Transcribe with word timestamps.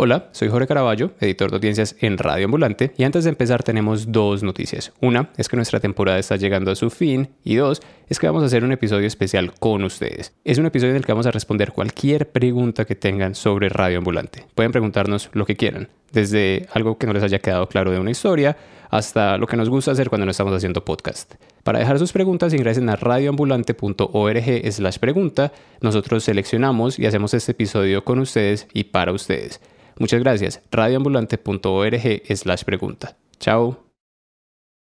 Hola, 0.00 0.28
soy 0.30 0.48
Jorge 0.48 0.68
Caraballo, 0.68 1.10
editor 1.18 1.50
de 1.50 1.56
audiencias 1.56 1.96
en 1.98 2.18
Radio 2.18 2.44
Ambulante, 2.44 2.92
y 2.96 3.02
antes 3.02 3.24
de 3.24 3.30
empezar 3.30 3.64
tenemos 3.64 4.12
dos 4.12 4.44
noticias. 4.44 4.92
Una 5.00 5.30
es 5.36 5.48
que 5.48 5.56
nuestra 5.56 5.80
temporada 5.80 6.20
está 6.20 6.36
llegando 6.36 6.70
a 6.70 6.76
su 6.76 6.88
fin, 6.88 7.30
y 7.42 7.56
dos 7.56 7.82
es 8.08 8.20
que 8.20 8.28
vamos 8.28 8.44
a 8.44 8.46
hacer 8.46 8.62
un 8.62 8.70
episodio 8.70 9.08
especial 9.08 9.52
con 9.58 9.82
ustedes. 9.82 10.32
Es 10.44 10.58
un 10.58 10.66
episodio 10.66 10.92
en 10.92 10.98
el 10.98 11.04
que 11.04 11.10
vamos 11.10 11.26
a 11.26 11.32
responder 11.32 11.72
cualquier 11.72 12.30
pregunta 12.30 12.84
que 12.84 12.94
tengan 12.94 13.34
sobre 13.34 13.70
Radio 13.70 13.98
Ambulante. 13.98 14.46
Pueden 14.54 14.70
preguntarnos 14.70 15.30
lo 15.32 15.44
que 15.44 15.56
quieran, 15.56 15.88
desde 16.12 16.68
algo 16.72 16.98
que 16.98 17.06
no 17.06 17.12
les 17.12 17.22
haya 17.22 17.38
quedado 17.38 17.68
claro 17.68 17.90
de 17.90 17.98
una 17.98 18.10
historia, 18.10 18.56
hasta 18.90 19.36
lo 19.36 19.46
que 19.46 19.56
nos 19.56 19.68
gusta 19.68 19.92
hacer 19.92 20.08
cuando 20.08 20.24
no 20.24 20.30
estamos 20.30 20.54
haciendo 20.54 20.84
podcast. 20.84 21.34
Para 21.62 21.78
dejar 21.78 21.98
sus 21.98 22.12
preguntas 22.12 22.54
ingresen 22.54 22.88
a 22.88 22.96
radioambulante.org 22.96 24.72
slash 24.72 24.98
pregunta. 24.98 25.52
Nosotros 25.80 26.24
seleccionamos 26.24 26.98
y 26.98 27.06
hacemos 27.06 27.34
este 27.34 27.52
episodio 27.52 28.04
con 28.04 28.18
ustedes 28.18 28.66
y 28.72 28.84
para 28.84 29.12
ustedes. 29.12 29.60
Muchas 29.98 30.20
gracias. 30.20 30.62
radioambulante.org 30.70 32.22
slash 32.36 32.64
pregunta. 32.64 33.16
Chao. 33.38 33.84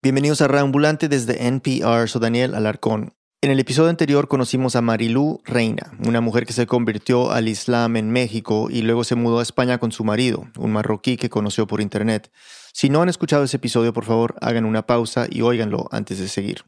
Bienvenidos 0.02 0.40
a 0.42 0.48
Radioambulante 0.48 1.08
desde 1.08 1.46
NPR. 1.46 2.08
Soy 2.08 2.20
Daniel 2.20 2.54
Alarcón. 2.54 3.12
En 3.44 3.50
el 3.50 3.58
episodio 3.58 3.90
anterior 3.90 4.28
conocimos 4.28 4.76
a 4.76 4.82
Marilú 4.82 5.40
Reina, 5.44 5.90
una 6.06 6.20
mujer 6.20 6.46
que 6.46 6.52
se 6.52 6.68
convirtió 6.68 7.32
al 7.32 7.48
Islam 7.48 7.96
en 7.96 8.08
México 8.12 8.68
y 8.70 8.82
luego 8.82 9.02
se 9.02 9.16
mudó 9.16 9.40
a 9.40 9.42
España 9.42 9.78
con 9.78 9.90
su 9.90 10.04
marido, 10.04 10.46
un 10.56 10.70
marroquí 10.70 11.16
que 11.16 11.28
conoció 11.28 11.66
por 11.66 11.80
internet. 11.80 12.30
Si 12.72 12.88
no 12.88 13.02
han 13.02 13.08
escuchado 13.08 13.42
ese 13.42 13.56
episodio, 13.56 13.92
por 13.92 14.04
favor, 14.04 14.36
hagan 14.40 14.64
una 14.64 14.86
pausa 14.86 15.26
y 15.28 15.42
óiganlo 15.42 15.88
antes 15.90 16.20
de 16.20 16.28
seguir. 16.28 16.62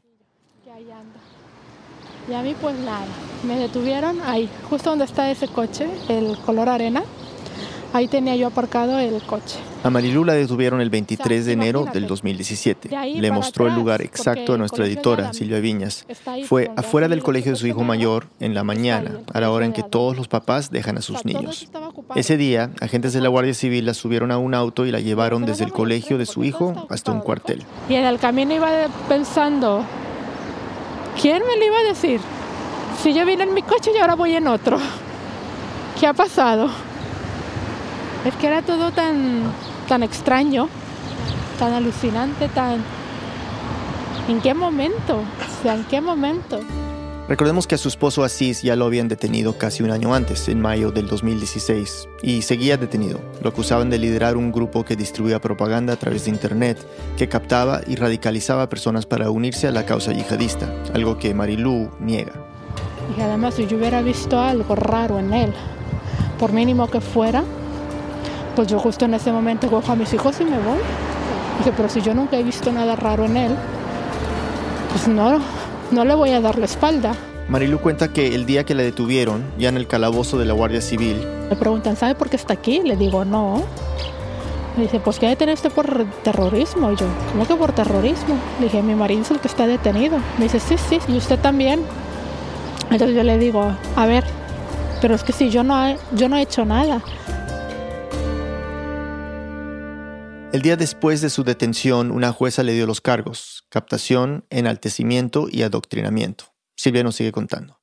Y 2.29 2.33
a 2.33 2.41
mí 2.41 2.53
pues 2.59 2.77
nada, 2.79 3.07
me 3.47 3.57
detuvieron 3.57 4.19
ahí, 4.25 4.49
justo 4.69 4.89
donde 4.89 5.05
está 5.05 5.31
ese 5.31 5.47
coche, 5.47 5.87
el 6.09 6.37
color 6.39 6.67
arena. 6.67 7.05
Ahí 7.93 8.09
tenía 8.09 8.35
yo 8.35 8.47
aparcado 8.47 8.99
el 8.99 9.21
coche. 9.23 9.59
A 9.85 9.91
Marilu 9.91 10.25
la 10.25 10.33
detuvieron 10.33 10.81
el 10.81 10.89
23 10.89 11.45
de 11.45 11.53
enero 11.53 11.85
del 11.93 12.07
2017. 12.07 12.89
Le 13.19 13.31
mostró 13.31 13.67
el 13.67 13.75
lugar 13.75 14.01
exacto 14.01 14.55
a 14.55 14.57
nuestra 14.57 14.87
editora, 14.87 15.31
Silvia 15.31 15.59
Viñas. 15.59 16.07
Fue 16.47 16.71
afuera 16.75 17.07
del 17.07 17.21
colegio 17.21 17.51
de 17.51 17.55
su 17.55 17.67
hijo 17.67 17.83
mayor, 17.83 18.25
en 18.39 18.55
la 18.55 18.63
mañana, 18.63 19.19
a 19.31 19.39
la 19.39 19.51
hora 19.51 19.67
en 19.67 19.73
que 19.73 19.83
todos 19.83 20.17
los 20.17 20.27
papás 20.27 20.71
dejan 20.71 20.97
a 20.97 21.03
sus 21.03 21.23
niños. 21.23 21.69
Ese 22.15 22.35
día, 22.35 22.71
agentes 22.81 23.13
de 23.13 23.21
la 23.21 23.29
Guardia 23.29 23.53
Civil 23.53 23.85
la 23.85 23.93
subieron 23.93 24.31
a 24.31 24.39
un 24.39 24.55
auto 24.55 24.87
y 24.87 24.91
la 24.91 25.01
llevaron 25.01 25.45
desde 25.45 25.65
el 25.65 25.71
colegio 25.71 26.17
de 26.17 26.25
su 26.25 26.43
hijo 26.43 26.87
hasta 26.89 27.11
un 27.11 27.21
cuartel. 27.21 27.63
Y 27.87 27.93
en 27.93 28.05
el 28.05 28.17
camino 28.17 28.55
iba 28.55 28.87
pensando, 29.07 29.85
¿quién 31.21 31.43
me 31.45 31.57
lo 31.57 31.63
iba 31.63 31.77
a 31.77 31.83
decir? 31.83 32.21
Si 33.03 33.13
yo 33.13 33.23
vine 33.23 33.43
en 33.43 33.53
mi 33.53 33.61
coche 33.61 33.91
y 33.95 33.99
ahora 33.99 34.15
voy 34.15 34.35
en 34.35 34.47
otro. 34.47 34.79
¿Qué 35.99 36.07
ha 36.07 36.13
pasado? 36.13 36.71
Es 38.25 38.33
que 38.37 38.47
era 38.47 38.63
todo 38.63 38.91
tan, 38.91 39.43
tan 39.85 40.03
extraño, 40.03 40.67
tan 41.59 41.73
alucinante, 41.73 42.47
tan... 42.49 42.83
¿En 44.27 44.41
qué 44.41 44.53
momento? 44.53 45.17
O 45.17 45.63
sea, 45.63 45.75
¿en 45.75 45.83
qué 45.85 46.01
momento? 46.01 46.59
Recordemos 47.27 47.65
que 47.65 47.73
a 47.73 47.79
su 47.79 47.87
esposo 47.87 48.23
Asís 48.23 48.61
ya 48.61 48.75
lo 48.75 48.85
habían 48.85 49.07
detenido 49.07 49.57
casi 49.57 49.81
un 49.81 49.89
año 49.89 50.13
antes, 50.13 50.47
en 50.47 50.61
mayo 50.61 50.91
del 50.91 51.07
2016, 51.07 52.07
y 52.21 52.43
seguía 52.43 52.77
detenido. 52.77 53.19
Lo 53.41 53.49
acusaban 53.49 53.89
de 53.89 53.97
liderar 53.97 54.37
un 54.37 54.51
grupo 54.51 54.85
que 54.85 54.95
distribuía 54.95 55.41
propaganda 55.41 55.93
a 55.93 55.95
través 55.95 56.25
de 56.25 56.31
Internet, 56.31 56.77
que 57.17 57.27
captaba 57.27 57.81
y 57.87 57.95
radicalizaba 57.95 58.63
a 58.63 58.69
personas 58.69 59.07
para 59.07 59.31
unirse 59.31 59.67
a 59.67 59.71
la 59.71 59.87
causa 59.87 60.11
yihadista, 60.11 60.71
algo 60.93 61.17
que 61.17 61.33
Marilú 61.33 61.89
niega. 61.99 62.33
Y 63.17 63.21
además, 63.21 63.55
si 63.55 63.65
yo 63.65 63.77
hubiera 63.77 64.03
visto 64.03 64.39
algo 64.39 64.75
raro 64.75 65.17
en 65.17 65.33
él, 65.33 65.53
por 66.37 66.53
mínimo 66.53 66.91
que 66.91 67.01
fuera, 67.01 67.43
pues 68.55 68.67
yo 68.67 68.79
justo 68.79 69.05
en 69.05 69.13
ese 69.13 69.31
momento 69.31 69.69
cojo 69.69 69.91
a 69.91 69.95
mis 69.95 70.13
hijos 70.13 70.39
y 70.39 70.45
me 70.45 70.57
voy. 70.57 70.79
Dije, 71.59 71.73
pero 71.75 71.89
si 71.89 72.01
yo 72.01 72.13
nunca 72.13 72.37
he 72.37 72.43
visto 72.43 72.71
nada 72.71 72.95
raro 72.95 73.25
en 73.25 73.37
él, 73.37 73.55
pues 74.91 75.07
no, 75.07 75.39
no 75.91 76.05
le 76.05 76.15
voy 76.15 76.31
a 76.31 76.41
dar 76.41 76.57
la 76.57 76.65
espalda. 76.65 77.13
Marilu 77.47 77.79
cuenta 77.79 78.07
que 78.07 78.33
el 78.33 78.45
día 78.45 78.63
que 78.63 78.73
la 78.73 78.81
detuvieron, 78.81 79.43
ya 79.57 79.69
en 79.69 79.77
el 79.77 79.87
calabozo 79.87 80.37
de 80.37 80.45
la 80.45 80.53
Guardia 80.53 80.81
Civil, 80.81 81.17
me 81.49 81.55
preguntan, 81.55 81.95
¿sabe 81.95 82.15
por 82.15 82.29
qué 82.29 82.37
está 82.37 82.53
aquí? 82.53 82.81
Le 82.83 82.95
digo, 82.95 83.23
no. 83.23 83.61
Me 84.75 84.83
dice, 84.83 84.99
pues 84.99 85.19
que 85.19 85.27
detener 85.27 85.53
usted 85.53 85.71
por 85.71 86.05
terrorismo. 86.23 86.91
Y 86.91 86.95
yo, 86.95 87.05
¿cómo 87.31 87.45
que 87.47 87.55
por 87.55 87.71
terrorismo? 87.71 88.35
Le 88.59 88.65
dije, 88.65 88.81
mi 88.81 88.95
marido 88.95 89.21
es 89.21 89.31
el 89.31 89.39
que 89.39 89.47
está 89.47 89.67
detenido. 89.67 90.17
Me 90.37 90.45
dice, 90.45 90.59
sí, 90.59 90.75
sí, 90.77 90.99
y 91.07 91.17
usted 91.17 91.39
también. 91.39 91.81
Entonces 92.89 93.15
yo 93.15 93.23
le 93.23 93.37
digo, 93.37 93.71
a 93.95 94.05
ver, 94.05 94.25
pero 95.01 95.15
es 95.15 95.23
que 95.23 95.33
si 95.33 95.49
yo 95.49 95.63
no 95.63 95.95
yo 96.13 96.29
no 96.29 96.37
he 96.37 96.41
hecho 96.41 96.65
nada. 96.65 97.01
El 100.55 100.61
día 100.61 100.77
después 100.77 101.19
de 101.19 101.29
su 101.29 101.43
detención, 101.43 102.11
una 102.11 102.31
jueza 102.31 102.63
le 102.63 102.71
dio 102.71 102.87
los 102.87 103.01
cargos, 103.01 103.65
captación, 103.67 104.45
enaltecimiento 104.49 105.49
y 105.51 105.63
adoctrinamiento. 105.63 106.45
Silvia 106.77 107.03
nos 107.03 107.17
sigue 107.17 107.33
contando. 107.33 107.81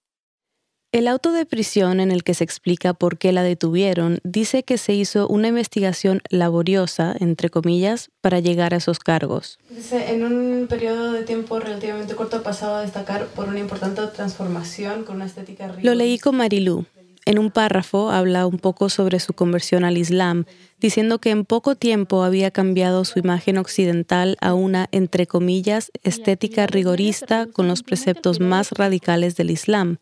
El 0.90 1.06
auto 1.06 1.32
de 1.32 1.44
prisión 1.44 2.00
en 2.00 2.10
el 2.10 2.24
que 2.24 2.32
se 2.32 2.44
explica 2.44 2.94
por 2.94 3.18
qué 3.18 3.30
la 3.32 3.42
detuvieron 3.42 4.20
dice 4.24 4.62
que 4.62 4.78
se 4.78 4.94
hizo 4.94 5.28
una 5.28 5.48
investigación 5.48 6.22
laboriosa, 6.30 7.14
entre 7.20 7.50
comillas, 7.50 8.10
para 8.22 8.40
llegar 8.40 8.72
a 8.72 8.78
esos 8.78 9.00
cargos. 9.00 9.58
Dice, 9.68 10.14
en 10.14 10.24
un 10.24 10.66
periodo 10.66 11.12
de 11.12 11.24
tiempo 11.24 11.60
relativamente 11.60 12.14
corto 12.14 12.42
pasado 12.42 12.76
a 12.76 12.80
destacar 12.80 13.26
por 13.26 13.48
una 13.48 13.58
importante 13.58 14.00
transformación 14.06 15.04
con 15.04 15.16
una 15.16 15.26
estética 15.26 15.74
Lo 15.82 15.94
leí 15.94 16.18
con 16.18 16.36
Marilú. 16.36 16.86
En 17.24 17.38
un 17.38 17.52
párrafo 17.52 18.10
habla 18.10 18.46
un 18.46 18.58
poco 18.58 18.88
sobre 18.88 19.20
su 19.20 19.32
conversión 19.32 19.84
al 19.84 19.96
Islam, 19.96 20.44
diciendo 20.80 21.20
que 21.20 21.30
en 21.30 21.44
poco 21.44 21.76
tiempo 21.76 22.24
había 22.24 22.50
cambiado 22.50 23.04
su 23.04 23.20
imagen 23.20 23.58
occidental 23.58 24.36
a 24.40 24.54
una, 24.54 24.88
entre 24.90 25.28
comillas, 25.28 25.92
estética 26.02 26.66
rigorista 26.66 27.46
con 27.46 27.68
los 27.68 27.84
preceptos 27.84 28.40
más 28.40 28.72
radicales 28.72 29.36
del 29.36 29.50
Islam. 29.50 29.98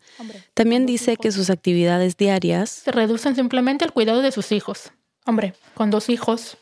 También 0.55 0.87
dice 0.87 1.15
que 1.15 1.31
sus 1.31 1.51
actividades 1.51 2.17
diarias 2.17 2.71
se 2.71 2.91
reducen 2.91 3.35
simplemente 3.35 3.85
al 3.85 3.93
cuidado 3.93 4.23
de 4.23 4.31
sus 4.31 4.51
hijos. 4.51 4.91
Hombre, 5.27 5.53
con 5.75 5.91
dos 5.91 6.09
hijos 6.09 6.57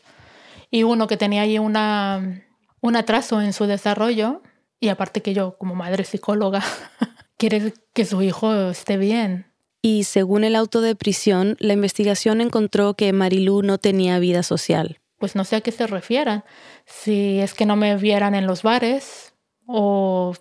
y 0.70 0.82
uno 0.82 1.06
que 1.06 1.16
tenía 1.16 1.42
ahí 1.42 1.58
una, 1.58 2.44
un 2.82 2.96
atraso 2.96 3.40
en 3.40 3.54
su 3.54 3.64
desarrollo, 3.64 4.42
y 4.78 4.88
aparte 4.88 5.22
que 5.22 5.32
yo 5.32 5.56
como 5.56 5.74
madre 5.74 6.04
psicóloga, 6.04 6.62
quiere 7.38 7.72
que 7.94 8.04
su 8.04 8.20
hijo 8.20 8.70
esté 8.70 8.98
bien 8.98 9.49
y 9.82 10.04
según 10.04 10.44
el 10.44 10.56
auto 10.56 10.80
de 10.80 10.94
prisión, 10.94 11.56
la 11.58 11.72
investigación 11.72 12.40
encontró 12.40 12.94
que 12.94 13.12
Marilú 13.12 13.62
no 13.62 13.78
tenía 13.78 14.18
vida 14.18 14.42
social. 14.42 15.00
Pues 15.18 15.36
no 15.36 15.44
sé 15.44 15.56
a 15.56 15.60
qué 15.60 15.72
se 15.72 15.86
refieran. 15.86 16.44
Si 16.86 17.40
es 17.40 17.54
que 17.54 17.66
no 17.66 17.76
me 17.76 17.96
vieran 17.96 18.34
en 18.34 18.46
los 18.46 18.62
bares 18.62 19.34
o 19.66 20.34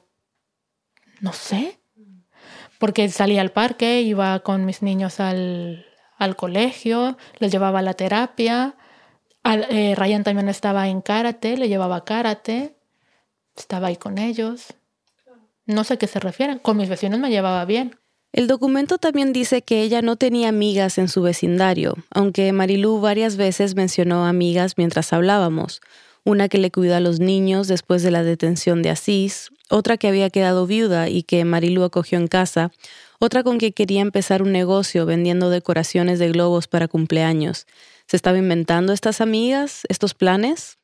no 1.21 1.33
sé. 1.33 1.79
Porque 2.79 3.09
salía 3.09 3.41
al 3.41 3.51
parque, 3.51 4.01
iba 4.01 4.39
con 4.39 4.65
mis 4.65 4.81
niños 4.81 5.19
al, 5.19 5.85
colegio, 6.37 7.17
les 7.39 7.51
llevaba 7.51 7.79
a 7.79 7.81
la 7.81 7.93
terapia. 7.93 8.75
Eh, 9.43 9.95
Ryan 9.95 10.23
también 10.23 10.49
estaba 10.49 10.87
en 10.87 11.01
karate, 11.01 11.57
le 11.57 11.67
llevaba 11.67 12.05
karate. 12.05 12.77
Estaba 13.55 13.87
ahí 13.87 13.97
con 13.97 14.17
ellos. 14.17 14.73
No 15.65 15.83
sé 15.83 15.95
a 15.95 15.97
qué 15.97 16.07
se 16.07 16.19
refieren. 16.19 16.59
Con 16.59 16.77
mis 16.77 16.89
vecinos 16.89 17.19
me 17.19 17.29
llevaba 17.29 17.65
bien. 17.65 17.99
El 18.31 18.45
documento 18.45 18.99
también 18.99 19.33
dice 19.33 19.63
que 19.63 19.81
ella 19.81 20.03
no 20.03 20.15
tenía 20.15 20.49
amigas 20.49 20.99
en 20.99 21.07
su 21.07 21.23
vecindario, 21.23 21.95
aunque 22.11 22.51
Marilú 22.53 23.01
varias 23.01 23.37
veces 23.37 23.75
mencionó 23.75 24.25
amigas 24.25 24.75
mientras 24.77 25.13
hablábamos. 25.13 25.81
Una 26.25 26.47
que 26.47 26.59
le 26.59 26.69
cuidó 26.69 26.95
a 26.95 26.99
los 26.99 27.19
niños 27.19 27.67
después 27.67 28.03
de 28.03 28.11
la 28.11 28.21
detención 28.21 28.83
de 28.83 28.91
Asís, 28.91 29.49
otra 29.71 29.97
que 29.97 30.07
había 30.07 30.29
quedado 30.29 30.67
viuda 30.67 31.09
y 31.09 31.23
que 31.23 31.43
Marilú 31.43 31.83
acogió 31.83 32.19
en 32.19 32.27
casa, 32.27 32.71
otra 33.19 33.41
con 33.41 33.57
que 33.57 33.71
quería 33.71 34.01
empezar 34.01 34.43
un 34.43 34.51
negocio 34.51 35.07
vendiendo 35.07 35.49
decoraciones 35.49 36.19
de 36.19 36.29
globos 36.29 36.67
para 36.67 36.87
cumpleaños. 36.87 37.65
¿Se 38.05 38.15
estaba 38.15 38.37
inventando 38.37 38.93
estas 38.93 39.21
amigas, 39.21 39.83
estos 39.89 40.13
planes? 40.13 40.77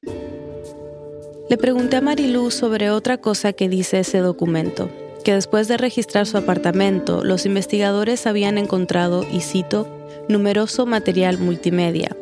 Le 1.47 1.57
pregunté 1.57 1.97
a 1.97 2.01
Marilú 2.01 2.49
sobre 2.49 2.89
otra 2.89 3.17
cosa 3.17 3.53
que 3.53 3.69
dice 3.69 3.99
ese 3.99 4.17
documento 4.17 4.89
que 5.25 5.33
después 5.33 5.67
de 5.67 5.77
registrar 5.77 6.27
su 6.27 6.37
apartamento, 6.37 7.23
los 7.23 7.47
investigadores 7.47 8.27
habían 8.27 8.59
encontrado, 8.59 9.25
y 9.29 9.41
cito, 9.41 9.87
numeroso 10.29 10.85
material 10.85 11.39
multimedia. 11.39 12.15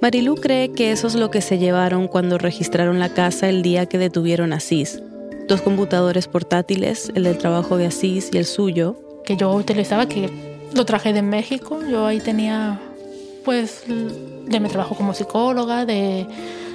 Marilú 0.00 0.36
cree 0.36 0.72
que 0.72 0.90
eso 0.90 1.06
es 1.06 1.14
lo 1.14 1.30
que 1.30 1.42
se 1.42 1.58
llevaron 1.58 2.08
cuando 2.08 2.38
registraron 2.38 2.98
la 2.98 3.10
casa 3.10 3.50
el 3.50 3.60
día 3.60 3.84
que 3.84 3.98
detuvieron 3.98 4.54
a 4.54 4.56
Asís. 4.56 5.02
Dos 5.48 5.60
computadores 5.60 6.28
portátiles, 6.28 7.12
el 7.14 7.24
del 7.24 7.36
trabajo 7.36 7.76
de 7.76 7.86
Asís 7.86 8.30
y 8.32 8.38
el 8.38 8.46
suyo. 8.46 8.96
Que 9.26 9.36
yo 9.36 9.52
utilizaba, 9.52 10.08
que 10.08 10.30
lo 10.74 10.86
traje 10.86 11.12
de 11.12 11.20
México. 11.20 11.80
Yo 11.90 12.06
ahí 12.06 12.20
tenía, 12.20 12.80
pues, 13.44 13.84
de 13.86 14.60
mi 14.60 14.68
trabajo 14.70 14.94
como 14.94 15.12
psicóloga, 15.12 15.84
de 15.84 16.26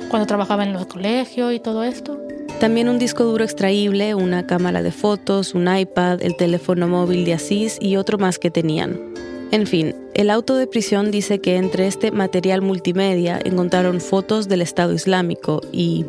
cuando 0.10 0.28
trabajaba 0.28 0.64
en 0.64 0.74
los 0.74 0.86
colegios 0.86 1.52
y 1.54 1.60
todo 1.60 1.84
esto. 1.84 2.25
También 2.60 2.88
un 2.90 3.00
disco 3.00 3.26
duro 3.26 3.44
extraíble, 3.44 4.16
una 4.16 4.48
cámara 4.48 4.82
de 4.82 4.92
fotos, 4.92 5.54
un 5.54 5.74
iPad, 5.74 6.22
el 6.22 6.38
teléfono 6.38 6.88
móvil 6.88 7.26
de 7.26 7.34
Asís 7.34 7.78
y 7.82 7.98
otro 7.98 8.18
más 8.18 8.40
que 8.40 8.50
tenían. 8.50 9.00
En 9.52 9.68
fin, 9.68 9.96
el 10.14 10.30
auto 10.30 10.56
de 10.56 10.66
prisión 10.66 11.12
dice 11.12 11.40
que 11.40 11.58
entre 11.58 11.88
este 11.88 12.12
material 12.12 12.62
multimedia 12.62 13.40
encontraron 13.44 14.02
fotos 14.02 14.48
del 14.48 14.62
Estado 14.62 14.94
Islámico 14.94 15.62
y... 15.72 16.06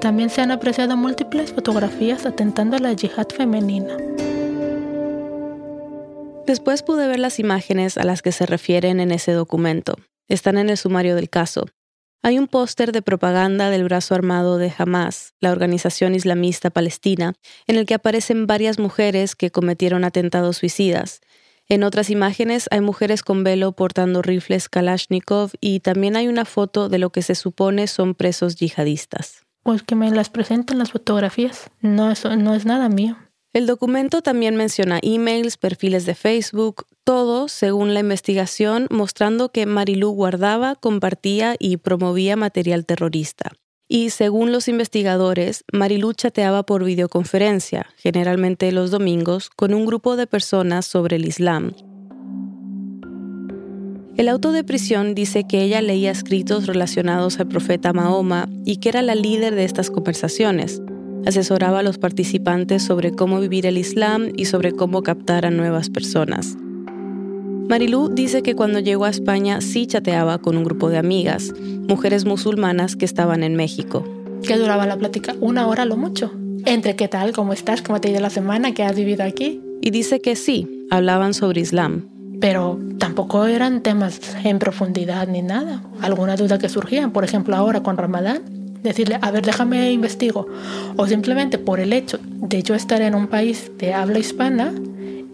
También 0.00 0.30
se 0.30 0.42
han 0.42 0.50
apreciado 0.50 0.96
múltiples 0.96 1.52
fotografías 1.52 2.26
atentando 2.26 2.76
a 2.76 2.80
la 2.80 2.92
yihad 2.92 3.28
femenina. 3.28 3.96
Después 6.46 6.82
pude 6.82 7.08
ver 7.08 7.18
las 7.18 7.40
imágenes 7.40 7.98
a 7.98 8.04
las 8.04 8.22
que 8.22 8.30
se 8.30 8.46
refieren 8.46 9.00
en 9.00 9.10
ese 9.10 9.32
documento. 9.32 9.96
Están 10.28 10.58
en 10.58 10.70
el 10.70 10.76
sumario 10.76 11.16
del 11.16 11.28
caso. 11.28 11.66
Hay 12.22 12.38
un 12.38 12.48
póster 12.48 12.92
de 12.92 13.02
propaganda 13.02 13.70
del 13.70 13.84
brazo 13.84 14.14
armado 14.14 14.58
de 14.58 14.72
Hamas, 14.76 15.34
la 15.40 15.52
organización 15.52 16.14
islamista 16.14 16.70
palestina, 16.70 17.34
en 17.66 17.76
el 17.76 17.86
que 17.86 17.94
aparecen 17.94 18.46
varias 18.46 18.78
mujeres 18.78 19.36
que 19.36 19.50
cometieron 19.50 20.04
atentados 20.04 20.56
suicidas. 20.56 21.20
En 21.68 21.82
otras 21.82 22.10
imágenes 22.10 22.68
hay 22.70 22.80
mujeres 22.80 23.22
con 23.22 23.42
velo 23.42 23.72
portando 23.72 24.22
rifles 24.22 24.68
Kalashnikov 24.68 25.50
y 25.60 25.80
también 25.80 26.16
hay 26.16 26.28
una 26.28 26.44
foto 26.44 26.88
de 26.88 26.98
lo 26.98 27.10
que 27.10 27.22
se 27.22 27.34
supone 27.34 27.88
son 27.88 28.14
presos 28.14 28.56
yihadistas. 28.56 29.44
Pues 29.64 29.82
que 29.82 29.96
me 29.96 30.10
las 30.12 30.30
presenten 30.30 30.78
las 30.78 30.92
fotografías. 30.92 31.70
No, 31.80 32.12
eso 32.12 32.36
no 32.36 32.54
es 32.54 32.66
nada 32.66 32.88
mío. 32.88 33.16
El 33.56 33.66
documento 33.66 34.20
también 34.20 34.54
menciona 34.54 34.98
emails, 35.00 35.56
perfiles 35.56 36.04
de 36.04 36.14
Facebook, 36.14 36.84
todo 37.04 37.48
según 37.48 37.94
la 37.94 38.00
investigación 38.00 38.86
mostrando 38.90 39.48
que 39.48 39.64
Marilú 39.64 40.10
guardaba, 40.10 40.74
compartía 40.74 41.56
y 41.58 41.78
promovía 41.78 42.36
material 42.36 42.84
terrorista. 42.84 43.52
Y 43.88 44.10
según 44.10 44.52
los 44.52 44.68
investigadores, 44.68 45.64
Marilú 45.72 46.12
chateaba 46.12 46.64
por 46.64 46.84
videoconferencia, 46.84 47.86
generalmente 47.96 48.70
los 48.72 48.90
domingos, 48.90 49.48
con 49.48 49.72
un 49.72 49.86
grupo 49.86 50.16
de 50.16 50.26
personas 50.26 50.84
sobre 50.84 51.16
el 51.16 51.24
Islam. 51.24 51.72
El 54.18 54.28
auto 54.28 54.52
de 54.52 54.64
prisión 54.64 55.14
dice 55.14 55.46
que 55.48 55.62
ella 55.62 55.80
leía 55.80 56.10
escritos 56.10 56.66
relacionados 56.66 57.40
al 57.40 57.48
profeta 57.48 57.94
Mahoma 57.94 58.50
y 58.66 58.76
que 58.80 58.90
era 58.90 59.00
la 59.00 59.14
líder 59.14 59.54
de 59.54 59.64
estas 59.64 59.90
conversaciones, 59.90 60.82
asesoraba 61.24 61.80
a 61.80 61.82
los 61.82 61.98
participantes 61.98 62.82
sobre 62.82 63.12
cómo 63.12 63.40
vivir 63.40 63.66
el 63.66 63.78
Islam 63.78 64.30
y 64.36 64.46
sobre 64.46 64.72
cómo 64.72 65.02
captar 65.02 65.46
a 65.46 65.50
nuevas 65.50 65.90
personas. 65.90 66.56
Marilú 67.68 68.08
dice 68.08 68.42
que 68.42 68.54
cuando 68.54 68.78
llegó 68.78 69.06
a 69.06 69.10
España 69.10 69.60
sí 69.60 69.86
chateaba 69.86 70.38
con 70.38 70.56
un 70.56 70.64
grupo 70.64 70.88
de 70.88 70.98
amigas, 70.98 71.52
mujeres 71.88 72.24
musulmanas 72.24 72.94
que 72.94 73.04
estaban 73.04 73.42
en 73.42 73.56
México. 73.56 74.04
¿Qué 74.46 74.56
duraba 74.56 74.86
la 74.86 74.96
plática? 74.96 75.34
Una 75.40 75.66
hora 75.66 75.84
lo 75.84 75.96
mucho. 75.96 76.30
Entre 76.64 76.94
qué 76.94 77.08
tal, 77.08 77.32
cómo 77.32 77.52
estás, 77.52 77.82
cómo 77.82 78.00
te 78.00 78.08
ha 78.08 78.10
ido 78.12 78.20
la 78.20 78.30
semana, 78.30 78.72
qué 78.72 78.84
has 78.84 78.94
vivido 78.94 79.24
aquí. 79.24 79.60
Y 79.80 79.90
dice 79.90 80.20
que 80.20 80.36
sí, 80.36 80.86
hablaban 80.90 81.34
sobre 81.34 81.60
Islam. 81.60 82.08
Pero 82.40 82.78
tampoco 82.98 83.46
eran 83.46 83.82
temas 83.82 84.20
en 84.44 84.58
profundidad 84.58 85.26
ni 85.26 85.42
nada. 85.42 85.82
Alguna 86.00 86.36
duda 86.36 86.58
que 86.58 86.68
surgían, 86.68 87.10
por 87.10 87.24
ejemplo 87.24 87.56
ahora 87.56 87.82
con 87.82 87.96
Ramadán, 87.96 88.42
decirle, 88.88 89.18
a 89.20 89.30
ver, 89.30 89.44
déjame 89.44 89.92
investigo. 89.92 90.46
O 90.96 91.06
simplemente 91.06 91.58
por 91.58 91.80
el 91.80 91.92
hecho 91.92 92.18
de 92.22 92.62
yo 92.62 92.74
estar 92.74 93.00
en 93.02 93.14
un 93.14 93.26
país 93.26 93.70
de 93.78 93.94
habla 93.94 94.18
hispana 94.18 94.72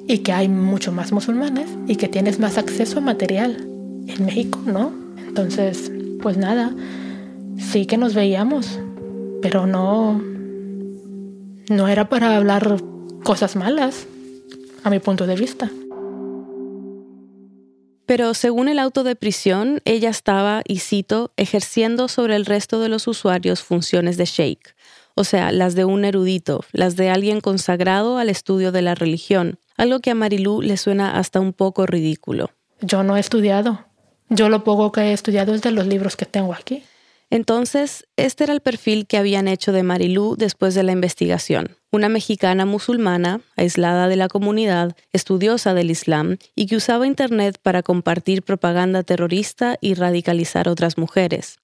y 0.08 0.18
que 0.18 0.32
hay 0.32 0.48
mucho 0.48 0.92
más 0.92 1.12
musulmanes 1.12 1.68
y 1.86 1.96
que 1.96 2.08
tienes 2.08 2.38
más 2.38 2.58
acceso 2.58 2.98
a 2.98 3.02
material. 3.02 3.68
En 4.06 4.26
México, 4.26 4.58
¿no? 4.66 4.92
Entonces, 5.28 5.92
pues 6.20 6.36
nada, 6.36 6.74
sí 7.56 7.86
que 7.86 7.96
nos 7.96 8.14
veíamos, 8.14 8.80
pero 9.40 9.66
no, 9.66 10.20
no 11.70 11.88
era 11.88 12.08
para 12.08 12.36
hablar 12.36 12.82
cosas 13.22 13.56
malas, 13.56 14.06
a 14.82 14.90
mi 14.90 14.98
punto 14.98 15.26
de 15.26 15.36
vista. 15.36 15.70
Pero 18.06 18.34
según 18.34 18.68
el 18.68 18.78
auto 18.78 19.04
de 19.04 19.16
prisión, 19.16 19.80
ella 19.84 20.10
estaba, 20.10 20.62
y 20.66 20.80
cito, 20.80 21.32
ejerciendo 21.36 22.08
sobre 22.08 22.36
el 22.36 22.46
resto 22.46 22.80
de 22.80 22.88
los 22.88 23.06
usuarios 23.06 23.62
funciones 23.62 24.16
de 24.16 24.24
sheikh, 24.24 24.74
o 25.14 25.24
sea, 25.24 25.52
las 25.52 25.74
de 25.74 25.84
un 25.84 26.04
erudito, 26.04 26.64
las 26.72 26.96
de 26.96 27.10
alguien 27.10 27.40
consagrado 27.40 28.18
al 28.18 28.28
estudio 28.28 28.72
de 28.72 28.82
la 28.82 28.94
religión, 28.94 29.58
algo 29.76 30.00
que 30.00 30.10
a 30.10 30.14
Marilú 30.14 30.62
le 30.62 30.76
suena 30.76 31.18
hasta 31.18 31.40
un 31.40 31.52
poco 31.52 31.86
ridículo. 31.86 32.50
Yo 32.80 33.02
no 33.02 33.16
he 33.16 33.20
estudiado. 33.20 33.84
Yo 34.28 34.48
lo 34.48 34.64
poco 34.64 34.90
que 34.92 35.02
he 35.02 35.12
estudiado 35.12 35.54
es 35.54 35.62
de 35.62 35.70
los 35.70 35.86
libros 35.86 36.16
que 36.16 36.24
tengo 36.24 36.54
aquí. 36.54 36.82
Entonces, 37.32 38.06
este 38.18 38.44
era 38.44 38.52
el 38.52 38.60
perfil 38.60 39.06
que 39.06 39.16
habían 39.16 39.48
hecho 39.48 39.72
de 39.72 39.82
Marilú 39.82 40.36
después 40.36 40.74
de 40.74 40.82
la 40.82 40.92
investigación. 40.92 41.78
Una 41.90 42.10
mexicana 42.10 42.66
musulmana, 42.66 43.40
aislada 43.56 44.06
de 44.06 44.16
la 44.16 44.28
comunidad, 44.28 44.94
estudiosa 45.14 45.72
del 45.72 45.90
Islam 45.90 46.36
y 46.54 46.66
que 46.66 46.76
usaba 46.76 47.06
Internet 47.06 47.56
para 47.62 47.82
compartir 47.82 48.42
propaganda 48.42 49.02
terrorista 49.02 49.78
y 49.80 49.94
radicalizar 49.94 50.68
otras 50.68 50.98
mujeres. 50.98 51.56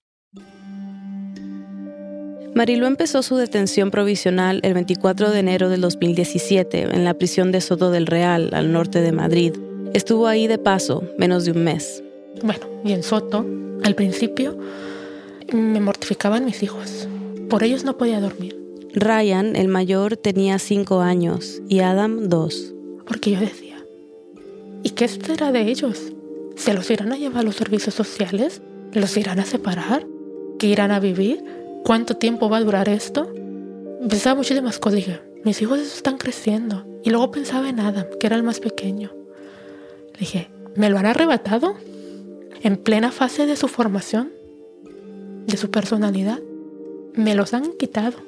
Marilú 2.54 2.86
empezó 2.86 3.22
su 3.22 3.36
detención 3.36 3.90
provisional 3.90 4.60
el 4.62 4.72
24 4.72 5.30
de 5.30 5.38
enero 5.38 5.68
del 5.68 5.82
2017 5.82 6.94
en 6.94 7.04
la 7.04 7.12
prisión 7.12 7.52
de 7.52 7.60
Soto 7.60 7.90
del 7.90 8.06
Real, 8.06 8.48
al 8.54 8.72
norte 8.72 9.02
de 9.02 9.12
Madrid. 9.12 9.52
Estuvo 9.92 10.28
ahí 10.28 10.46
de 10.46 10.56
paso 10.56 11.04
menos 11.18 11.44
de 11.44 11.50
un 11.50 11.62
mes. 11.62 12.02
Bueno, 12.42 12.66
y 12.86 12.92
en 12.92 13.02
Soto, 13.02 13.44
al 13.84 13.94
principio, 13.94 14.58
me 15.52 15.80
mortificaban 15.80 16.44
mis 16.44 16.62
hijos. 16.62 17.08
Por 17.48 17.62
ellos 17.62 17.84
no 17.84 17.96
podía 17.96 18.20
dormir. 18.20 18.58
Ryan, 18.94 19.56
el 19.56 19.68
mayor, 19.68 20.16
tenía 20.16 20.58
cinco 20.58 21.00
años 21.00 21.62
y 21.68 21.80
Adam 21.80 22.28
dos. 22.28 22.74
Porque 23.06 23.32
yo 23.32 23.40
decía, 23.40 23.76
¿y 24.82 24.90
qué 24.90 25.04
espera 25.04 25.52
de 25.52 25.62
ellos? 25.62 26.12
¿Se 26.56 26.74
los 26.74 26.90
irán 26.90 27.12
a 27.12 27.16
llevar 27.16 27.40
a 27.40 27.42
los 27.44 27.56
servicios 27.56 27.94
sociales? 27.94 28.60
¿Los 28.92 29.16
irán 29.16 29.38
a 29.38 29.44
separar? 29.44 30.06
¿Qué 30.58 30.66
irán 30.66 30.90
a 30.90 31.00
vivir? 31.00 31.42
¿Cuánto 31.84 32.16
tiempo 32.16 32.48
va 32.50 32.58
a 32.58 32.64
durar 32.64 32.88
esto? 32.88 33.32
Pensaba 34.08 34.36
muchísimas 34.36 34.78
cosas. 34.78 34.96
Dije, 34.96 35.20
mis 35.44 35.62
hijos 35.62 35.78
están 35.78 36.18
creciendo. 36.18 36.84
Y 37.04 37.10
luego 37.10 37.30
pensaba 37.30 37.68
en 37.68 37.80
Adam, 37.80 38.06
que 38.18 38.26
era 38.26 38.36
el 38.36 38.42
más 38.42 38.60
pequeño. 38.60 39.12
dije, 40.18 40.50
¿me 40.74 40.90
lo 40.90 40.98
han 40.98 41.06
arrebatado? 41.06 41.76
¿En 42.62 42.76
plena 42.76 43.12
fase 43.12 43.46
de 43.46 43.56
su 43.56 43.68
formación? 43.68 44.32
De 45.48 45.56
su 45.56 45.70
personalidad, 45.70 46.38
me 47.14 47.34
los 47.34 47.54
han 47.54 47.72
quitado. 47.72 48.18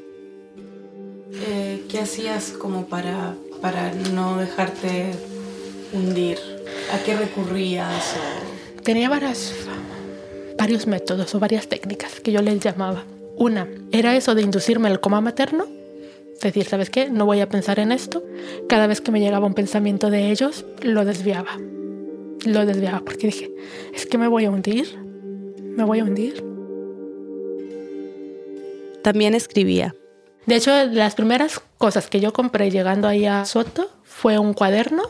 Eh, 1.33 1.85
¿Qué 1.89 2.01
hacías 2.01 2.51
como 2.53 2.87
para, 2.87 3.35
para 3.61 3.93
no 3.93 4.39
dejarte 4.39 5.13
hundir? 5.93 6.39
¿A 6.93 7.05
qué 7.05 7.17
recurrías? 7.17 8.17
Tenía 8.83 9.11
varias, 9.11 9.55
varios 10.59 10.87
métodos 10.87 11.35
o 11.35 11.39
varias 11.39 11.69
técnicas 11.69 12.21
que 12.21 12.33
yo 12.33 12.41
les 12.41 12.59
llamaba. 12.59 13.05
Una 13.37 13.69
era 13.93 14.17
eso 14.17 14.35
de 14.35 14.43
inducirme 14.43 14.89
al 14.89 15.01
coma 15.01 15.21
materno, 15.21 15.67
decir, 16.41 16.65
¿sabes 16.65 16.89
qué? 16.89 17.11
No 17.11 17.27
voy 17.27 17.41
a 17.41 17.51
pensar 17.51 17.79
en 17.81 17.93
esto. 17.93 18.25
Cada 18.67 18.87
vez 18.87 19.03
que 19.03 19.13
me 19.13 19.21
llegaba 19.21 19.47
un 19.47 19.55
pensamiento 19.55 20.09
de 20.09 20.31
ellos, 20.31 20.65
lo 20.83 21.05
desviaba. 21.05 21.59
Lo 22.47 22.65
desviaba 22.65 23.01
porque 23.01 23.27
dije, 23.27 23.51
es 23.95 24.07
que 24.07 24.17
me 24.17 24.27
voy 24.27 24.47
a 24.47 24.51
hundir, 24.51 24.99
me 25.77 25.85
voy 25.85 25.99
a 25.99 26.05
hundir. 26.05 26.50
También 29.03 29.35
escribía. 29.35 29.95
De 30.47 30.57
hecho, 30.57 30.73
las 30.87 31.15
primeras 31.15 31.61
cosas 31.79 32.09
que 32.09 32.21
yo 32.21 32.33
compré 32.33 32.71
llegando 32.71 33.09
ahí 33.09 33.27
a 33.27 33.45
Soto 33.45 33.91
fue 34.05 34.39
un 34.39 34.55
cuaderno 34.55 35.03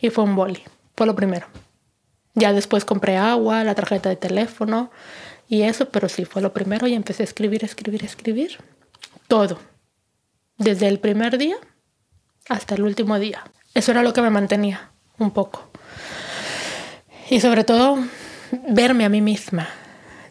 y 0.00 0.10
fue 0.10 0.24
un 0.24 0.36
boli. 0.36 0.62
Fue 0.96 1.06
lo 1.06 1.14
primero. 1.14 1.46
Ya 2.34 2.52
después 2.52 2.84
compré 2.84 3.16
agua, 3.16 3.64
la 3.64 3.74
tarjeta 3.74 4.08
de 4.08 4.16
teléfono 4.16 4.90
y 5.48 5.62
eso, 5.62 5.88
pero 5.90 6.08
sí 6.08 6.24
fue 6.24 6.42
lo 6.42 6.52
primero 6.52 6.86
y 6.86 6.94
empecé 6.94 7.22
a 7.22 7.24
escribir, 7.24 7.64
escribir, 7.64 8.04
escribir. 8.04 8.58
Todo. 9.28 9.58
Desde 10.58 10.88
el 10.88 10.98
primer 10.98 11.38
día 11.38 11.56
hasta 12.48 12.74
el 12.74 12.82
último 12.82 13.18
día. 13.18 13.44
Eso 13.74 13.90
era 13.90 14.02
lo 14.02 14.12
que 14.12 14.22
me 14.22 14.30
mantenía 14.30 14.92
un 15.18 15.30
poco. 15.30 15.68
Y 17.28 17.40
sobre 17.40 17.64
todo, 17.64 17.98
verme 18.68 19.04
a 19.04 19.08
mí 19.08 19.20
misma, 19.20 19.68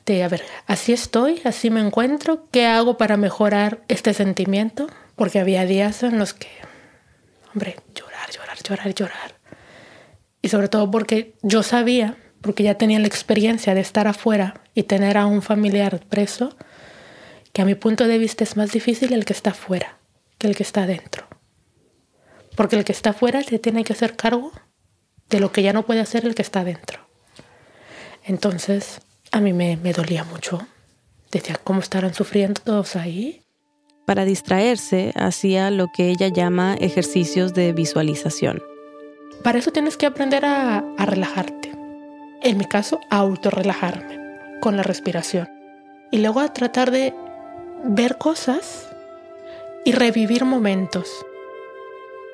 a 0.07 0.27
ver, 0.27 0.43
así 0.67 0.93
estoy, 0.93 1.41
así 1.45 1.69
me 1.69 1.81
encuentro, 1.81 2.47
¿qué 2.51 2.65
hago 2.65 2.97
para 2.97 3.17
mejorar 3.17 3.83
este 3.87 4.13
sentimiento? 4.13 4.87
Porque 5.15 5.39
había 5.39 5.65
días 5.65 6.03
en 6.03 6.19
los 6.19 6.33
que, 6.33 6.49
hombre, 7.53 7.75
llorar, 7.95 8.29
llorar, 8.31 8.57
llorar, 8.63 8.93
llorar. 8.93 9.35
Y 10.41 10.49
sobre 10.49 10.67
todo 10.67 10.91
porque 10.91 11.33
yo 11.41 11.63
sabía, 11.63 12.17
porque 12.41 12.63
ya 12.63 12.77
tenía 12.77 12.99
la 12.99 13.07
experiencia 13.07 13.73
de 13.73 13.81
estar 13.81 14.07
afuera 14.07 14.61
y 14.75 14.83
tener 14.83 15.17
a 15.17 15.25
un 15.25 15.41
familiar 15.41 15.99
preso, 16.07 16.55
que 17.51 17.63
a 17.63 17.65
mi 17.65 17.73
punto 17.73 18.07
de 18.07 18.19
vista 18.19 18.43
es 18.43 18.57
más 18.57 18.71
difícil 18.71 19.13
el 19.13 19.25
que 19.25 19.33
está 19.33 19.51
afuera 19.51 19.97
que 20.37 20.47
el 20.47 20.55
que 20.55 20.63
está 20.63 20.83
adentro. 20.83 21.25
Porque 22.55 22.75
el 22.75 22.85
que 22.85 22.91
está 22.91 23.11
afuera 23.11 23.41
se 23.43 23.59
tiene 23.59 23.83
que 23.83 23.93
hacer 23.93 24.15
cargo 24.15 24.51
de 25.29 25.39
lo 25.39 25.51
que 25.51 25.63
ya 25.63 25.73
no 25.73 25.85
puede 25.85 26.01
hacer 26.01 26.25
el 26.25 26.35
que 26.35 26.41
está 26.41 26.61
adentro. 26.61 26.99
Entonces, 28.23 29.01
a 29.35 29.41
mí 29.41 29.51
me, 29.51 29.75
dolía 29.91 30.23
mucho. 30.23 30.65
Decía, 31.29 31.59
¿cómo 31.61 31.81
estarán 31.81 32.13
sufriendo 32.13 32.61
todos 32.61 32.95
ahí? 32.95 33.41
Para 34.05 34.23
distraerse, 34.23 35.11
hacía 35.13 35.71
lo 35.71 35.87
que 35.93 36.09
ella 36.09 36.29
llama 36.29 36.75
ejercicios 36.75 37.53
de 37.53 37.73
visualización. 37.73 38.63
Para 39.43 39.59
eso 39.59 39.71
tienes 39.71 39.97
que 39.97 40.05
aprender 40.05 40.45
a, 40.45 40.77
a 40.97 41.05
relajarte. 41.05 41.73
en 42.43 42.57
mi 42.57 42.63
caso, 42.63 43.01
a 43.09 43.17
autorrelajarme 43.17 44.19
con 44.61 44.77
la 44.77 44.83
respiración. 44.83 45.49
Y 46.11 46.19
luego 46.19 46.39
a 46.39 46.53
tratar 46.53 46.91
de 46.91 47.13
ver 47.83 48.17
cosas 48.17 48.87
y 49.83 49.91
revivir 49.91 50.45
momentos. 50.45 51.09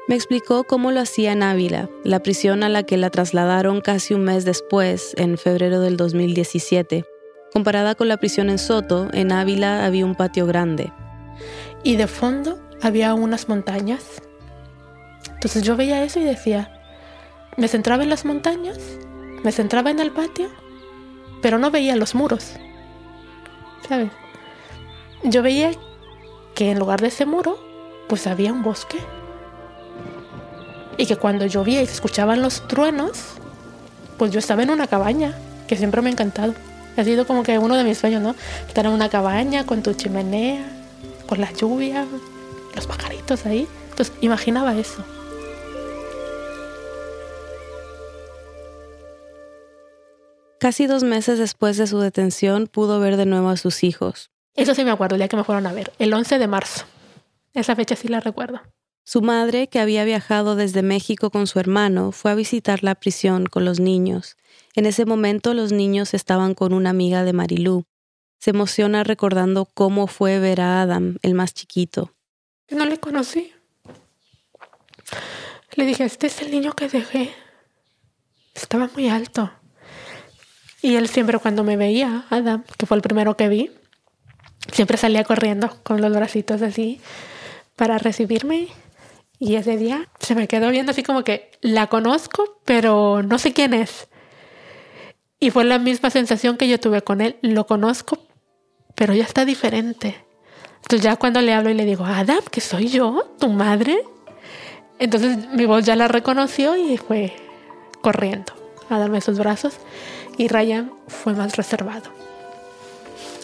Me 0.08 0.16
explicó 0.16 0.64
cómo 0.64 0.92
lo 0.92 1.00
hacía 1.00 1.32
en 1.32 1.44
Ávila, 1.44 1.88
la 2.04 2.22
prisión 2.22 2.64
a 2.64 2.70
la 2.70 2.84
que 2.84 2.98
la 2.98 3.12
trasladaron 3.12 3.82
casi 3.82 4.16
un 4.16 4.24
mes 4.24 4.46
después, 4.46 5.14
en 5.16 5.38
febrero 5.38 5.80
del 5.80 5.96
2017. 5.96 7.06
Comparada 7.54 7.94
con 7.94 8.08
la 8.08 8.18
prisión 8.18 8.50
en 8.50 8.58
Soto, 8.58 9.10
en 9.14 9.32
Ávila 9.32 9.86
había 9.86 10.06
un 10.06 10.16
patio 10.16 10.48
grande. 10.48 10.92
Y 11.84 11.98
de 11.98 12.08
fondo 12.08 12.60
había 12.82 13.14
unas 13.14 13.48
montañas. 13.48 14.22
Entonces 15.34 15.64
yo 15.64 15.78
veía 15.78 16.04
eso 16.04 16.20
y 16.20 16.24
decía, 16.24 16.74
me 17.58 17.68
centraba 17.68 18.02
en 18.04 18.10
las 18.10 18.26
montañas, 18.26 18.80
me 19.44 19.52
centraba 19.52 19.92
en 19.92 20.00
el 20.00 20.12
patio, 20.12 20.50
pero 21.44 21.60
no 21.60 21.70
veía 21.70 21.96
los 21.96 22.16
muros. 22.16 22.54
¿Sabes? 23.88 24.10
Yo 25.24 25.44
veía 25.44 25.72
que 26.56 26.72
en 26.72 26.80
lugar 26.80 27.02
de 27.02 27.10
ese 27.10 27.28
muro, 27.28 27.60
pues 28.08 28.26
había 28.26 28.52
un 28.52 28.64
bosque. 28.64 28.98
Y 31.02 31.08
que 31.08 31.16
cuando 31.16 31.48
llovía 31.48 31.82
y 31.82 31.88
se 31.88 31.94
escuchaban 31.94 32.44
los 32.44 32.68
truenos, 32.68 33.18
pues 34.20 34.30
yo 34.30 34.38
estaba 34.38 34.62
en 34.62 34.70
una 34.70 34.86
cabaña, 34.86 35.34
que 35.68 35.76
siempre 35.76 36.00
me 36.04 36.10
ha 36.10 36.12
encantado. 36.12 36.54
Ha 36.96 37.04
sido 37.04 37.26
como 37.26 37.42
que 37.42 37.58
uno 37.58 37.76
de 37.76 37.84
mis 37.84 37.98
sueños, 37.98 38.22
¿no? 38.22 38.36
Estar 38.68 38.86
en 38.86 38.92
una 38.92 39.10
cabaña 39.10 39.66
con 39.66 39.82
tu 39.82 39.96
chimenea, 39.96 40.64
con 41.28 41.42
la 41.42 41.52
lluvia, 41.54 42.06
los 42.76 42.86
pajaritos 42.86 43.48
ahí. 43.48 43.68
Entonces 43.90 44.14
imaginaba 44.22 44.78
eso. 44.78 45.04
Casi 50.60 50.86
dos 50.86 51.02
meses 51.02 51.40
después 51.40 51.78
de 51.78 51.88
su 51.88 51.98
detención 52.00 52.68
pudo 52.68 53.00
ver 53.00 53.18
de 53.18 53.26
nuevo 53.26 53.50
a 53.50 53.58
sus 53.58 53.84
hijos. 53.84 54.30
Eso 54.54 54.76
sí 54.76 54.86
me 54.86 54.92
acuerdo, 54.92 55.16
el 55.16 55.22
día 55.22 55.30
que 55.30 55.38
me 55.38 55.44
fueron 55.44 55.66
a 55.66 55.74
ver, 55.74 55.92
el 55.98 56.14
11 56.14 56.38
de 56.38 56.46
marzo. 56.46 56.86
Esa 57.56 57.76
fecha 57.76 57.96
sí 57.96 58.08
la 58.08 58.20
recuerdo. 58.20 58.62
Su 59.12 59.22
madre, 59.22 59.68
que 59.68 59.82
había 59.82 60.06
viajado 60.06 60.56
desde 60.56 60.84
México 60.84 61.32
con 61.32 61.46
su 61.46 61.60
hermano, 61.60 62.14
fue 62.14 62.32
a 62.32 62.36
visitar 62.36 62.82
la 62.82 62.96
prisión 62.96 63.46
con 63.46 63.66
los 63.66 63.82
niños. 63.82 64.38
En 64.74 64.86
ese 64.86 65.04
momento 65.04 65.54
los 65.54 65.74
niños 65.74 66.14
estaban 66.14 66.54
con 66.54 66.72
una 66.72 66.92
amiga 66.92 67.26
de 67.26 67.34
Marilú. 67.34 67.84
Se 68.40 68.52
emociona 68.52 69.04
recordando 69.04 69.66
cómo 69.66 70.08
fue 70.08 70.40
ver 70.40 70.62
a 70.62 70.82
Adam, 70.82 71.18
el 71.24 71.34
más 71.34 71.54
chiquito. 71.54 72.14
No 72.70 72.86
le 72.86 73.02
conocí. 73.02 73.52
Le 75.74 75.86
dije, 75.86 76.06
este 76.06 76.28
es 76.28 76.42
el 76.42 76.50
niño 76.50 76.72
que 76.72 76.88
dejé. 76.88 77.34
Estaba 78.56 78.90
muy 78.96 79.10
alto. 79.10 79.52
Y 80.82 80.96
él 80.96 81.10
siempre 81.10 81.38
cuando 81.40 81.66
me 81.66 81.76
veía, 81.76 82.28
Adam, 82.30 82.64
que 82.78 82.86
fue 82.86 82.96
el 82.96 83.04
primero 83.04 83.36
que 83.36 83.50
vi, 83.50 83.72
siempre 84.72 84.96
salía 84.96 85.26
corriendo 85.26 85.70
con 85.84 86.00
los 86.00 86.14
bracitos 86.14 86.62
así 86.62 87.02
para 87.76 87.98
recibirme. 87.98 88.70
Y 89.44 89.56
ese 89.56 89.76
día 89.76 90.08
se 90.20 90.36
me 90.36 90.48
quedó 90.48 90.70
viendo 90.70 90.92
así 90.92 91.02
como 91.02 91.24
que 91.24 91.50
la 91.62 91.88
conozco, 91.88 92.60
pero 92.64 93.24
no 93.24 93.40
sé 93.40 93.54
quién 93.54 93.74
es. 93.74 94.08
Y 95.40 95.50
fue 95.50 95.64
la 95.64 95.80
misma 95.80 96.12
sensación 96.12 96.58
que 96.58 96.68
yo 96.68 96.80
tuve 96.80 97.02
con 97.02 97.22
él. 97.22 97.38
Lo 97.42 97.66
conozco, 97.66 98.20
pero 98.94 99.16
ya 99.16 99.24
está 99.24 99.44
diferente. 99.44 100.24
Entonces 100.84 101.02
ya 101.02 101.16
cuando 101.16 101.42
le 101.42 101.56
hablo 101.56 101.72
y 101.72 101.74
le 101.74 101.86
digo, 101.86 102.06
Adam, 102.06 102.44
que 102.52 102.62
soy 102.62 102.90
yo, 102.90 103.34
tu 103.40 103.50
madre. 103.50 104.04
Entonces 105.00 105.50
mi 105.54 105.66
voz 105.66 105.86
ya 105.86 105.96
la 105.96 106.08
reconoció 106.08 106.76
y 106.76 106.98
fue 106.98 107.34
corriendo 108.02 108.54
a 108.92 109.00
darme 109.00 109.22
sus 109.22 109.40
brazos 109.40 109.74
y 110.38 110.50
Ryan 110.50 110.92
fue 111.08 111.34
más 111.34 111.58
reservado. 111.58 112.12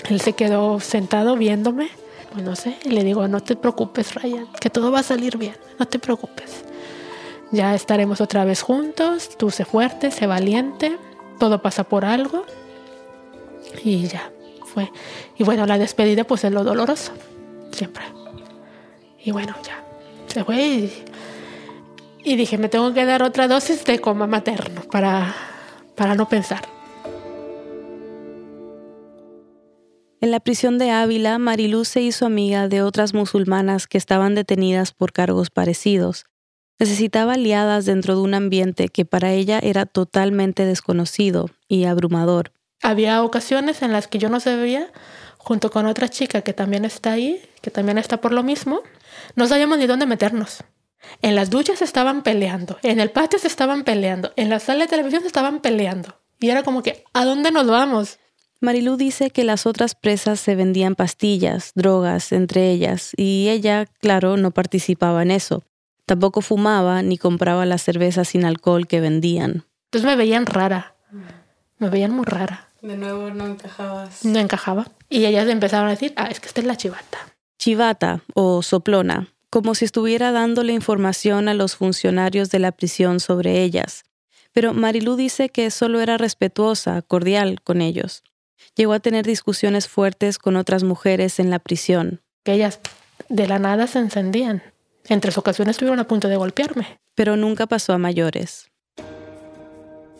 Él 0.07 0.21
se 0.21 0.33
quedó 0.33 0.79
sentado 0.79 1.35
viéndome, 1.35 1.89
no 2.41 2.55
sé, 2.55 2.77
y 2.83 2.89
le 2.89 3.03
digo, 3.03 3.27
no 3.27 3.41
te 3.41 3.55
preocupes 3.55 4.15
Ryan, 4.15 4.47
que 4.59 4.69
todo 4.69 4.91
va 4.91 4.99
a 4.99 5.03
salir 5.03 5.37
bien, 5.37 5.55
no 5.79 5.87
te 5.87 5.99
preocupes. 5.99 6.63
Ya 7.51 7.73
estaremos 7.75 8.19
otra 8.19 8.43
vez 8.43 8.61
juntos, 8.61 9.37
tú 9.37 9.51
sé 9.51 9.63
fuerte, 9.65 10.11
sé 10.11 10.27
valiente, 10.27 10.97
todo 11.39 11.61
pasa 11.61 11.83
por 11.85 12.03
algo. 12.03 12.45
Y 13.83 14.07
ya, 14.07 14.31
fue. 14.65 14.91
Y 15.37 15.43
bueno, 15.43 15.65
la 15.65 15.77
despedida 15.77 16.23
pues 16.25 16.43
es 16.43 16.51
lo 16.51 16.63
doloroso, 16.63 17.13
siempre. 17.71 18.03
Y 19.23 19.31
bueno, 19.31 19.55
ya, 19.63 19.83
se 20.27 20.43
fue 20.43 20.61
y, 20.61 21.03
y 22.23 22.35
dije, 22.35 22.57
me 22.57 22.69
tengo 22.69 22.93
que 22.93 23.05
dar 23.05 23.23
otra 23.23 23.47
dosis 23.47 23.83
de 23.85 23.99
coma 23.99 24.27
materno 24.27 24.81
para, 24.91 25.33
para 25.95 26.15
no 26.15 26.27
pensar. 26.27 26.76
En 30.19 30.31
la 30.31 30.39
prisión 30.39 30.79
de 30.79 30.89
Ávila, 30.89 31.37
Mariluz 31.37 31.89
se 31.89 32.01
hizo 32.01 32.25
amiga 32.25 32.67
de 32.67 32.81
otras 32.81 33.13
musulmanas 33.13 33.85
que 33.85 33.99
estaban 33.99 34.33
detenidas 34.33 34.91
por 34.91 35.11
cargos 35.11 35.51
parecidos. 35.51 36.25
Necesitaba 36.79 37.33
aliadas 37.33 37.85
dentro 37.85 38.15
de 38.15 38.21
un 38.21 38.33
ambiente 38.33 38.89
que 38.89 39.05
para 39.05 39.31
ella 39.31 39.59
era 39.61 39.85
totalmente 39.85 40.65
desconocido 40.65 41.51
y 41.67 41.85
abrumador. 41.85 42.51
Había 42.81 43.21
ocasiones 43.21 43.83
en 43.83 43.91
las 43.91 44.07
que 44.07 44.17
yo 44.17 44.29
no 44.29 44.39
sabía, 44.39 44.91
junto 45.37 45.69
con 45.69 45.85
otra 45.85 46.09
chica 46.09 46.41
que 46.41 46.53
también 46.53 46.83
está 46.83 47.11
ahí, 47.11 47.39
que 47.61 47.69
también 47.69 47.99
está 47.99 48.19
por 48.19 48.31
lo 48.31 48.41
mismo, 48.41 48.81
no 49.35 49.47
sabíamos 49.47 49.77
ni 49.77 49.85
dónde 49.85 50.07
meternos. 50.07 50.63
En 51.21 51.35
las 51.35 51.51
duchas 51.51 51.83
estaban 51.83 52.23
peleando, 52.23 52.79
en 52.81 52.99
el 52.99 53.11
patio 53.11 53.37
se 53.37 53.47
estaban 53.47 53.83
peleando, 53.83 54.33
en 54.35 54.49
la 54.49 54.59
sala 54.59 54.85
de 54.85 54.89
televisión 54.89 55.21
se 55.21 55.27
estaban 55.27 55.61
peleando. 55.61 56.19
Y 56.39 56.49
era 56.49 56.63
como 56.63 56.81
que, 56.81 57.03
¿a 57.13 57.23
dónde 57.23 57.51
nos 57.51 57.67
vamos? 57.67 58.19
Marilú 58.59 58.97
dice 58.97 59.29
que 59.29 59.43
las 59.43 59.65
otras 59.65 59.93
presas 59.93 60.39
se 60.39 60.55
vendían 60.55 60.95
pastillas, 60.95 61.71
drogas, 61.75 62.31
entre 62.31 62.71
ellas, 62.71 63.11
y 63.15 63.49
ella, 63.49 63.85
claro, 63.99 64.35
no 64.35 64.51
participaba 64.51 65.21
en 65.21 65.31
eso. 65.31 65.63
Tampoco 66.07 66.41
fumaba 66.41 67.01
ni 67.03 67.17
compraba 67.17 67.65
la 67.65 67.77
cerveza 67.77 68.25
sin 68.25 68.45
alcohol 68.45 68.87
que 68.87 68.99
vendían. 68.99 69.65
Entonces 69.87 70.09
me 70.09 70.15
veían 70.15 70.45
rara. 70.45 70.95
Me 71.77 71.89
veían 71.89 72.11
muy 72.11 72.25
rara. 72.25 72.69
De 72.81 72.97
nuevo 72.97 73.29
no 73.29 73.45
encajabas. 73.45 74.25
No 74.25 74.39
encajaba. 74.39 74.87
Y 75.09 75.25
ellas 75.25 75.47
empezaron 75.47 75.87
a 75.87 75.91
decir, 75.91 76.13
ah, 76.15 76.27
es 76.31 76.39
que 76.39 76.47
esta 76.47 76.61
es 76.61 76.67
la 76.67 76.77
chivata. 76.77 77.17
Chivata 77.59 78.21
o 78.33 78.63
soplona, 78.63 79.27
como 79.49 79.75
si 79.75 79.85
estuviera 79.85 80.31
dándole 80.31 80.73
información 80.73 81.47
a 81.49 81.53
los 81.53 81.75
funcionarios 81.75 82.49
de 82.49 82.59
la 82.59 82.71
prisión 82.71 83.19
sobre 83.19 83.63
ellas. 83.63 84.03
Pero 84.51 84.73
Marilú 84.73 85.15
dice 85.15 85.49
que 85.49 85.69
solo 85.69 85.99
era 85.99 86.17
respetuosa, 86.17 87.01
cordial 87.01 87.61
con 87.61 87.81
ellos. 87.81 88.23
Llegó 88.75 88.93
a 88.93 88.99
tener 88.99 89.25
discusiones 89.25 89.87
fuertes 89.87 90.37
con 90.37 90.55
otras 90.55 90.83
mujeres 90.83 91.39
en 91.39 91.49
la 91.49 91.59
prisión. 91.59 92.21
Que 92.43 92.53
ellas 92.53 92.79
de 93.29 93.47
la 93.47 93.59
nada 93.59 93.87
se 93.87 93.99
encendían. 93.99 94.63
En 95.07 95.21
tres 95.21 95.37
ocasiones 95.37 95.75
estuvieron 95.75 95.99
a 95.99 96.07
punto 96.07 96.27
de 96.27 96.37
golpearme. 96.37 96.99
Pero 97.15 97.35
nunca 97.37 97.65
pasó 97.65 97.93
a 97.93 97.97
mayores. 97.97 98.69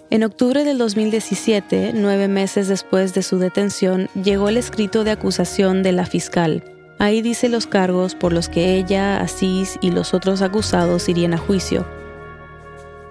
En 0.10 0.24
octubre 0.24 0.64
del 0.64 0.78
2017, 0.78 1.92
nueve 1.94 2.30
meses 2.30 2.70
después 2.70 3.14
de 3.14 3.24
su 3.24 3.40
detención, 3.40 4.08
llegó 4.16 4.48
el 4.48 4.56
escrito 4.56 5.04
de 5.04 5.12
acusación 5.12 5.84
de 5.84 5.92
la 5.92 6.06
fiscal. 6.06 6.64
Ahí 6.98 7.22
dice 7.22 7.50
los 7.50 7.68
cargos 7.68 8.16
por 8.16 8.32
los 8.32 8.48
que 8.48 8.76
ella, 8.76 9.20
Asís 9.20 9.78
y 9.82 9.92
los 9.92 10.14
otros 10.14 10.42
acusados 10.42 11.10
irían 11.10 11.34
a 11.34 11.38
juicio. 11.38 11.86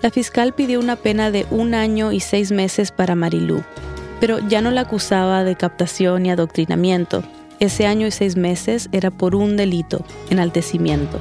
La 0.02 0.10
fiscal 0.10 0.54
pidió 0.54 0.80
una 0.80 0.96
pena 0.96 1.30
de 1.30 1.46
un 1.50 1.74
año 1.74 2.12
y 2.12 2.20
seis 2.20 2.50
meses 2.50 2.92
para 2.92 3.14
Marilú, 3.14 3.62
pero 4.20 4.38
ya 4.48 4.60
no 4.60 4.70
la 4.70 4.82
acusaba 4.82 5.44
de 5.44 5.56
captación 5.56 6.26
y 6.26 6.30
adoctrinamiento. 6.30 7.22
Ese 7.58 7.86
año 7.86 8.06
y 8.06 8.10
seis 8.10 8.36
meses 8.36 8.88
era 8.92 9.10
por 9.10 9.34
un 9.34 9.56
delito, 9.56 10.04
enaltecimiento. 10.30 11.18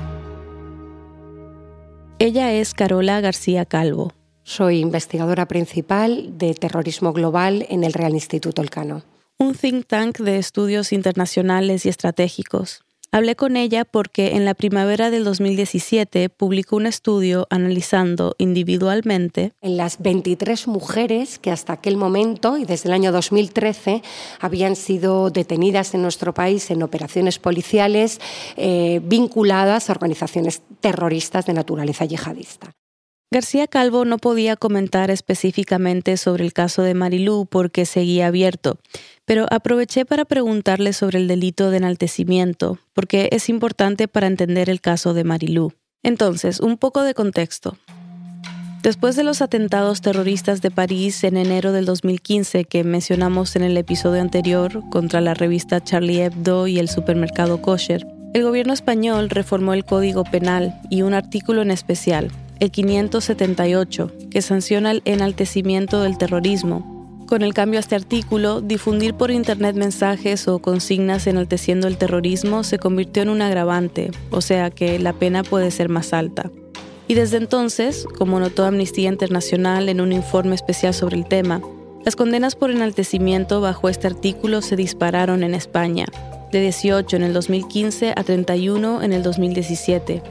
Ella 2.19 2.53
es 2.53 2.73
Carola 2.73 3.19
García 3.19 3.65
Calvo. 3.65 4.13
Soy 4.43 4.79
investigadora 4.79 5.47
principal 5.47 6.37
de 6.37 6.53
terrorismo 6.53 7.13
global 7.13 7.65
en 7.69 7.83
el 7.83 7.93
Real 7.93 8.13
Instituto 8.13 8.61
Elcano. 8.61 9.03
Un 9.37 9.53
think 9.53 9.85
tank 9.85 10.19
de 10.19 10.37
estudios 10.37 10.93
internacionales 10.93 11.85
y 11.85 11.89
estratégicos. 11.89 12.84
Hablé 13.15 13.37
con 13.37 13.55
ella 13.55 13.85
porque 13.85 14.35
en 14.35 14.43
la 14.43 14.55
primavera 14.55 15.09
del 15.09 15.23
2017 15.23 16.27
publicó 16.27 16.75
un 16.75 16.85
estudio 16.85 17.47
analizando 17.49 18.35
individualmente 18.39 19.53
en 19.61 19.77
las 19.77 20.01
23 20.01 20.67
mujeres 20.67 21.39
que 21.39 21.49
hasta 21.49 21.71
aquel 21.71 21.95
momento 21.95 22.57
y 22.57 22.65
desde 22.65 22.89
el 22.89 22.93
año 22.93 23.13
2013 23.13 24.03
habían 24.41 24.75
sido 24.75 25.29
detenidas 25.29 25.93
en 25.93 26.01
nuestro 26.01 26.33
país 26.33 26.69
en 26.71 26.83
operaciones 26.83 27.39
policiales 27.39 28.19
eh, 28.57 28.99
vinculadas 29.01 29.89
a 29.89 29.93
organizaciones 29.93 30.61
terroristas 30.81 31.45
de 31.45 31.53
naturaleza 31.53 32.03
yihadista. 32.03 32.73
García 33.31 33.67
Calvo 33.67 34.05
no 34.05 34.17
podía 34.17 34.55
comentar 34.55 35.09
específicamente 35.09 36.15
sobre 36.15 36.45
el 36.45 36.53
caso 36.53 36.83
de 36.83 36.93
Marilú 36.93 37.47
porque 37.49 37.85
seguía 37.85 38.27
abierto, 38.27 38.77
pero 39.25 39.47
aproveché 39.49 40.05
para 40.05 40.25
preguntarle 40.25 40.93
sobre 40.93 41.17
el 41.17 41.27
delito 41.27 41.71
de 41.71 41.77
enaltecimiento, 41.77 42.77
porque 42.93 43.29
es 43.31 43.49
importante 43.49 44.07
para 44.07 44.27
entender 44.27 44.69
el 44.69 44.79
caso 44.79 45.13
de 45.13 45.23
Marilú. 45.23 45.73
Entonces, 46.03 46.59
un 46.59 46.77
poco 46.77 47.01
de 47.01 47.15
contexto. 47.15 47.77
Después 48.83 49.15
de 49.15 49.23
los 49.23 49.41
atentados 49.41 50.01
terroristas 50.01 50.61
de 50.61 50.69
París 50.69 51.23
en 51.23 51.37
enero 51.37 51.71
del 51.71 51.85
2015 51.85 52.65
que 52.65 52.83
mencionamos 52.83 53.55
en 53.55 53.63
el 53.63 53.75
episodio 53.75 54.21
anterior 54.21 54.83
contra 54.91 55.21
la 55.21 55.33
revista 55.33 55.83
Charlie 55.83 56.21
Hebdo 56.21 56.67
y 56.67 56.77
el 56.77 56.87
supermercado 56.87 57.63
Kosher, 57.63 58.05
el 58.35 58.43
gobierno 58.43 58.73
español 58.73 59.31
reformó 59.31 59.73
el 59.73 59.85
Código 59.85 60.23
Penal 60.23 60.79
y 60.91 61.01
un 61.01 61.15
artículo 61.15 61.63
en 61.63 61.71
especial, 61.71 62.31
el 62.59 62.71
578, 62.71 64.11
que 64.29 64.41
sanciona 64.41 64.91
el 64.91 65.01
enaltecimiento 65.05 66.01
del 66.01 66.17
terrorismo. 66.17 66.95
Con 67.27 67.41
el 67.41 67.53
cambio 67.53 67.79
a 67.79 67.81
este 67.81 67.95
artículo, 67.95 68.61
difundir 68.61 69.15
por 69.15 69.31
Internet 69.31 69.75
mensajes 69.75 70.47
o 70.47 70.59
consignas 70.59 71.25
enalteciendo 71.25 71.87
el 71.87 71.97
terrorismo 71.97 72.63
se 72.63 72.77
convirtió 72.77 73.23
en 73.23 73.29
un 73.29 73.41
agravante, 73.41 74.11
o 74.29 74.41
sea 74.41 74.69
que 74.69 74.99
la 74.99 75.13
pena 75.13 75.43
puede 75.43 75.71
ser 75.71 75.89
más 75.89 76.13
alta. 76.13 76.51
Y 77.07 77.15
desde 77.15 77.37
entonces, 77.37 78.05
como 78.17 78.39
notó 78.39 78.65
Amnistía 78.65 79.09
Internacional 79.09 79.89
en 79.89 80.01
un 80.01 80.11
informe 80.11 80.55
especial 80.55 80.93
sobre 80.93 81.17
el 81.17 81.25
tema, 81.25 81.61
las 82.03 82.15
condenas 82.15 82.55
por 82.55 82.69
enaltecimiento 82.69 83.61
bajo 83.61 83.89
este 83.89 84.05
artículo 84.05 84.61
se 84.61 84.75
dispararon 84.75 85.43
en 85.43 85.55
España, 85.55 86.05
de 86.51 86.61
18 86.61 87.15
en 87.15 87.23
el 87.23 87.33
2015 87.33 88.13
a 88.15 88.23
31 88.23 89.01
en 89.01 89.13
el 89.13 89.23
2017. 89.23 90.21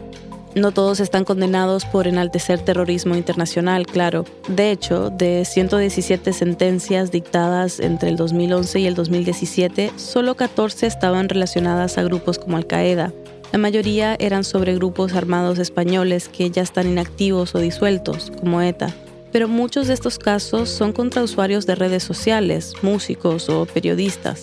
No 0.55 0.73
todos 0.73 1.01
están 1.01 1.25
condenados 1.25 1.85
por 1.85 2.07
enaltecer 2.07 2.61
terrorismo 2.61 3.17
internacional, 3.17 3.87
claro. 3.87 4.25
De 4.49 4.71
hecho, 4.71 5.11
de 5.11 5.45
117 5.45 6.33
sentencias 6.33 7.11
dictadas 7.11 7.81
entre 7.81 8.11
el 8.11 8.17
2011 8.17 8.81
y 8.81 8.87
el 8.87 8.95
2017, 8.95 9.93
solo 9.97 10.37
14 10.37 10.87
estaban 10.87 11.29
relacionadas 11.29 11.99
a 11.99 12.05
grupos 12.05 12.39
como 12.39 12.57
Al-Qaeda, 12.57 13.13
la 13.55 13.59
mayoría 13.59 14.17
eran 14.19 14.43
sobre 14.43 14.75
grupos 14.75 15.15
armados 15.15 15.61
españoles 15.61 16.29
que 16.29 16.51
ya 16.51 16.61
están 16.61 16.89
inactivos 16.89 17.55
o 17.55 17.61
disueltos, 17.61 18.33
como 18.41 18.61
ETA. 18.61 18.93
Pero 19.31 19.47
muchos 19.47 19.87
de 19.87 19.95
estos 19.95 20.19
casos 20.19 20.71
son 20.71 20.93
contra 20.93 21.23
usuarios 21.23 21.65
de 21.65 21.77
redes 21.77 22.03
sociales, 22.03 22.73
músicos 22.83 23.49
o 23.49 23.65
periodistas. 23.65 24.43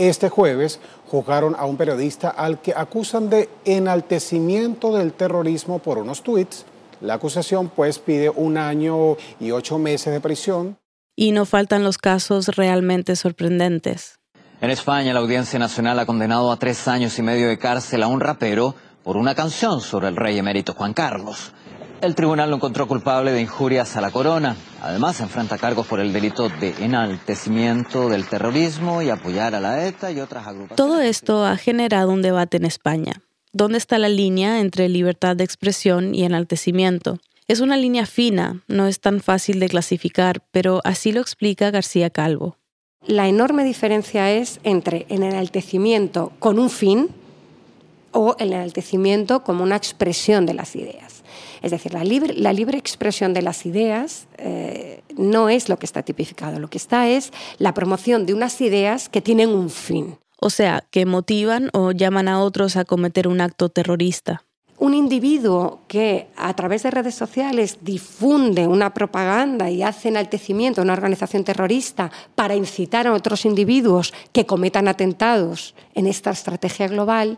Este 0.00 0.30
jueves 0.30 0.80
juzgaron 1.10 1.54
a 1.54 1.66
un 1.66 1.76
periodista 1.76 2.30
al 2.30 2.62
que 2.62 2.72
acusan 2.74 3.28
de 3.28 3.50
enaltecimiento 3.66 4.96
del 4.96 5.12
terrorismo 5.12 5.78
por 5.78 5.98
unos 5.98 6.22
tweets. 6.22 6.64
La 7.02 7.12
acusación 7.12 7.68
pues 7.68 7.98
pide 7.98 8.30
un 8.30 8.56
año 8.56 9.18
y 9.38 9.50
ocho 9.50 9.78
meses 9.78 10.14
de 10.14 10.20
prisión. 10.20 10.78
Y 11.16 11.32
no 11.32 11.44
faltan 11.44 11.84
los 11.84 11.98
casos 11.98 12.46
realmente 12.56 13.14
sorprendentes. 13.14 14.18
En 14.62 14.70
España, 14.70 15.12
la 15.12 15.20
Audiencia 15.20 15.58
Nacional 15.58 15.98
ha 15.98 16.06
condenado 16.06 16.50
a 16.50 16.56
tres 16.56 16.88
años 16.88 17.18
y 17.18 17.22
medio 17.22 17.48
de 17.48 17.58
cárcel 17.58 18.02
a 18.02 18.06
un 18.06 18.20
rapero 18.20 18.74
por 19.04 19.18
una 19.18 19.34
canción 19.34 19.82
sobre 19.82 20.08
el 20.08 20.16
rey 20.16 20.38
emérito 20.38 20.72
Juan 20.72 20.94
Carlos. 20.94 21.52
El 22.00 22.14
tribunal 22.14 22.48
lo 22.48 22.56
encontró 22.56 22.88
culpable 22.88 23.30
de 23.30 23.42
injurias 23.42 23.94
a 23.94 24.00
la 24.00 24.10
corona. 24.10 24.56
Además, 24.80 25.16
se 25.16 25.22
enfrenta 25.22 25.58
cargos 25.58 25.86
por 25.86 26.00
el 26.00 26.14
delito 26.14 26.48
de 26.48 26.74
enaltecimiento 26.80 28.08
del 28.08 28.26
terrorismo 28.26 29.02
y 29.02 29.10
apoyar 29.10 29.54
a 29.54 29.60
la 29.60 29.86
ETA 29.86 30.10
y 30.10 30.18
otras 30.20 30.46
agrupaciones. 30.46 30.76
Todo 30.76 31.00
esto 31.02 31.44
ha 31.44 31.58
generado 31.58 32.10
un 32.10 32.22
debate 32.22 32.56
en 32.56 32.64
España. 32.64 33.20
¿Dónde 33.52 33.76
está 33.76 33.98
la 33.98 34.08
línea 34.08 34.60
entre 34.60 34.88
libertad 34.88 35.36
de 35.36 35.44
expresión 35.44 36.14
y 36.14 36.24
enaltecimiento? 36.24 37.18
Es 37.48 37.60
una 37.60 37.76
línea 37.76 38.06
fina, 38.06 38.62
no 38.66 38.86
es 38.86 39.00
tan 39.00 39.20
fácil 39.20 39.60
de 39.60 39.68
clasificar, 39.68 40.42
pero 40.52 40.80
así 40.84 41.12
lo 41.12 41.20
explica 41.20 41.70
García 41.70 42.08
Calvo. 42.08 42.56
La 43.06 43.28
enorme 43.28 43.62
diferencia 43.62 44.30
es 44.30 44.60
entre 44.62 45.04
el 45.10 45.22
enaltecimiento 45.22 46.32
con 46.38 46.58
un 46.58 46.70
fin 46.70 47.08
o 48.12 48.36
el 48.38 48.54
enaltecimiento 48.54 49.42
como 49.42 49.64
una 49.64 49.76
expresión 49.76 50.46
de 50.46 50.54
las 50.54 50.76
ideas. 50.76 51.09
Es 51.62 51.70
decir, 51.70 51.92
la 51.92 52.04
libre, 52.04 52.34
la 52.34 52.52
libre 52.52 52.78
expresión 52.78 53.34
de 53.34 53.42
las 53.42 53.66
ideas 53.66 54.26
eh, 54.38 55.02
no 55.16 55.48
es 55.48 55.68
lo 55.68 55.78
que 55.78 55.86
está 55.86 56.02
tipificado, 56.02 56.58
lo 56.58 56.68
que 56.68 56.78
está 56.78 57.08
es 57.08 57.32
la 57.58 57.74
promoción 57.74 58.26
de 58.26 58.34
unas 58.34 58.60
ideas 58.60 59.08
que 59.08 59.20
tienen 59.20 59.50
un 59.50 59.70
fin. 59.70 60.18
O 60.40 60.50
sea, 60.50 60.84
que 60.90 61.04
motivan 61.04 61.68
o 61.72 61.92
llaman 61.92 62.28
a 62.28 62.40
otros 62.40 62.76
a 62.76 62.84
cometer 62.84 63.28
un 63.28 63.40
acto 63.40 63.68
terrorista 63.68 64.42
un 64.80 64.94
individuo 64.94 65.80
que 65.88 66.28
a 66.36 66.54
través 66.54 66.82
de 66.82 66.90
redes 66.90 67.14
sociales 67.14 67.78
difunde 67.82 68.66
una 68.66 68.94
propaganda 68.94 69.68
y 69.68 69.82
hace 69.82 70.08
enaltecimiento 70.08 70.80
a 70.80 70.84
una 70.84 70.94
organización 70.94 71.44
terrorista 71.44 72.10
para 72.34 72.56
incitar 72.56 73.06
a 73.06 73.12
otros 73.12 73.44
individuos 73.44 74.14
que 74.32 74.46
cometan 74.46 74.88
atentados 74.88 75.74
en 75.94 76.06
esta 76.06 76.30
estrategia 76.30 76.88
global, 76.88 77.36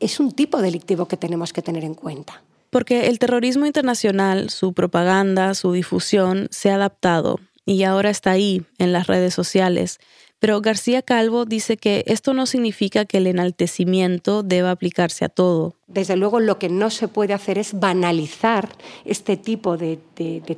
es 0.00 0.20
un 0.20 0.32
tipo 0.32 0.58
delictivo 0.60 1.08
que 1.08 1.16
tenemos 1.16 1.54
que 1.54 1.62
tener 1.62 1.82
en 1.82 1.94
cuenta. 1.94 2.42
Porque 2.70 3.08
el 3.08 3.18
terrorismo 3.18 3.66
internacional, 3.66 4.50
su 4.50 4.72
propaganda, 4.72 5.54
su 5.54 5.72
difusión, 5.72 6.48
se 6.50 6.70
ha 6.70 6.76
adaptado 6.76 7.40
y 7.66 7.82
ahora 7.84 8.10
está 8.10 8.30
ahí, 8.30 8.64
en 8.78 8.92
las 8.92 9.06
redes 9.06 9.34
sociales. 9.34 9.98
Pero 10.40 10.62
García 10.62 11.02
Calvo 11.02 11.44
dice 11.44 11.76
que 11.76 12.02
esto 12.06 12.32
no 12.32 12.46
significa 12.46 13.04
que 13.04 13.18
el 13.18 13.26
enaltecimiento 13.26 14.42
deba 14.42 14.70
aplicarse 14.70 15.26
a 15.26 15.28
todo. 15.28 15.74
Desde 15.86 16.16
luego 16.16 16.40
lo 16.40 16.58
que 16.58 16.70
no 16.70 16.88
se 16.88 17.08
puede 17.08 17.34
hacer 17.34 17.58
es 17.58 17.78
banalizar 17.78 18.70
este 19.04 19.36
tipo 19.36 19.76
de, 19.76 19.98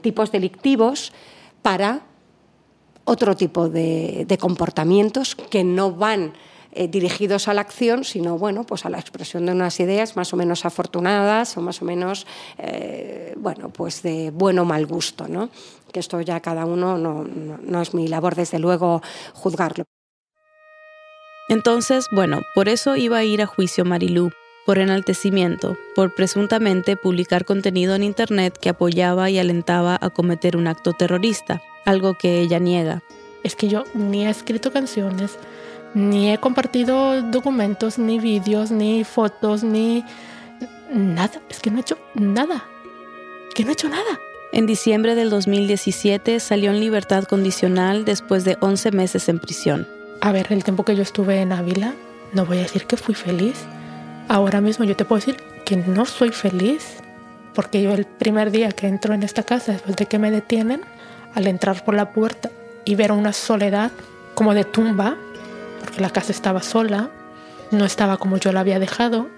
tipos 0.00 0.30
delictivos 0.30 1.12
para 1.62 2.02
otro 3.04 3.34
tipo 3.36 3.68
de, 3.68 4.38
comportamientos 4.38 5.34
que 5.34 5.64
no 5.64 5.90
van 5.90 6.32
eh, 6.72 6.88
dirigidos 6.88 7.48
a 7.48 7.54
la 7.54 7.60
acción, 7.60 8.04
sino 8.04 8.38
bueno, 8.38 8.64
pues 8.64 8.84
a 8.84 8.90
la 8.90 8.98
expresión 8.98 9.46
de 9.46 9.52
unas 9.52 9.78
ideas 9.80 10.16
más 10.16 10.32
o 10.32 10.36
menos 10.36 10.64
afortunadas 10.64 11.56
o 11.56 11.60
más 11.60 11.82
o 11.82 11.84
menos 11.84 12.26
eh, 12.58 13.34
bueno, 13.36 13.68
pues 13.70 14.02
de 14.02 14.30
bueno 14.30 14.62
o 14.62 14.64
mal 14.64 14.86
gusto. 14.86 15.28
¿no? 15.28 15.50
que 15.92 16.00
esto 16.00 16.20
ya 16.20 16.40
cada 16.40 16.64
uno 16.64 16.98
no, 16.98 17.24
no, 17.24 17.82
es 17.82 17.94
mi 17.94 18.08
labor 18.08 18.34
desde 18.34 18.58
luego 18.58 19.02
juzgarlo. 19.34 19.84
Entonces, 21.48 22.06
bueno, 22.10 22.40
por 22.54 22.68
eso 22.68 22.96
iba 22.96 23.18
a 23.18 23.24
ir 23.24 23.42
a 23.42 23.46
juicio 23.46 23.84
Marilú, 23.84 24.30
por 24.64 24.78
enaltecimiento, 24.78 25.76
por 25.94 26.14
presuntamente 26.14 26.96
publicar 26.96 27.44
contenido 27.44 27.94
en 27.94 28.04
Internet 28.04 28.56
que 28.58 28.70
apoyaba 28.70 29.28
y 29.28 29.38
alentaba 29.38 29.98
a 30.00 30.10
cometer 30.10 30.56
un 30.56 30.66
acto 30.66 30.94
terrorista, 30.94 31.60
algo 31.84 32.16
que 32.16 32.40
ella 32.40 32.58
niega. 32.58 33.02
Es 33.42 33.56
que 33.56 33.68
yo 33.68 33.84
ni 33.92 34.24
he 34.24 34.30
escrito 34.30 34.72
canciones, 34.72 35.36
ni 35.94 36.32
he 36.32 36.38
compartido 36.38 37.22
documentos, 37.22 37.98
ni 37.98 38.18
vídeos, 38.18 38.70
ni 38.70 39.04
fotos, 39.04 39.62
ni 39.62 40.04
nada. 40.92 41.40
Es 41.48 41.60
que 41.60 41.70
no 41.70 41.78
he 41.78 41.80
hecho 41.80 41.98
nada. 42.14 42.64
Que 43.54 43.64
no 43.64 43.70
he 43.70 43.72
hecho 43.74 43.88
nada. 43.88 44.20
En 44.52 44.66
diciembre 44.66 45.14
del 45.14 45.30
2017 45.30 46.38
salió 46.40 46.70
en 46.70 46.80
libertad 46.80 47.24
condicional 47.24 48.04
después 48.04 48.44
de 48.44 48.58
11 48.60 48.92
meses 48.92 49.28
en 49.28 49.38
prisión. 49.38 49.88
A 50.20 50.30
ver, 50.30 50.48
el 50.50 50.62
tiempo 50.62 50.84
que 50.84 50.94
yo 50.94 51.02
estuve 51.02 51.40
en 51.40 51.52
Ávila, 51.52 51.94
no 52.32 52.44
voy 52.44 52.58
a 52.58 52.62
decir 52.62 52.86
que 52.86 52.96
fui 52.96 53.14
feliz. 53.14 53.64
Ahora 54.28 54.60
mismo 54.60 54.84
yo 54.84 54.94
te 54.94 55.04
puedo 55.04 55.20
decir 55.20 55.36
que 55.64 55.76
no 55.76 56.04
soy 56.04 56.30
feliz, 56.30 56.98
porque 57.54 57.82
yo 57.82 57.92
el 57.92 58.04
primer 58.04 58.50
día 58.50 58.70
que 58.72 58.88
entro 58.88 59.14
en 59.14 59.22
esta 59.22 59.42
casa, 59.42 59.72
después 59.72 59.96
de 59.96 60.06
que 60.06 60.18
me 60.18 60.30
detienen, 60.30 60.82
al 61.34 61.46
entrar 61.46 61.84
por 61.84 61.94
la 61.94 62.10
puerta 62.12 62.50
y 62.84 62.94
ver 62.94 63.12
una 63.12 63.32
soledad 63.32 63.90
como 64.34 64.54
de 64.54 64.64
tumba, 64.64 65.16
porque 65.82 66.00
la 66.00 66.10
casa 66.10 66.32
estaba 66.32 66.62
sola, 66.62 67.10
no 67.70 67.84
estaba 67.84 68.16
como 68.16 68.38
yo 68.38 68.52
la 68.52 68.60
había 68.60 68.78
dejado, 68.78 69.28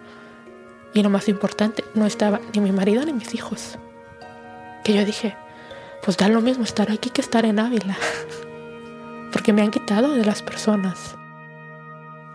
y 0.93 1.03
lo 1.03 1.11
más 1.11 1.29
importante, 1.29 1.85
no 1.95 2.07
estaba 2.07 2.41
ni 2.55 2.61
mi 2.61 2.71
marido 2.71 3.05
ni 3.05 3.13
mis 3.13 3.35
hijos 3.35 3.79
que 4.85 4.93
yo 4.93 5.05
dije, 5.05 5.35
pues 6.05 6.17
da 6.17 6.29
lo 6.29 6.41
mismo 6.41 6.63
estar 6.63 6.93
aquí 6.93 7.11
que 7.11 7.23
estar 7.23 7.45
en 7.45 7.59
Ávila, 7.59 7.97
porque 9.33 9.53
me 9.53 9.63
han 9.63 9.71
quitado 9.71 10.13
de 10.13 10.25
las 10.25 10.43
personas. 10.43 11.17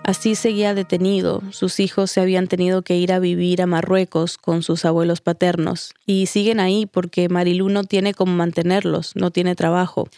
Así 0.04 0.34
seguía 0.34 0.74
detenido, 0.74 1.43
sus 1.52 1.80
hijos 1.80 2.10
se 2.10 2.19
habían 2.19 2.48
tenido 2.48 2.82
que 2.82 2.95
ir 2.95 3.13
a 3.13 3.19
vivir 3.19 3.62
a 3.62 3.67
Marruecos 3.67 4.39
con 4.39 4.63
sus 4.63 4.84
abuelos 4.84 5.22
paternos, 5.22 5.93
y 6.08 6.26
siguen 6.26 6.60
ahí 6.60 6.88
porque 6.88 7.30
Marilú 7.30 7.69
no 7.69 7.84
tiene 7.84 8.15
cómo 8.15 8.34
mantenerlos, 8.34 9.15
no 9.15 9.30
tiene 9.30 9.56
trabajo. 9.56 10.10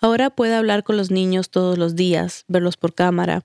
Ahora 0.00 0.30
puede 0.30 0.54
hablar 0.54 0.82
con 0.82 0.96
los 0.96 1.10
niños 1.10 1.50
todos 1.50 1.76
los 1.76 1.94
días, 1.94 2.44
verlos 2.48 2.76
por 2.76 2.94
cámara. 2.94 3.42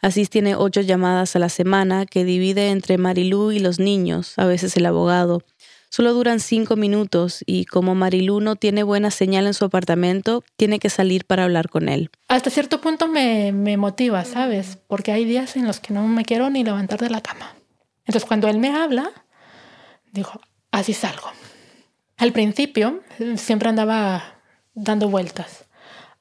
Así 0.00 0.24
tiene 0.26 0.54
ocho 0.54 0.80
llamadas 0.80 1.34
a 1.34 1.38
la 1.38 1.48
semana 1.48 2.06
que 2.06 2.24
divide 2.24 2.70
entre 2.70 2.96
Marilú 2.96 3.50
y 3.50 3.58
los 3.58 3.78
niños, 3.78 4.34
a 4.38 4.46
veces 4.46 4.76
el 4.76 4.86
abogado. 4.86 5.42
Solo 5.88 6.12
duran 6.12 6.40
cinco 6.40 6.76
minutos 6.76 7.42
y 7.46 7.64
como 7.64 7.94
Marilu 7.94 8.40
no 8.40 8.56
tiene 8.56 8.82
buena 8.82 9.10
señal 9.10 9.46
en 9.46 9.54
su 9.54 9.64
apartamento, 9.64 10.44
tiene 10.56 10.78
que 10.78 10.90
salir 10.90 11.24
para 11.24 11.44
hablar 11.44 11.68
con 11.68 11.88
él. 11.88 12.10
Hasta 12.28 12.50
cierto 12.50 12.80
punto 12.80 13.08
me, 13.08 13.52
me 13.52 13.76
motiva, 13.76 14.24
¿sabes? 14.24 14.78
Porque 14.88 15.12
hay 15.12 15.24
días 15.24 15.56
en 15.56 15.66
los 15.66 15.80
que 15.80 15.94
no 15.94 16.06
me 16.06 16.24
quiero 16.24 16.50
ni 16.50 16.64
levantar 16.64 17.00
de 17.00 17.10
la 17.10 17.20
cama. 17.20 17.54
Entonces 18.04 18.26
cuando 18.26 18.48
él 18.48 18.58
me 18.58 18.76
habla, 18.76 19.10
digo, 20.12 20.40
así 20.70 20.92
salgo. 20.92 21.30
Al 22.16 22.32
principio 22.32 23.02
siempre 23.36 23.68
andaba 23.68 24.40
dando 24.74 25.08
vueltas. 25.08 25.65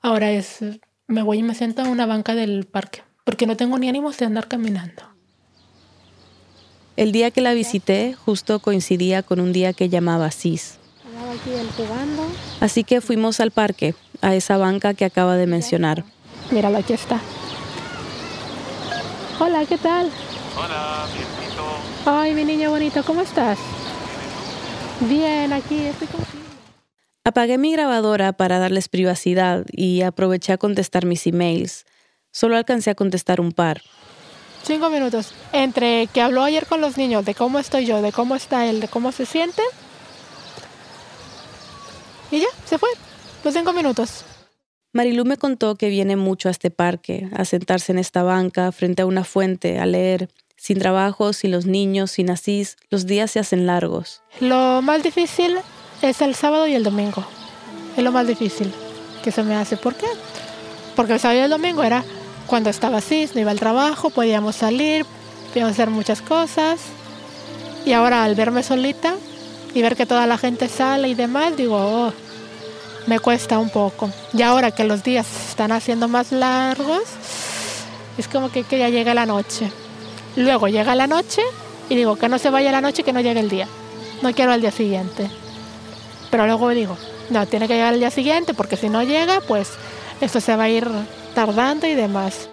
Ahora 0.06 0.30
es, 0.30 0.60
me 1.08 1.24
voy 1.24 1.40
y 1.40 1.42
me 1.42 1.56
siento 1.56 1.82
en 1.82 1.88
una 1.88 2.06
banca 2.06 2.36
del 2.36 2.66
parque, 2.66 3.02
porque 3.24 3.48
no 3.48 3.58
tengo 3.58 3.80
ni 3.80 3.90
ánimos 3.90 4.16
de 4.20 4.26
andar 4.26 4.48
caminando. 4.48 5.02
El 6.96 7.12
día 7.12 7.32
que 7.32 7.42
la 7.42 7.56
visité 7.56 8.14
justo 8.14 8.60
coincidía 8.60 9.24
con 9.24 9.40
un 9.40 9.52
día 9.52 9.74
que 9.74 9.90
llamaba 9.90 10.30
Cis. 10.30 10.78
Así 12.60 12.84
que 12.84 13.02
fuimos 13.02 13.40
al 13.40 13.50
parque, 13.50 13.96
a 14.22 14.36
esa 14.36 14.58
banca 14.58 14.94
que 14.94 15.06
acaba 15.06 15.38
de 15.38 15.48
mencionar. 15.48 16.04
Míralo, 16.52 16.78
aquí 16.78 16.94
está. 16.94 17.20
Hola, 19.40 19.66
¿qué 19.66 19.80
tal? 19.80 20.12
Hola, 20.56 21.08
bienvenido. 21.16 21.66
Ay, 22.06 22.36
mi 22.36 22.46
niño 22.46 22.70
bonito, 22.70 23.04
¿cómo 23.04 23.22
estás? 23.22 23.58
Bien, 25.10 25.52
aquí 25.52 25.80
estoy. 25.80 26.35
Apagué 27.28 27.58
mi 27.58 27.72
grabadora 27.72 28.34
para 28.34 28.60
darles 28.60 28.88
privacidad 28.88 29.66
y 29.72 30.04
aproveché 30.04 30.54
a 30.54 30.60
contestar 30.60 31.08
mis 31.08 31.26
emails. 31.26 31.86
Solo 32.32 32.56
alcancé 32.56 32.92
a 32.92 32.96
contestar 32.96 33.42
un 33.42 33.52
par. 33.52 33.82
Cinco 34.62 34.92
minutos. 34.92 35.34
Entre 35.52 36.06
que 36.14 36.22
habló 36.22 36.44
ayer 36.44 36.68
con 36.68 36.82
los 36.82 37.00
niños 37.00 37.26
de 37.26 37.34
cómo 37.34 37.58
estoy 37.58 37.88
yo, 37.88 38.04
de 38.04 38.12
cómo 38.12 38.36
está 38.36 38.68
él, 38.68 38.80
de 38.80 38.88
cómo 38.88 39.12
se 39.12 39.26
siente. 39.26 39.64
Y 42.30 42.42
ya, 42.42 42.48
se 42.66 42.78
fue. 42.78 42.90
Los 43.44 43.56
cinco 43.56 43.74
minutos. 43.74 44.24
Marilú 44.94 45.26
me 45.26 45.38
contó 45.38 45.78
que 45.78 45.90
viene 45.90 46.16
mucho 46.18 46.48
a 46.48 46.52
este 46.52 46.70
parque, 46.70 47.28
a 47.36 47.44
sentarse 47.44 47.92
en 47.92 47.98
esta 47.98 48.22
banca 48.22 48.72
frente 48.72 49.02
a 49.02 49.08
una 49.08 49.24
fuente, 49.24 49.80
a 49.80 49.88
leer. 49.88 50.30
Sin 50.58 50.78
trabajo, 50.78 51.34
sin 51.34 51.50
los 51.50 51.66
niños, 51.66 52.12
sin 52.12 52.30
Asís, 52.30 52.78
los 52.92 53.08
días 53.08 53.32
se 53.32 53.40
hacen 53.40 53.66
largos. 53.66 54.22
Lo 54.40 54.84
más 54.84 55.02
difícil 55.02 55.58
es 56.02 56.22
el 56.22 56.36
sábado 56.36 56.68
y 56.68 56.76
el 56.76 56.84
domingo. 56.84 57.26
Es 57.96 58.04
lo 58.04 58.12
más 58.12 58.28
difícil 58.28 58.74
que 59.24 59.32
se 59.32 59.44
me 59.44 59.56
hace. 59.56 59.78
¿Por 59.78 59.96
qué? 59.96 60.08
Porque 60.96 61.14
el 61.14 61.20
sábado 61.20 61.40
y 61.40 61.44
el 61.44 61.50
domingo 61.50 61.84
era 61.84 62.04
cuando 62.48 62.70
estaba 62.70 62.98
así, 62.98 63.28
no 63.34 63.42
iba 63.42 63.52
al 63.52 63.60
trabajo, 63.60 64.10
podíamos 64.10 64.56
salir, 64.56 65.06
podíamos 65.50 65.74
hacer 65.74 65.90
muchas 65.90 66.22
cosas. 66.22 66.80
Y 67.86 67.94
ahora 67.94 68.24
al 68.24 68.36
verme 68.36 68.64
solita 68.64 69.16
y 69.74 69.82
ver 69.82 69.96
que 69.96 70.06
toda 70.06 70.28
la 70.28 70.38
gente 70.38 70.68
sale 70.70 71.10
y 71.10 71.16
demás, 71.16 71.58
digo, 71.58 71.78
oh, 71.78 72.14
me 73.08 73.20
cuesta 73.20 73.60
un 73.60 73.70
poco. 73.70 74.10
Y 74.34 74.42
ahora 74.42 74.72
que 74.72 74.84
los 74.84 75.04
días 75.04 75.28
están 75.50 75.72
haciendo 75.72 76.08
más 76.08 76.32
largos, 76.32 77.04
es 78.18 78.28
como 78.28 78.52
que, 78.52 78.64
que 78.64 78.80
ya 78.80 78.90
llega 78.90 79.14
la 79.14 79.26
noche. 79.26 79.72
Luego 80.36 80.68
llega 80.68 80.96
la 80.96 81.08
noche 81.08 81.42
y 81.90 81.96
digo, 81.96 82.16
que 82.16 82.30
no 82.30 82.38
se 82.38 82.50
vaya 82.50 82.72
la 82.72 82.82
noche, 82.82 83.04
que 83.04 83.14
no 83.14 83.22
llegue 83.22 83.40
el 83.40 83.50
día. 83.50 83.68
No 84.22 84.34
quiero 84.34 84.54
el 84.54 84.62
día 84.62 84.72
siguiente. 84.72 85.30
Pero 86.30 86.46
luego 86.46 86.70
digo, 86.70 86.98
no, 87.30 87.46
tiene 87.46 87.68
que 87.68 87.76
llegar 87.76 87.94
el 87.94 88.00
día 88.00 88.12
siguiente 88.12 88.54
porque 88.54 88.78
si 88.78 88.90
no 88.90 89.04
llega, 89.04 89.42
pues 89.42 89.72
esto 90.22 90.40
se 90.40 90.56
va 90.56 90.64
a 90.64 90.70
ir 90.70 90.88
tardando 91.34 91.88
y 91.88 91.96
demás. 91.96 92.50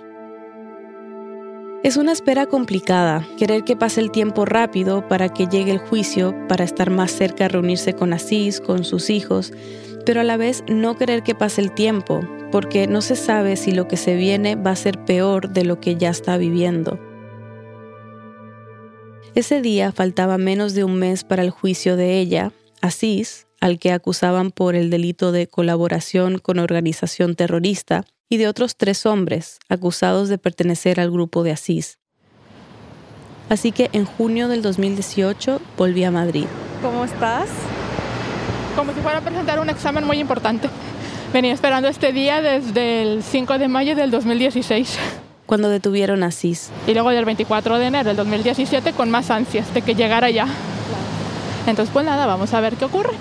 Es 1.83 1.97
una 1.97 2.13
espera 2.13 2.47
complicada, 2.47 3.27
querer 3.37 3.65
que 3.65 3.75
pase 3.75 4.01
el 4.01 4.13
tiempo 4.13 4.45
rápido 4.45 5.09
para 5.09 5.29
que 5.29 5.49
llegue 5.49 5.73
el 5.73 5.79
juicio, 5.79 6.33
para 6.47 6.65
estar 6.65 6.91
más 6.91 7.11
cerca 7.11 7.49
reunirse 7.49 7.95
con 7.95 8.13
Asís, 8.13 8.61
con 8.61 8.85
sus 8.85 9.11
hijos, 9.11 9.53
pero 10.07 10.21
a 10.21 10.25
la 10.25 10.37
vez 10.37 10.63
no 10.69 10.97
querer 10.97 11.25
que 11.25 11.35
pase 11.35 11.61
el 11.61 11.73
tiempo, 11.73 12.21
porque 12.53 12.87
no 12.87 13.01
se 13.01 13.17
sabe 13.17 13.57
si 13.57 13.73
lo 13.73 13.89
que 13.89 13.97
se 13.97 14.15
viene 14.15 14.55
va 14.55 14.71
a 14.71 14.77
ser 14.77 15.05
peor 15.05 15.49
de 15.49 15.65
lo 15.65 15.81
que 15.81 15.97
ya 15.97 16.11
está 16.11 16.37
viviendo. 16.37 17.01
Ese 19.35 19.61
día 19.61 19.91
faltaba 19.91 20.39
menos 20.39 20.75
de 20.75 20.85
un 20.85 20.97
mes 20.97 21.25
para 21.25 21.43
el 21.43 21.51
juicio 21.51 21.97
de 21.97 22.21
ella, 22.21 22.53
Asís, 22.81 23.49
al 23.63 23.79
que 23.79 23.93
acusaban 23.93 24.51
por 24.51 24.75
el 24.75 24.91
delito 24.91 25.31
de 25.31 25.47
colaboración 25.47 26.39
con 26.39 26.59
organización 26.59 27.37
terrorista, 27.37 28.05
y 28.29 28.39
de 28.39 28.49
otros 28.49 28.77
tres 28.77 29.07
hombres 29.07 29.61
acusados 29.69 30.29
de 30.29 30.39
pertenecer 30.39 30.99
al 30.99 31.11
grupo 31.11 31.45
de 31.45 31.53
Asís. 31.53 31.99
Así 33.51 33.71
que 33.71 33.89
en 33.93 34.05
junio 34.05 34.49
del 34.49 34.63
2018 34.63 35.61
volví 35.77 36.03
a 36.03 36.11
Madrid. 36.11 36.47
¿Cómo 36.81 37.05
estás? 37.05 37.51
Como 38.75 38.95
si 38.95 39.01
fuera 39.01 39.19
a 39.19 39.21
presentar 39.21 39.61
un 39.61 39.69
examen 39.69 40.05
muy 40.05 40.19
importante. 40.19 40.69
Venía 41.33 41.53
esperando 41.53 41.89
este 41.89 42.13
día 42.13 42.41
desde 42.41 43.03
el 43.03 43.23
5 43.23 43.59
de 43.59 43.69
mayo 43.69 43.95
del 43.95 44.11
2016. 44.11 44.99
Cuando 45.47 45.69
detuvieron 45.69 46.25
a 46.25 46.29
Asís. 46.29 46.71
Y 46.89 46.95
luego 46.95 47.11
del 47.11 47.27
24 47.27 47.79
de 47.79 47.87
enero 47.87 48.09
del 48.09 48.17
2017 48.17 48.93
con 48.95 49.11
más 49.11 49.31
ansias 49.31 49.73
de 49.75 49.83
que 49.83 49.95
llegara 49.95 50.31
ya. 50.31 50.49
Entonces 51.67 51.93
pues 51.93 52.05
nada, 52.05 52.27
vamos 52.27 52.55
a 52.55 52.61
ver 52.61 52.75
qué 52.77 52.87
ocurre. 52.87 53.13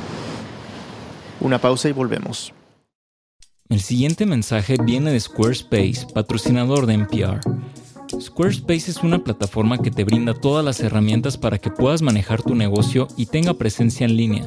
Una 1.41 1.59
pausa 1.59 1.89
y 1.89 1.91
volvemos. 1.91 2.53
El 3.67 3.81
siguiente 3.81 4.27
mensaje 4.27 4.75
viene 4.83 5.11
de 5.11 5.19
Squarespace, 5.19 6.05
patrocinador 6.13 6.85
de 6.85 6.93
NPR. 6.93 7.39
Squarespace 8.19 8.91
es 8.91 8.97
una 8.97 9.23
plataforma 9.23 9.79
que 9.79 9.89
te 9.89 10.03
brinda 10.03 10.35
todas 10.35 10.63
las 10.63 10.81
herramientas 10.81 11.37
para 11.37 11.57
que 11.57 11.71
puedas 11.71 12.03
manejar 12.03 12.43
tu 12.43 12.53
negocio 12.53 13.07
y 13.17 13.25
tenga 13.25 13.55
presencia 13.55 14.05
en 14.05 14.17
línea. 14.17 14.43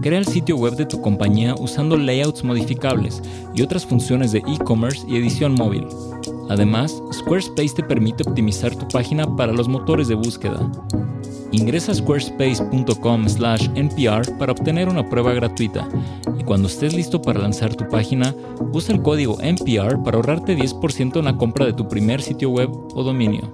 Crea 0.00 0.18
el 0.18 0.26
sitio 0.26 0.56
web 0.56 0.76
de 0.76 0.86
tu 0.86 1.00
compañía 1.00 1.54
usando 1.58 1.96
layouts 1.96 2.42
modificables 2.42 3.22
y 3.54 3.62
otras 3.62 3.86
funciones 3.86 4.32
de 4.32 4.38
e-commerce 4.38 5.06
y 5.08 5.16
edición 5.16 5.54
móvil. 5.54 5.86
Además, 6.48 7.02
Squarespace 7.12 7.74
te 7.76 7.82
permite 7.82 8.24
optimizar 8.26 8.74
tu 8.74 8.88
página 8.88 9.36
para 9.36 9.52
los 9.52 9.68
motores 9.68 10.08
de 10.08 10.14
búsqueda. 10.14 10.70
Ingresa 11.52 11.92
a 11.92 11.94
squarespace.com/npr 11.94 14.38
para 14.38 14.52
obtener 14.52 14.88
una 14.88 15.08
prueba 15.08 15.34
gratuita 15.34 15.86
y 16.38 16.44
cuando 16.44 16.68
estés 16.68 16.94
listo 16.94 17.20
para 17.20 17.40
lanzar 17.40 17.74
tu 17.74 17.86
página, 17.88 18.34
usa 18.72 18.94
el 18.94 19.02
código 19.02 19.38
NPR 19.40 20.02
para 20.02 20.16
ahorrarte 20.16 20.56
10% 20.56 21.18
en 21.18 21.26
la 21.26 21.36
compra 21.36 21.66
de 21.66 21.74
tu 21.74 21.88
primer 21.88 22.22
sitio 22.22 22.50
web 22.50 22.70
o 22.94 23.02
dominio. 23.02 23.52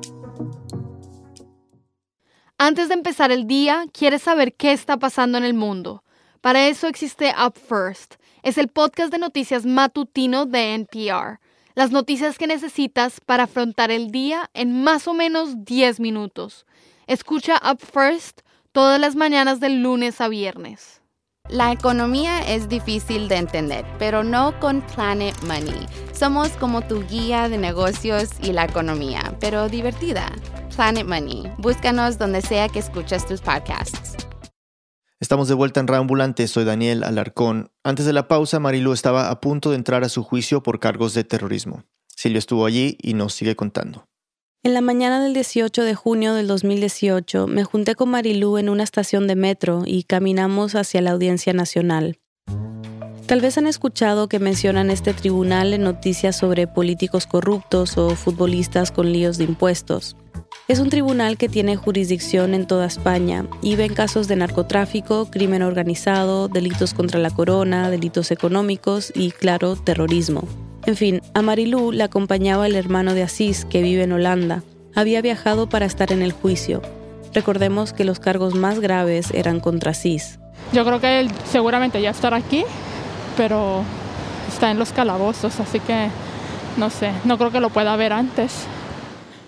Antes 2.57 2.89
de 2.89 2.95
empezar 2.95 3.31
el 3.31 3.47
día, 3.47 3.85
quieres 3.93 4.23
saber 4.23 4.55
qué 4.55 4.73
está 4.73 4.97
pasando 4.97 5.39
en 5.39 5.45
el 5.45 5.55
mundo. 5.55 6.03
Para 6.41 6.69
eso 6.69 6.87
existe 6.87 7.35
Up 7.45 7.55
First. 7.59 8.15
Es 8.43 8.59
el 8.59 8.69
podcast 8.69 9.13
de 9.13 9.19
noticias 9.19 9.67
matutino 9.67 10.47
de 10.47 10.75
NPR. 10.75 11.41
Las 11.75 11.91
noticias 11.91 12.39
que 12.39 12.47
necesitas 12.47 13.21
para 13.21 13.45
afrontar 13.45 13.91
el 13.91 14.11
día 14.11 14.49
en 14.55 14.83
más 14.83 15.09
o 15.09 15.15
menos 15.15 15.65
10 15.65 15.99
minutos. 16.01 16.65
Escucha 17.07 17.61
Up 17.69 17.81
First 17.81 18.41
todas 18.73 19.01
las 19.01 19.17
mañanas 19.17 19.59
del 19.59 19.83
lunes 19.83 20.21
a 20.21 20.29
viernes. 20.29 21.03
La 21.49 21.73
economía 21.73 22.41
es 22.47 22.69
difícil 22.69 23.27
de 23.27 23.37
entender, 23.37 23.85
pero 23.99 24.23
no 24.23 24.59
con 24.61 24.83
Planet 24.83 25.35
Money. 25.45 25.87
Somos 26.13 26.51
como 26.51 26.83
tu 26.83 27.05
guía 27.07 27.49
de 27.49 27.59
negocios 27.59 28.29
y 28.43 28.53
la 28.53 28.65
economía, 28.65 29.35
pero 29.41 29.69
divertida. 29.69 30.31
Planet 30.77 31.07
Money. 31.07 31.51
Búscanos 31.59 32.19
donde 32.19 32.43
sea 32.43 32.69
que 32.69 32.79
escuches 32.81 33.27
tus 33.27 33.41
podcasts. 33.41 34.28
Estamos 35.21 35.49
de 35.49 35.55
vuelta 35.55 35.81
en 35.81 35.89
Reambulante, 35.89 36.47
soy 36.47 36.65
Daniel 36.65 37.03
Alarcón. 37.03 37.73
Antes 37.83 38.07
de 38.07 38.13
la 38.13 38.29
pausa, 38.29 38.61
Marilu 38.61 38.93
estaba 38.93 39.31
a 39.31 39.41
punto 39.41 39.71
de 39.71 39.77
entrar 39.77 40.05
a 40.05 40.09
su 40.09 40.23
juicio 40.23 40.63
por 40.63 40.79
cargos 40.79 41.13
de 41.13 41.25
terrorismo. 41.25 41.83
Silvio 42.07 42.39
estuvo 42.39 42.65
allí 42.67 42.97
y 43.03 43.15
nos 43.15 43.35
sigue 43.35 43.57
contando. 43.57 44.05
En 44.63 44.75
la 44.75 44.81
mañana 44.81 45.21
del 45.21 45.35
18 45.35 45.83
de 45.83 45.97
junio 45.97 46.35
del 46.35 46.47
2018 46.47 47.49
me 47.49 47.65
junté 47.65 47.97
con 47.97 48.11
Marilú 48.11 48.59
en 48.59 48.69
una 48.69 48.85
estación 48.85 49.27
de 49.27 49.35
metro 49.35 49.83
y 49.85 50.05
caminamos 50.05 50.77
hacia 50.77 51.03
la 51.03 51.11
Audiencia 51.11 51.53
Nacional. 51.53 52.21
Tal 53.27 53.41
vez 53.41 53.59
han 53.59 53.67
escuchado 53.67 54.29
que 54.29 54.39
mencionan 54.39 54.89
este 54.89 55.15
tribunal 55.15 55.75
en 55.75 55.83
noticias 55.83 56.37
sobre 56.37 56.69
políticos 56.69 57.27
corruptos 57.27 57.99
o 57.99 58.11
futbolistas 58.15 58.93
con 58.93 59.13
líos 59.13 59.37
de 59.37 59.45
impuestos. 59.45 60.17
Es 60.69 60.81
un 60.81 60.91
tribunal 60.91 61.39
que 61.39 61.49
tiene 61.49 61.77
jurisdicción 61.77 62.53
en 62.53 62.67
toda 62.67 62.85
España 62.85 63.47
y 63.63 63.75
ve 63.77 63.87
en 63.87 63.95
casos 63.95 64.29
de 64.29 64.37
narcotráfico, 64.37 65.31
crimen 65.31 65.63
organizado, 65.63 66.49
delitos 66.49 66.93
contra 66.93 67.19
la 67.19 67.31
corona, 67.31 67.89
delitos 67.89 68.31
económicos 68.31 69.11
y, 69.15 69.31
claro, 69.31 69.77
terrorismo. 69.77 70.43
En 70.85 70.97
fin, 70.97 71.23
a 71.33 71.41
Marilú 71.41 71.91
la 71.91 72.05
acompañaba 72.05 72.67
el 72.67 72.77
hermano 72.77 73.15
de 73.15 73.23
Asís, 73.23 73.65
que 73.65 73.81
vive 73.81 74.03
en 74.03 74.13
Holanda. 74.13 74.63
Había 74.95 75.23
viajado 75.23 75.71
para 75.71 75.87
estar 75.87 76.13
en 76.13 76.21
el 76.21 76.33
juicio. 76.33 76.83
Recordemos 77.33 77.95
que 77.95 78.05
los 78.05 78.21
cargos 78.21 78.55
más 78.55 78.79
graves 78.79 79.31
eran 79.33 79.61
contra 79.61 79.93
Asís. 79.93 80.39
Yo 80.75 80.85
creo 80.85 81.01
que 81.01 81.21
él 81.21 81.31
seguramente 81.51 82.03
ya 82.03 82.11
estará 82.11 82.37
aquí, 82.37 82.63
pero 83.39 83.85
está 84.53 84.71
en 84.71 84.79
los 84.79 84.93
calabozos, 84.93 85.61
así 85.61 85.81
que 85.81 86.11
no 86.77 86.91
sé, 86.91 87.11
no 87.25 87.39
creo 87.39 87.51
que 87.51 87.61
lo 87.61 87.71
pueda 87.71 87.97
ver 87.97 88.13
antes. 88.13 88.67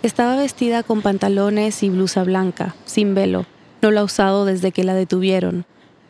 Estaba 0.02 0.36
vestida 0.36 0.82
con 0.82 1.02
pantalones 1.02 1.82
y 1.82 1.90
blusa 1.90 2.24
blanca, 2.24 2.74
sin 2.86 3.14
velo. 3.14 3.44
No 3.82 3.90
la 3.90 4.00
ha 4.00 4.04
usado 4.04 4.46
desde 4.46 4.72
que 4.72 4.82
la 4.82 4.94
detuvieron. 4.94 5.66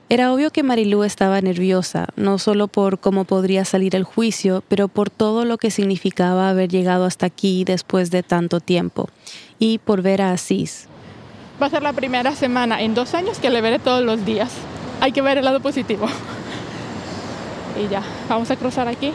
Era 0.08 0.32
obvio 0.32 0.52
que 0.52 0.62
Marilú 0.62 1.02
estaba 1.02 1.40
nerviosa, 1.40 2.06
no 2.14 2.38
solo 2.38 2.68
por 2.68 3.00
cómo 3.00 3.24
podría 3.24 3.64
salir 3.64 3.96
el 3.96 4.04
juicio, 4.04 4.62
pero 4.68 4.86
por 4.86 5.10
todo 5.10 5.44
lo 5.44 5.58
que 5.58 5.72
significaba 5.72 6.50
haber 6.50 6.68
llegado 6.68 7.04
hasta 7.04 7.26
aquí 7.26 7.64
después 7.64 8.12
de 8.12 8.22
tanto 8.22 8.60
tiempo, 8.60 9.08
y 9.58 9.78
por 9.78 10.02
ver 10.02 10.22
a 10.22 10.32
Asís. 10.32 10.86
Va 11.60 11.66
a 11.66 11.70
ser 11.70 11.82
la 11.82 11.92
primera 11.92 12.34
semana 12.36 12.82
en 12.82 12.94
dos 12.94 13.14
años 13.14 13.38
que 13.38 13.50
le 13.50 13.60
veré 13.60 13.78
todos 13.80 14.04
los 14.04 14.24
días. 14.24 14.52
Hay 15.00 15.10
que 15.12 15.22
ver 15.22 15.38
el 15.38 15.44
lado 15.44 15.60
positivo. 15.60 16.06
Y 17.80 17.88
ya, 17.88 18.02
vamos 18.28 18.50
a 18.50 18.56
cruzar 18.56 18.88
aquí. 18.88 19.12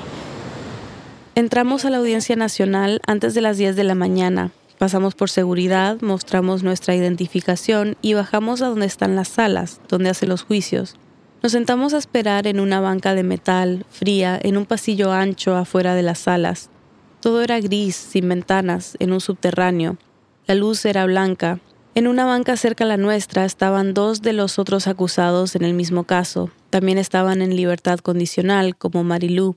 Entramos 1.35 1.83
a 1.83 1.89
la 1.89 1.97
Audiencia 1.97 2.37
Nacional 2.37 3.01
antes 3.05 3.33
de 3.33 3.41
las 3.41 3.57
10 3.57 3.75
de 3.75 3.83
la 3.83 3.95
mañana, 3.95 4.51
Pasamos 4.77 5.15
por 5.15 5.29
seguridad, 5.29 6.01
mostramos 6.01 6.61
nuestra 6.61 6.95
identificación 6.95 7.95
y 8.01 8.13
bajamos 8.13 8.61
a 8.61 8.67
donde 8.67 8.85
están 8.85 9.15
las 9.15 9.29
salas, 9.29 9.79
donde 9.87 10.09
hacen 10.09 10.29
los 10.29 10.43
juicios. 10.43 10.95
Nos 11.41 11.53
sentamos 11.53 11.93
a 11.93 11.97
esperar 11.97 12.47
en 12.47 12.59
una 12.59 12.81
banca 12.81 13.13
de 13.13 13.23
metal, 13.23 13.85
fría, 13.89 14.37
en 14.41 14.57
un 14.57 14.65
pasillo 14.65 15.11
ancho 15.11 15.55
afuera 15.55 15.95
de 15.95 16.01
las 16.01 16.19
salas. 16.19 16.69
Todo 17.21 17.41
era 17.41 17.59
gris, 17.59 17.95
sin 17.95 18.27
ventanas, 18.27 18.97
en 18.99 19.13
un 19.13 19.21
subterráneo. 19.21 19.97
La 20.45 20.55
luz 20.55 20.85
era 20.85 21.05
blanca. 21.05 21.59
En 21.93 22.07
una 22.07 22.25
banca 22.25 22.57
cerca 22.57 22.83
a 22.83 22.87
la 22.87 22.97
nuestra 22.97 23.45
estaban 23.45 23.93
dos 23.93 24.21
de 24.21 24.33
los 24.33 24.59
otros 24.59 24.87
acusados 24.87 25.55
en 25.55 25.63
el 25.63 25.73
mismo 25.73 26.03
caso. 26.03 26.49
También 26.69 26.97
estaban 26.97 27.41
en 27.41 27.55
libertad 27.55 27.99
condicional, 27.99 28.75
como 28.75 29.03
Marilú. 29.03 29.55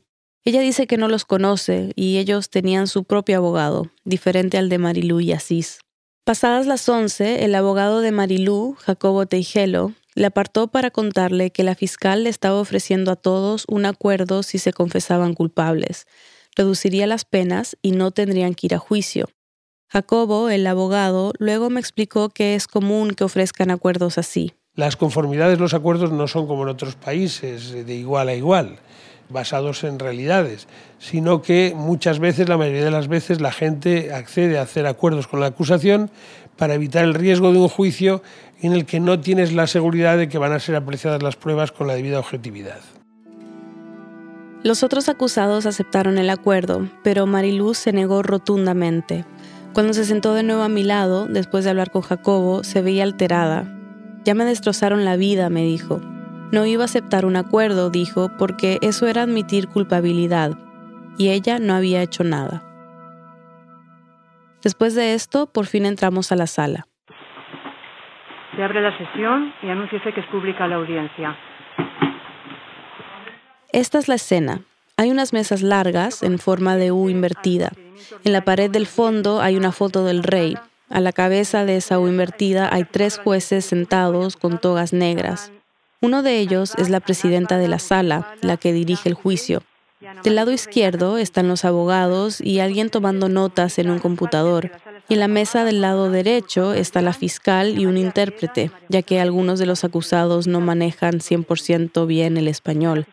Ella 0.49 0.63
dice 0.63 0.87
que 0.87 0.97
no 0.97 1.09
los 1.09 1.27
conoce 1.27 1.93
y 1.95 2.17
ellos 2.17 2.49
tenían 2.49 2.87
su 2.87 3.05
propio 3.05 3.37
abogado, 3.37 3.91
diferente 4.07 4.57
al 4.57 4.71
de 4.71 4.79
Marilú 4.79 5.21
y 5.21 5.33
Asís. 5.33 5.81
Pasadas 6.25 6.67
las 6.67 6.89
once, 6.89 7.45
el 7.45 7.55
abogado 7.55 8.01
de 8.01 8.13
Marilú, 8.13 8.75
Jacobo 8.81 9.27
Teijelo, 9.27 9.93
le 10.15 10.25
apartó 10.25 10.69
para 10.69 10.91
contarle 10.91 11.51
que 11.51 11.65
la 11.65 11.75
fiscal 11.75 12.25
le 12.25 12.31
estaba 12.31 12.59
ofreciendo 12.59 13.11
a 13.11 13.17
todos 13.17 13.67
un 13.69 13.85
acuerdo 13.85 14.43
si 14.43 14.59
se 14.59 14.73
confesaban 14.73 15.35
culpables. 15.35 16.07
Reduciría 16.57 17.07
las 17.07 17.27
penas 17.27 17.77
y 17.83 17.91
no 17.91 18.11
tendrían 18.11 18.55
que 18.55 18.69
ir 18.69 18.75
a 18.75 18.79
juicio. 18.79 19.29
Jacobo, 19.91 20.49
el 20.49 20.67
abogado, 20.67 21.35
luego 21.39 21.69
me 21.69 21.81
explicó 21.81 22.31
que 22.31 22.55
es 22.55 22.67
común 22.67 23.11
que 23.11 23.25
ofrezcan 23.25 23.71
acuerdos 23.71 24.17
así. 24.17 24.55
Las 24.73 24.97
conformidades, 24.97 25.59
los 25.59 25.75
acuerdos 25.75 26.11
no 26.11 26.27
son 26.27 26.47
como 26.47 26.63
en 26.63 26.71
otros 26.71 26.95
países, 26.95 27.85
de 27.85 27.95
igual 27.95 28.29
a 28.29 28.35
igual, 28.35 28.79
basados 29.29 29.85
en 29.85 29.99
realidades, 29.99 30.69
sino 30.99 31.43
que 31.43 31.75
muchas 31.77 32.19
veces, 32.19 32.49
la 32.49 32.57
mayoría 32.57 32.85
de 32.85 32.91
las 32.91 33.09
veces, 33.09 33.41
la 33.41 33.53
gente 33.53 34.13
accede 34.13 34.59
a 34.59 34.63
hacer 34.63 34.87
acuerdos 34.87 35.27
con 35.27 35.41
la 35.41 35.47
acusación 35.47 36.11
para 36.57 36.75
evitar 36.75 37.05
el 37.05 37.15
riesgo 37.15 37.53
de 37.53 37.59
un 37.59 37.69
juicio 37.69 38.23
en 38.61 38.73
el 38.73 38.85
que 38.85 39.01
no 39.01 39.21
tienes 39.21 39.53
la 39.53 39.67
seguridad 39.67 40.19
de 40.19 40.29
que 40.29 40.39
van 40.39 40.53
a 40.53 40.61
ser 40.61 40.75
apreciadas 40.75 41.23
las 41.23 41.37
pruebas 41.37 41.73
con 41.73 41.87
la 41.87 41.95
debida 41.95 42.19
objetividad. 42.19 42.81
Los 44.65 44.83
otros 44.83 45.09
acusados 45.09 45.67
aceptaron 45.67 46.19
el 46.19 46.31
acuerdo, 46.31 46.89
pero 47.05 47.27
Mariluz 47.27 47.79
se 47.79 47.93
negó 47.93 48.25
rotundamente. 48.25 49.25
Cuando 49.73 49.93
se 49.93 50.05
sentó 50.05 50.35
de 50.35 50.43
nuevo 50.43 50.63
a 50.63 50.69
mi 50.69 50.83
lado, 50.83 51.27
después 51.27 51.63
de 51.63 51.71
hablar 51.71 51.93
con 51.93 52.03
Jacobo, 52.03 52.65
se 52.65 52.83
veía 52.83 53.05
alterada. 53.05 53.73
Ya 54.25 54.35
me 54.35 54.45
destrozaron 54.45 55.05
la 55.05 55.15
vida, 55.15 55.49
me 55.49 55.63
dijo. 55.63 56.01
No 56.51 56.65
iba 56.65 56.83
a 56.83 56.87
aceptar 56.87 57.27
un 57.27 57.37
acuerdo, 57.37 57.91
dijo, 57.91 58.31
porque 58.39 58.79
eso 58.81 59.07
era 59.07 59.23
admitir 59.23 59.69
culpabilidad, 59.69 60.59
y 61.19 61.29
ella 61.29 61.59
no 61.59 61.75
había 61.75 62.01
hecho 62.03 62.25
nada. 62.25 62.63
Después 64.63 64.95
de 64.95 65.15
esto, 65.15 65.47
por 65.47 65.67
fin 65.67 65.85
entramos 65.85 66.33
a 66.33 66.37
la 66.37 66.47
sala. 66.47 66.87
Se 68.57 68.63
abre 68.63 68.81
la 68.81 68.97
sesión 68.97 69.53
y 69.63 69.69
anúnciese 69.69 70.13
que 70.13 70.21
es 70.21 70.27
pública 70.29 70.67
la 70.67 70.77
audiencia. 70.77 71.37
Esta 73.73 73.99
es 73.99 74.09
la 74.09 74.15
escena. 74.15 74.63
Hay 74.97 75.11
unas 75.11 75.33
mesas 75.33 75.63
largas 75.63 76.23
en 76.23 76.39
forma 76.39 76.77
de 76.77 76.91
U 76.91 77.11
invertida. 77.11 77.73
En 78.25 78.33
la 78.33 78.41
pared 78.41 78.71
del 78.71 78.87
fondo 78.87 79.41
hay 79.41 79.57
una 79.57 79.71
foto 79.71 80.05
del 80.05 80.23
rey. 80.23 80.57
A 80.89 81.01
la 81.01 81.13
cabeza 81.13 81.65
de 81.67 81.77
esa 81.77 82.01
U 82.01 82.09
invertida 82.09 82.69
hay 82.73 82.85
tres 82.85 83.19
jueces 83.19 83.67
sentados 83.67 84.37
con 84.37 84.59
togas 84.59 84.93
negras. 84.93 85.53
Uno 86.01 86.23
de 86.23 86.39
ellos 86.39 86.75
es 86.79 86.91
la 86.91 87.01
presidenta 87.01 87.59
de 87.59 87.67
la 87.67 87.81
sala, 87.81 88.35
la 88.41 88.57
que 88.57 88.73
dirige 88.73 89.09
el 89.09 89.15
juicio. 89.15 89.63
Del 90.23 90.37
lado 90.37 90.53
izquierdo 90.53 91.19
están 91.19 91.49
los 91.49 91.65
abogados 91.65 92.41
y 92.41 92.61
alguien 92.61 92.89
tomando 92.89 93.29
notas 93.29 93.81
en 93.81 93.91
un 93.91 93.99
computador. 93.99 94.71
Y 95.09 95.15
en 95.15 95.21
la 95.21 95.27
mesa 95.27 95.65
del 95.65 95.81
lado 95.81 96.09
derecho 96.09 96.73
está 96.73 97.03
la 97.03 97.13
fiscal 97.13 97.79
y 97.79 97.87
un 97.87 97.97
intérprete, 97.97 98.71
ya 98.89 99.03
que 99.03 99.21
algunos 99.21 99.59
de 99.59 99.67
los 99.67 99.83
acusados 99.83 100.47
no 100.47 100.61
manejan 100.61 101.15
100% 101.15 102.07
bien 102.07 102.37
el 102.37 102.47
español. 102.47 103.07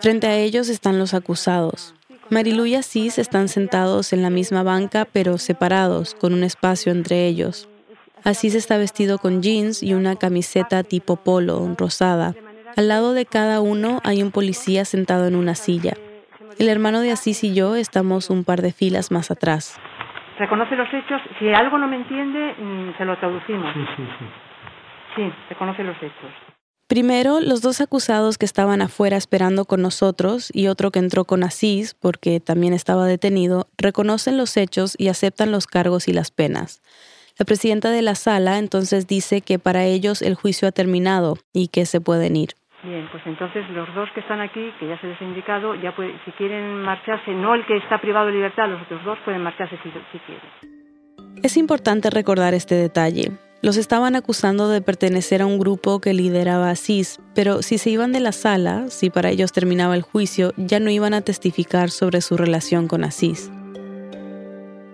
Frente 0.00 0.26
a 0.26 0.36
ellos 0.36 0.68
están 0.68 0.98
los 0.98 1.14
acusados. 1.14 1.94
Marilu 2.30 2.66
y 2.66 2.74
Asís 2.74 3.18
están 3.18 3.48
sentados 3.48 4.12
en 4.12 4.22
la 4.22 4.30
misma 4.30 4.64
banca, 4.64 5.06
pero 5.10 5.38
separados, 5.38 6.14
con 6.14 6.34
un 6.34 6.42
espacio 6.42 6.90
entre 6.90 7.26
ellos. 7.26 7.68
Asís 8.24 8.54
está 8.54 8.76
vestido 8.76 9.18
con 9.18 9.42
jeans 9.42 9.82
y 9.82 9.94
una 9.94 10.16
camiseta 10.16 10.82
tipo 10.82 11.16
polo, 11.16 11.74
rosada. 11.76 12.34
Al 12.76 12.88
lado 12.88 13.12
de 13.12 13.26
cada 13.26 13.60
uno 13.60 14.00
hay 14.04 14.22
un 14.22 14.30
policía 14.30 14.84
sentado 14.84 15.26
en 15.26 15.36
una 15.36 15.54
silla. 15.54 15.94
El 16.58 16.68
hermano 16.68 17.00
de 17.00 17.12
Asís 17.12 17.44
y 17.44 17.54
yo 17.54 17.76
estamos 17.76 18.30
un 18.30 18.44
par 18.44 18.62
de 18.62 18.72
filas 18.72 19.10
más 19.10 19.30
atrás. 19.30 19.80
Reconoce 20.38 20.76
los 20.76 20.88
hechos. 20.92 21.20
Si 21.38 21.48
algo 21.48 21.78
no 21.78 21.88
me 21.88 21.96
entiende, 21.96 22.54
mm, 22.58 22.96
se 22.96 23.04
lo 23.04 23.16
traducimos. 23.18 23.72
Sí, 23.74 23.80
sí, 23.96 24.02
sí. 24.18 24.24
Sí, 25.16 25.32
reconoce 25.48 25.82
los 25.82 25.96
hechos. 25.96 26.30
Primero, 26.88 27.40
los 27.40 27.60
dos 27.60 27.80
acusados 27.82 28.38
que 28.38 28.46
estaban 28.46 28.80
afuera 28.80 29.16
esperando 29.16 29.66
con 29.66 29.82
nosotros 29.82 30.50
y 30.54 30.68
otro 30.68 30.90
que 30.90 31.00
entró 31.00 31.24
con 31.24 31.44
Asís, 31.44 31.94
porque 31.94 32.40
también 32.40 32.72
estaba 32.72 33.04
detenido, 33.04 33.68
reconocen 33.76 34.38
los 34.38 34.56
hechos 34.56 34.94
y 34.96 35.08
aceptan 35.08 35.52
los 35.52 35.66
cargos 35.66 36.08
y 36.08 36.12
las 36.14 36.30
penas. 36.30 36.80
La 37.38 37.44
presidenta 37.44 37.90
de 37.90 38.02
la 38.02 38.16
sala 38.16 38.58
entonces 38.58 39.06
dice 39.06 39.42
que 39.42 39.60
para 39.60 39.84
ellos 39.84 40.22
el 40.22 40.34
juicio 40.34 40.66
ha 40.66 40.72
terminado 40.72 41.36
y 41.52 41.68
que 41.68 41.86
se 41.86 42.00
pueden 42.00 42.34
ir. 42.34 42.50
Bien, 42.82 43.08
pues 43.12 43.22
entonces 43.26 43.68
los 43.70 43.92
dos 43.94 44.08
que 44.12 44.20
están 44.20 44.40
aquí, 44.40 44.72
que 44.80 44.88
ya 44.88 45.00
se 45.00 45.06
les 45.06 45.20
ha 45.20 45.24
indicado, 45.24 45.76
ya 45.76 45.94
si 46.24 46.32
quieren 46.32 46.82
marcharse, 46.82 47.30
no 47.32 47.54
el 47.54 47.64
que 47.66 47.76
está 47.76 48.00
privado 48.00 48.26
de 48.26 48.32
libertad, 48.32 48.68
los 48.68 48.82
otros 48.82 49.04
dos 49.04 49.18
pueden 49.24 49.42
marcharse 49.42 49.76
si, 49.84 49.90
si 49.90 50.18
quieren. 50.18 50.44
Es 51.44 51.56
importante 51.56 52.10
recordar 52.10 52.54
este 52.54 52.74
detalle. 52.74 53.30
Los 53.62 53.76
estaban 53.76 54.16
acusando 54.16 54.68
de 54.68 54.80
pertenecer 54.80 55.42
a 55.42 55.46
un 55.46 55.60
grupo 55.60 56.00
que 56.00 56.14
lideraba 56.14 56.70
Asís, 56.70 57.20
pero 57.36 57.62
si 57.62 57.78
se 57.78 57.90
iban 57.90 58.12
de 58.12 58.20
la 58.20 58.32
sala, 58.32 58.88
si 58.88 59.10
para 59.10 59.30
ellos 59.30 59.52
terminaba 59.52 59.94
el 59.94 60.02
juicio, 60.02 60.52
ya 60.56 60.80
no 60.80 60.90
iban 60.90 61.14
a 61.14 61.20
testificar 61.20 61.90
sobre 61.90 62.20
su 62.20 62.36
relación 62.36 62.88
con 62.88 63.04
Asís. 63.04 63.50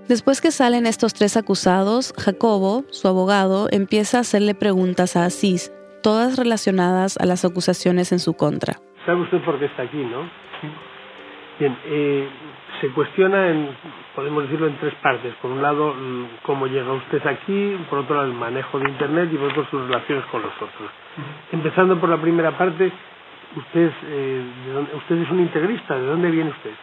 Después 0.08 0.42
que 0.42 0.50
salen 0.50 0.86
estos 0.86 1.14
tres 1.14 1.34
acusados, 1.38 2.12
Jacobo, 2.22 2.84
su 2.90 3.08
abogado, 3.08 3.68
empieza 3.70 4.18
a 4.18 4.20
hacerle 4.20 4.54
preguntas 4.54 5.16
a 5.16 5.24
Asís, 5.24 5.72
todas 6.02 6.36
relacionadas 6.36 7.16
a 7.16 7.24
las 7.24 7.46
acusaciones 7.46 8.12
en 8.12 8.18
su 8.18 8.34
contra. 8.36 8.74
¿Sabe 9.06 9.22
usted 9.22 9.42
por 9.42 9.58
qué 9.58 9.64
está 9.64 9.84
aquí, 9.84 9.96
no? 9.96 10.28
Bien, 11.58 11.78
eh, 11.86 12.28
se 12.82 12.88
cuestiona, 12.90 13.48
en, 13.48 13.70
podemos 14.14 14.42
decirlo, 14.42 14.66
en 14.66 14.76
tres 14.78 14.94
partes. 14.96 15.32
Por 15.40 15.50
un 15.50 15.62
lado, 15.62 15.94
mm, 15.94 16.24
cómo 16.42 16.66
llega 16.66 16.92
usted 16.92 17.26
aquí, 17.26 17.74
por 17.88 18.00
otro 18.00 18.16
lado, 18.16 18.28
el 18.28 18.34
manejo 18.34 18.78
de 18.78 18.90
Internet 18.90 19.30
y 19.32 19.36
por 19.38 19.52
otro, 19.52 19.66
sus 19.70 19.86
relaciones 19.86 20.26
con 20.26 20.42
los 20.42 20.52
otros. 20.56 20.90
Empezando 21.50 21.98
por 21.98 22.10
la 22.10 22.20
primera 22.20 22.58
parte, 22.58 22.92
usted, 23.56 23.90
eh, 24.06 24.42
usted 24.96 25.16
es 25.16 25.30
un 25.30 25.40
integrista. 25.40 25.96
¿De 25.96 26.04
dónde 26.04 26.30
viene 26.30 26.50
usted? 26.50 26.74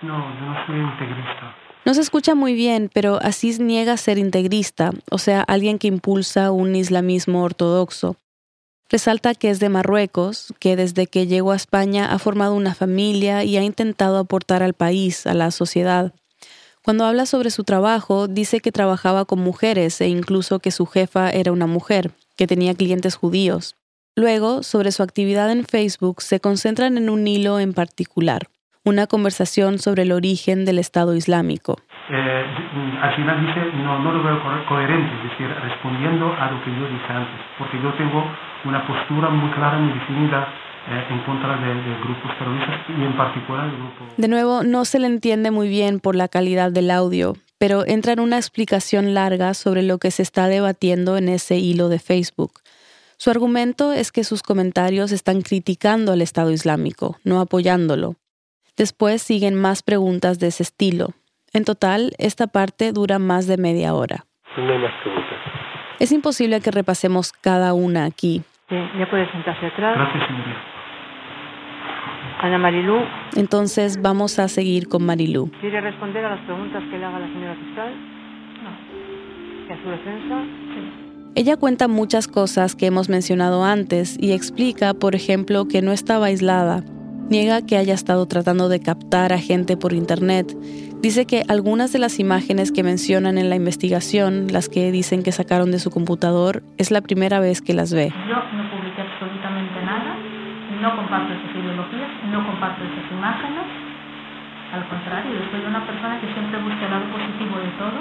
No, 0.00 0.16
yo 0.16 0.46
no 0.46 0.66
soy 0.66 0.76
integrista. 0.78 1.63
No 1.84 1.92
se 1.92 2.00
escucha 2.00 2.34
muy 2.34 2.54
bien, 2.54 2.90
pero 2.92 3.18
Asís 3.20 3.60
niega 3.60 3.98
ser 3.98 4.16
integrista, 4.16 4.92
o 5.10 5.18
sea, 5.18 5.42
alguien 5.42 5.78
que 5.78 5.86
impulsa 5.86 6.50
un 6.50 6.74
islamismo 6.74 7.42
ortodoxo. 7.42 8.16
Resalta 8.88 9.34
que 9.34 9.50
es 9.50 9.60
de 9.60 9.68
Marruecos, 9.68 10.54
que 10.60 10.76
desde 10.76 11.06
que 11.06 11.26
llegó 11.26 11.52
a 11.52 11.56
España 11.56 12.10
ha 12.10 12.18
formado 12.18 12.54
una 12.54 12.74
familia 12.74 13.44
y 13.44 13.58
ha 13.58 13.62
intentado 13.62 14.16
aportar 14.16 14.62
al 14.62 14.72
país, 14.72 15.26
a 15.26 15.34
la 15.34 15.50
sociedad. 15.50 16.14
Cuando 16.82 17.04
habla 17.04 17.26
sobre 17.26 17.50
su 17.50 17.64
trabajo, 17.64 18.28
dice 18.28 18.60
que 18.60 18.72
trabajaba 18.72 19.26
con 19.26 19.40
mujeres 19.40 20.00
e 20.00 20.08
incluso 20.08 20.60
que 20.60 20.70
su 20.70 20.86
jefa 20.86 21.30
era 21.30 21.52
una 21.52 21.66
mujer, 21.66 22.12
que 22.36 22.46
tenía 22.46 22.74
clientes 22.74 23.14
judíos. 23.14 23.76
Luego, 24.16 24.62
sobre 24.62 24.92
su 24.92 25.02
actividad 25.02 25.50
en 25.50 25.64
Facebook, 25.64 26.22
se 26.22 26.40
concentran 26.40 26.96
en 26.96 27.10
un 27.10 27.26
hilo 27.26 27.58
en 27.58 27.74
particular, 27.74 28.48
una 28.84 29.06
conversación 29.06 29.78
sobre 29.78 30.02
el 30.02 30.12
origen 30.12 30.64
del 30.64 30.78
Estado 30.78 31.14
Islámico. 31.16 31.78
Eh, 32.10 32.44
al 33.00 33.16
final 33.16 33.46
dice, 33.46 33.60
no, 33.82 33.98
no 33.98 34.12
lo 34.12 34.22
veo 34.22 34.38
coherente, 34.68 35.10
es 35.16 35.30
decir, 35.30 35.48
respondiendo 35.48 36.26
a 36.34 36.50
lo 36.50 36.62
que 36.62 36.70
yo 36.70 36.86
dije 36.86 37.12
antes, 37.12 37.40
porque 37.58 37.80
yo 37.82 37.94
tengo 37.94 38.30
una 38.64 38.86
postura 38.86 39.30
muy 39.30 39.50
clara, 39.52 39.78
muy 39.78 39.98
definida 39.98 40.48
eh, 40.86 41.04
en 41.10 41.20
contra 41.24 41.56
de, 41.56 41.74
grupos 42.04 42.30
terroristas 42.38 42.76
y 42.88 43.02
en 43.02 43.16
particular 43.16 43.64
el 43.64 43.76
grupo. 43.76 44.04
De 44.18 44.28
nuevo, 44.28 44.62
no 44.64 44.84
se 44.84 44.98
le 44.98 45.06
entiende 45.06 45.50
muy 45.50 45.68
bien 45.68 45.98
por 45.98 46.14
la 46.14 46.28
calidad 46.28 46.70
del 46.70 46.90
audio, 46.90 47.38
pero 47.56 47.86
entra 47.86 48.12
en 48.12 48.20
una 48.20 48.36
explicación 48.36 49.14
larga 49.14 49.54
sobre 49.54 49.82
lo 49.82 49.96
que 49.96 50.10
se 50.10 50.22
está 50.22 50.46
debatiendo 50.48 51.16
en 51.16 51.30
ese 51.30 51.56
hilo 51.56 51.88
de 51.88 52.00
Facebook. 52.00 52.60
Su 53.16 53.30
argumento 53.30 53.92
es 53.92 54.12
que 54.12 54.24
sus 54.24 54.42
comentarios 54.42 55.10
están 55.10 55.40
criticando 55.40 56.12
al 56.12 56.20
Estado 56.20 56.50
Islámico, 56.50 57.16
no 57.24 57.40
apoyándolo. 57.40 58.16
Después 58.76 59.22
siguen 59.22 59.54
más 59.54 59.82
preguntas 59.82 60.38
de 60.38 60.48
ese 60.48 60.62
estilo. 60.62 61.10
En 61.52 61.64
total, 61.64 62.12
esta 62.18 62.46
parte 62.46 62.92
dura 62.92 63.18
más 63.18 63.46
de 63.46 63.56
media 63.56 63.94
hora. 63.94 64.26
No 64.56 64.72
hay 64.72 64.78
más 64.78 64.92
preguntas. 65.02 65.38
Es 66.00 66.12
imposible 66.12 66.60
que 66.60 66.70
repasemos 66.70 67.32
cada 67.32 67.72
una 67.74 68.04
aquí, 68.04 68.42
ya 68.70 69.10
puede 69.10 69.30
sentarse 69.30 69.66
atrás. 69.66 69.96
Gracias, 69.96 70.26
señoría. 70.26 70.56
Ana 72.40 72.58
Marilú. 72.58 72.96
Entonces 73.36 74.00
vamos 74.02 74.38
a 74.38 74.48
seguir 74.48 74.88
con 74.88 75.06
Marilú. 75.06 75.50
¿Quiere 75.60 75.80
responder 75.80 76.24
a 76.24 76.36
las 76.36 76.44
preguntas 76.44 76.82
que 76.90 76.98
le 76.98 77.04
haga 77.04 77.18
la 77.18 77.26
señora 77.28 77.54
fiscal? 77.54 77.92
No. 78.62 79.68
¿Y 79.68 79.72
a 79.72 79.82
su 79.82 79.88
defensa? 79.88 80.44
Sí. 80.74 81.30
Ella 81.36 81.56
cuenta 81.56 81.88
muchas 81.88 82.28
cosas 82.28 82.76
que 82.76 82.86
hemos 82.86 83.08
mencionado 83.08 83.64
antes 83.64 84.16
y 84.20 84.32
explica, 84.32 84.94
por 84.94 85.14
ejemplo, 85.14 85.66
que 85.66 85.82
no 85.82 85.92
estaba 85.92 86.26
aislada. 86.26 86.84
Niega 87.28 87.62
que 87.62 87.78
haya 87.78 87.94
estado 87.94 88.26
tratando 88.26 88.68
de 88.68 88.80
captar 88.80 89.32
a 89.32 89.38
gente 89.38 89.76
por 89.76 89.94
Internet. 89.94 90.54
Dice 91.00 91.26
que 91.26 91.42
algunas 91.48 91.92
de 91.92 91.98
las 91.98 92.20
imágenes 92.20 92.70
que 92.70 92.82
mencionan 92.82 93.38
en 93.38 93.48
la 93.48 93.56
investigación, 93.56 94.48
las 94.52 94.68
que 94.68 94.92
dicen 94.92 95.22
que 95.22 95.32
sacaron 95.32 95.70
de 95.70 95.78
su 95.78 95.90
computador, 95.90 96.62
es 96.76 96.90
la 96.90 97.00
primera 97.00 97.40
vez 97.40 97.62
que 97.62 97.72
las 97.72 97.92
ve. 97.92 98.12
Yo 98.28 98.36
no 98.56 98.70
publiqué 98.70 99.00
absolutamente 99.00 99.82
nada, 99.84 100.16
no 100.80 100.96
comparto 100.96 101.32
esas 101.32 101.56
ideologías, 101.56 102.10
no 102.30 102.46
comparto 102.46 102.84
esas 102.84 103.10
imágenes. 103.10 103.64
Al 104.72 104.88
contrario, 104.88 105.32
yo 105.32 105.50
soy 105.50 105.60
una 105.66 105.86
persona 105.86 106.20
que 106.20 106.32
siempre 106.32 106.62
busca 106.62 106.84
el 106.84 106.90
lado 106.90 107.06
positivo 107.12 107.56
de 107.56 107.70
todo 107.78 108.00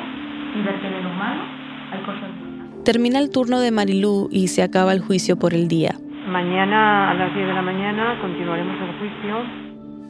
y 0.56 0.62
ver 0.64 0.82
que 0.82 0.90
de 0.90 1.02
lo 1.02 1.10
malo 1.10 1.44
hay 1.92 2.00
cosas 2.02 2.30
buenas. 2.40 2.84
Termina 2.84 3.20
el 3.20 3.30
turno 3.30 3.62
de 3.62 3.72
Marilú 3.72 4.28
y 4.32 4.50
se 4.50 4.64
acaba 4.64 4.92
el 4.92 5.00
juicio 5.00 5.40
por 5.40 5.54
el 5.54 5.70
día. 5.70 5.96
Mañana 6.26 7.12
a 7.12 7.14
las 7.14 7.34
10 7.34 7.48
de 7.48 7.54
la 7.54 7.62
mañana 7.62 8.20
continuaremos 8.22 8.76
el 8.82 8.98
juicio. 9.00 9.64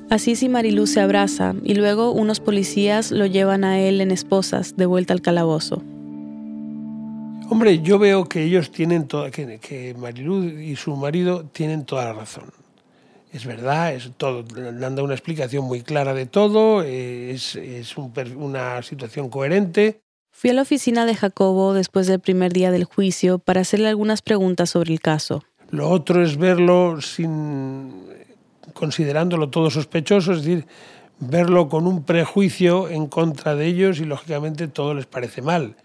Así 0.09 0.35
y 0.45 0.49
Marilú 0.49 0.85
se 0.85 1.01
abraza 1.01 1.55
y 1.63 1.73
luego 1.73 2.11
unos 2.11 2.39
policías 2.39 3.11
lo 3.11 3.25
llevan 3.25 3.63
a 3.63 3.79
él 3.79 3.99
en 3.99 4.11
esposas 4.11 4.77
de 4.77 4.85
vuelta 4.85 5.13
al 5.13 5.21
calabozo. 5.21 5.81
Hombre, 7.49 7.79
yo 7.81 7.97
veo 7.97 8.25
que 8.25 8.43
ellos 8.43 8.71
tienen 8.71 9.07
toda, 9.07 9.31
que, 9.31 9.59
que 9.59 9.95
Marilú 9.95 10.43
y 10.43 10.75
su 10.75 10.95
marido 10.95 11.45
tienen 11.45 11.85
toda 11.85 12.05
la 12.05 12.13
razón. 12.13 12.45
Es 13.31 13.45
verdad, 13.45 13.95
es 13.95 14.11
todo, 14.15 14.45
le 14.55 14.69
han 14.69 14.95
dado 14.95 15.05
una 15.05 15.15
explicación 15.15 15.65
muy 15.65 15.81
clara 15.81 16.13
de 16.13 16.27
todo, 16.27 16.83
es, 16.83 17.55
es 17.55 17.97
un, 17.97 18.13
una 18.37 18.83
situación 18.83 19.29
coherente. 19.29 20.01
Fui 20.29 20.51
a 20.51 20.53
la 20.53 20.61
oficina 20.61 21.05
de 21.05 21.15
Jacobo 21.15 21.73
después 21.73 22.05
del 22.05 22.19
primer 22.19 22.53
día 22.53 22.71
del 22.71 22.83
juicio 22.83 23.39
para 23.39 23.61
hacerle 23.61 23.87
algunas 23.87 24.21
preguntas 24.21 24.69
sobre 24.69 24.93
el 24.93 24.99
caso. 24.99 25.43
Lo 25.73 25.89
otro 25.89 26.23
es 26.23 26.37
verlo 26.37 27.01
sin 27.01 27.91
considerándolo 28.75 29.49
todo 29.49 29.71
sospechoso, 29.71 30.33
es 30.33 30.43
decir, 30.43 30.67
verlo 31.19 31.67
con 31.67 31.87
un 31.87 32.03
prejuicio 32.03 32.89
en 32.89 33.07
contra 33.07 33.55
de 33.55 33.65
ellos 33.65 33.99
y 33.99 34.05
lógicamente 34.05 34.67
todo 34.67 34.93
les 34.93 35.07
parece 35.07 35.41
mal. 35.41 35.75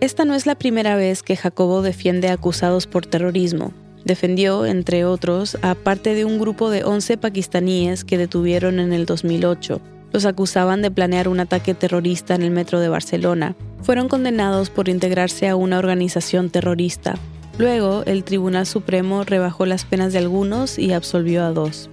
Esta 0.00 0.24
no 0.24 0.36
es 0.36 0.46
la 0.46 0.54
primera 0.54 0.94
vez 0.94 1.24
que 1.24 1.34
Jacobo 1.34 1.82
defiende 1.82 2.28
a 2.28 2.34
acusados 2.34 2.86
por 2.86 3.06
terrorismo. 3.06 3.72
Defendió, 4.04 4.64
entre 4.64 5.04
otros, 5.04 5.58
a 5.62 5.74
parte 5.74 6.14
de 6.14 6.24
un 6.24 6.38
grupo 6.38 6.70
de 6.70 6.84
11 6.84 7.16
pakistaníes 7.16 8.04
que 8.04 8.18
detuvieron 8.18 8.78
en 8.78 8.92
el 8.92 9.04
2008. 9.04 9.80
Los 10.12 10.26
acusaban 10.26 10.80
de 10.80 10.92
planear 10.92 11.26
un 11.26 11.40
ataque 11.40 11.74
terrorista 11.74 12.36
en 12.36 12.42
el 12.42 12.52
metro 12.52 12.78
de 12.78 12.88
Barcelona. 12.88 13.56
Fueron 13.82 14.08
condenados 14.08 14.70
por 14.70 14.88
integrarse 14.88 15.48
a 15.48 15.56
una 15.56 15.80
organización 15.80 16.50
terrorista. 16.50 17.16
Luego, 17.58 18.04
el 18.06 18.22
Tribunal 18.22 18.66
Supremo 18.66 19.24
rebajó 19.24 19.66
las 19.66 19.84
penas 19.84 20.12
de 20.12 20.20
algunos 20.20 20.78
y 20.78 20.92
absolvió 20.92 21.44
a 21.44 21.50
dos. 21.50 21.90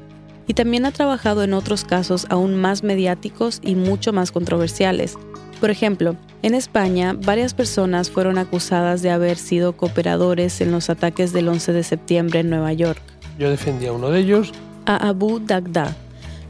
Y 0.48 0.54
también 0.54 0.86
ha 0.86 0.92
trabajado 0.92 1.44
en 1.44 1.54
otros 1.54 1.84
casos 1.84 2.28
aún 2.30 2.56
más 2.56 2.84
mediáticos 2.84 3.60
y 3.64 3.74
mucho 3.74 4.14
más 4.14 4.32
controversiales. 4.32 5.18
Por 5.60 5.72
ejemplo, 5.72 6.16
en 6.44 6.54
España, 6.54 7.18
varias 7.20 7.56
personas 7.56 8.12
fueron 8.12 8.38
acusadas 8.38 9.02
de 9.02 9.10
haber 9.10 9.38
sido 9.38 9.76
cooperadores 9.76 10.62
en 10.62 10.72
los 10.72 10.92
ataques 10.92 11.34
del 11.34 11.48
11 11.48 11.74
de 11.74 11.84
septiembre 11.84 12.42
en 12.42 12.52
Nueva 12.52 12.72
York. 12.74 13.02
Yo 13.40 13.50
defendía 13.50 13.90
a 13.90 13.94
uno 13.94 14.12
de 14.12 14.20
ellos. 14.20 14.52
A 14.86 14.98
Abu 15.08 15.40
Dagda, 15.40 15.96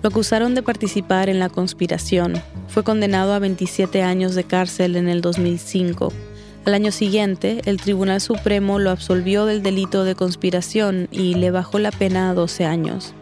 lo 0.04 0.10
acusaron 0.10 0.54
de 0.56 0.62
participar 0.62 1.30
en 1.30 1.40
la 1.40 1.48
conspiración. 1.48 2.34
Fue 2.68 2.84
condenado 2.84 3.34
a 3.34 3.40
27 3.40 4.04
años 4.04 4.36
de 4.36 4.44
cárcel 4.44 4.98
en 4.98 5.08
el 5.08 5.22
2005. 5.22 6.12
Al 6.66 6.74
año 6.74 6.92
siguiente, 6.92 7.62
el 7.66 7.78
Tribunal 7.78 8.20
Supremo 8.22 8.80
lo 8.80 8.90
absolvió 8.90 9.46
del 9.46 9.62
delito 9.62 10.04
de 10.04 10.16
conspiración 10.16 11.08
y 11.12 11.36
le 11.36 11.52
bajó 11.52 11.78
la 11.78 11.92
pena 11.92 12.32
a 12.32 12.34
12 12.34 12.66
años. 12.66 13.14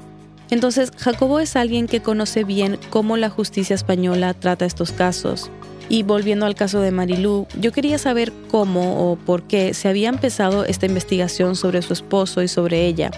Entonces, 0.49 0.91
Jacobo 0.97 1.41
es 1.41 1.57
alguien 1.57 1.87
que 1.87 2.01
conoce 2.01 2.45
bien 2.45 2.79
cómo 2.89 3.17
la 3.17 3.29
justicia 3.29 3.73
española 3.73 4.33
trata 4.33 4.65
estos 4.65 4.93
casos. 4.93 5.51
Y 5.89 6.03
volviendo 6.03 6.45
al 6.45 6.55
caso 6.55 6.79
de 6.79 6.91
Marilú, 6.91 7.45
yo 7.59 7.73
quería 7.73 7.97
saber 7.97 8.31
cómo 8.49 9.11
o 9.11 9.17
por 9.17 9.43
qué 9.43 9.73
se 9.73 9.89
había 9.89 10.07
empezado 10.07 10.63
esta 10.63 10.85
investigación 10.85 11.57
sobre 11.57 11.81
su 11.81 11.91
esposo 11.91 12.43
y 12.43 12.47
sobre 12.47 12.85
ella. 12.85 13.11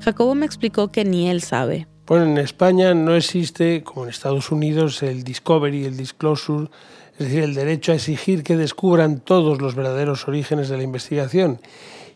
Jacobo 0.00 0.34
me 0.34 0.46
explicó 0.46 0.88
que 0.88 1.04
ni 1.04 1.30
él 1.30 1.42
sabe. 1.42 1.86
Bueno, 2.08 2.24
en 2.24 2.38
España 2.38 2.92
no 2.94 3.14
existe, 3.14 3.84
como 3.84 4.04
en 4.04 4.10
Estados 4.10 4.50
Unidos, 4.50 5.02
el 5.04 5.22
discovery, 5.22 5.84
el 5.84 5.96
disclosure, 5.96 6.68
es 7.18 7.26
decir, 7.26 7.42
el 7.42 7.54
derecho 7.54 7.92
a 7.92 7.96
exigir 7.96 8.44
que 8.44 8.56
descubran 8.56 9.20
todos 9.20 9.60
los 9.60 9.74
verdaderos 9.74 10.28
orígenes 10.28 10.68
de 10.68 10.76
la 10.76 10.84
investigación. 10.84 11.60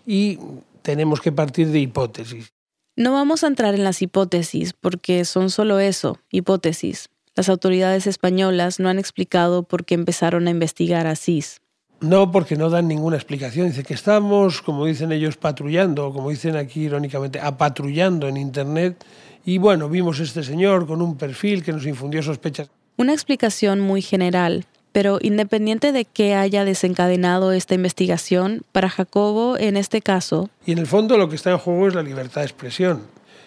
Y 0.07 0.39
tenemos 0.83 1.21
que 1.21 1.33
partir 1.33 1.69
de 1.69 1.81
hipótesis. 1.81 2.53
No 2.95 3.13
vamos 3.13 3.43
a 3.43 3.49
entrar 3.49 3.75
en 3.75 3.85
las 3.85 4.03
hipótesis 4.03 4.75
porque 4.75 5.25
son 5.25 5.51
solo 5.51 5.81
eso, 5.81 6.19
hipótesis. 6.31 7.09
Las 7.35 7.49
autoridades 7.49 8.07
españolas 8.07 8.79
no 8.79 8.91
han 8.91 8.99
explicado 8.99 9.63
por 9.63 9.85
qué 9.85 9.95
empezaron 9.95 10.47
a 10.47 10.51
investigar 10.51 11.07
a 11.07 11.17
CIS. 11.17 11.61
No, 12.01 12.31
porque 12.31 12.57
no 12.57 12.69
dan 12.69 12.89
ninguna 12.89 13.17
explicación. 13.17 13.69
Dice 13.69 13.85
que 13.85 13.95
estamos, 13.95 14.61
como 14.61 14.87
dicen 14.87 15.13
ellos, 15.13 15.37
patrullando, 15.37 16.13
como 16.13 16.31
dicen 16.31 16.57
aquí 16.57 16.83
irónicamente, 16.83 17.41
apatrullando 17.41 18.29
en 18.29 18.37
Internet. 18.37 19.05
Y 19.45 19.59
bueno, 19.59 19.89
vimos 19.89 20.21
este 20.21 20.43
señor 20.43 20.87
con 20.87 21.01
un 21.01 21.17
perfil 21.17 21.63
que 21.63 21.73
nos 21.73 21.87
infundió 21.87 22.23
sospechas. 22.23 22.71
Una 22.99 23.15
explicación 23.15 23.81
muy 23.81 24.03
general, 24.03 24.67
pero 24.93 25.19
independiente 25.21 25.93
de 25.93 26.05
qué 26.05 26.35
haya 26.35 26.65
desencadenado 26.65 27.53
esta 27.53 27.75
investigación, 27.75 28.63
para 28.73 28.89
Jacobo, 28.89 29.59
en 29.59 29.77
este 29.77 30.03
caso... 30.03 30.51
Y 30.65 30.73
en 30.73 30.79
el 30.79 30.87
fondo 30.87 31.17
lo 31.19 31.29
que 31.29 31.37
está 31.37 31.51
en 31.51 31.59
juego 31.59 31.89
es 31.89 31.95
la 31.95 32.03
libertad 32.03 32.43
de 32.43 32.47
expresión. 32.47 33.03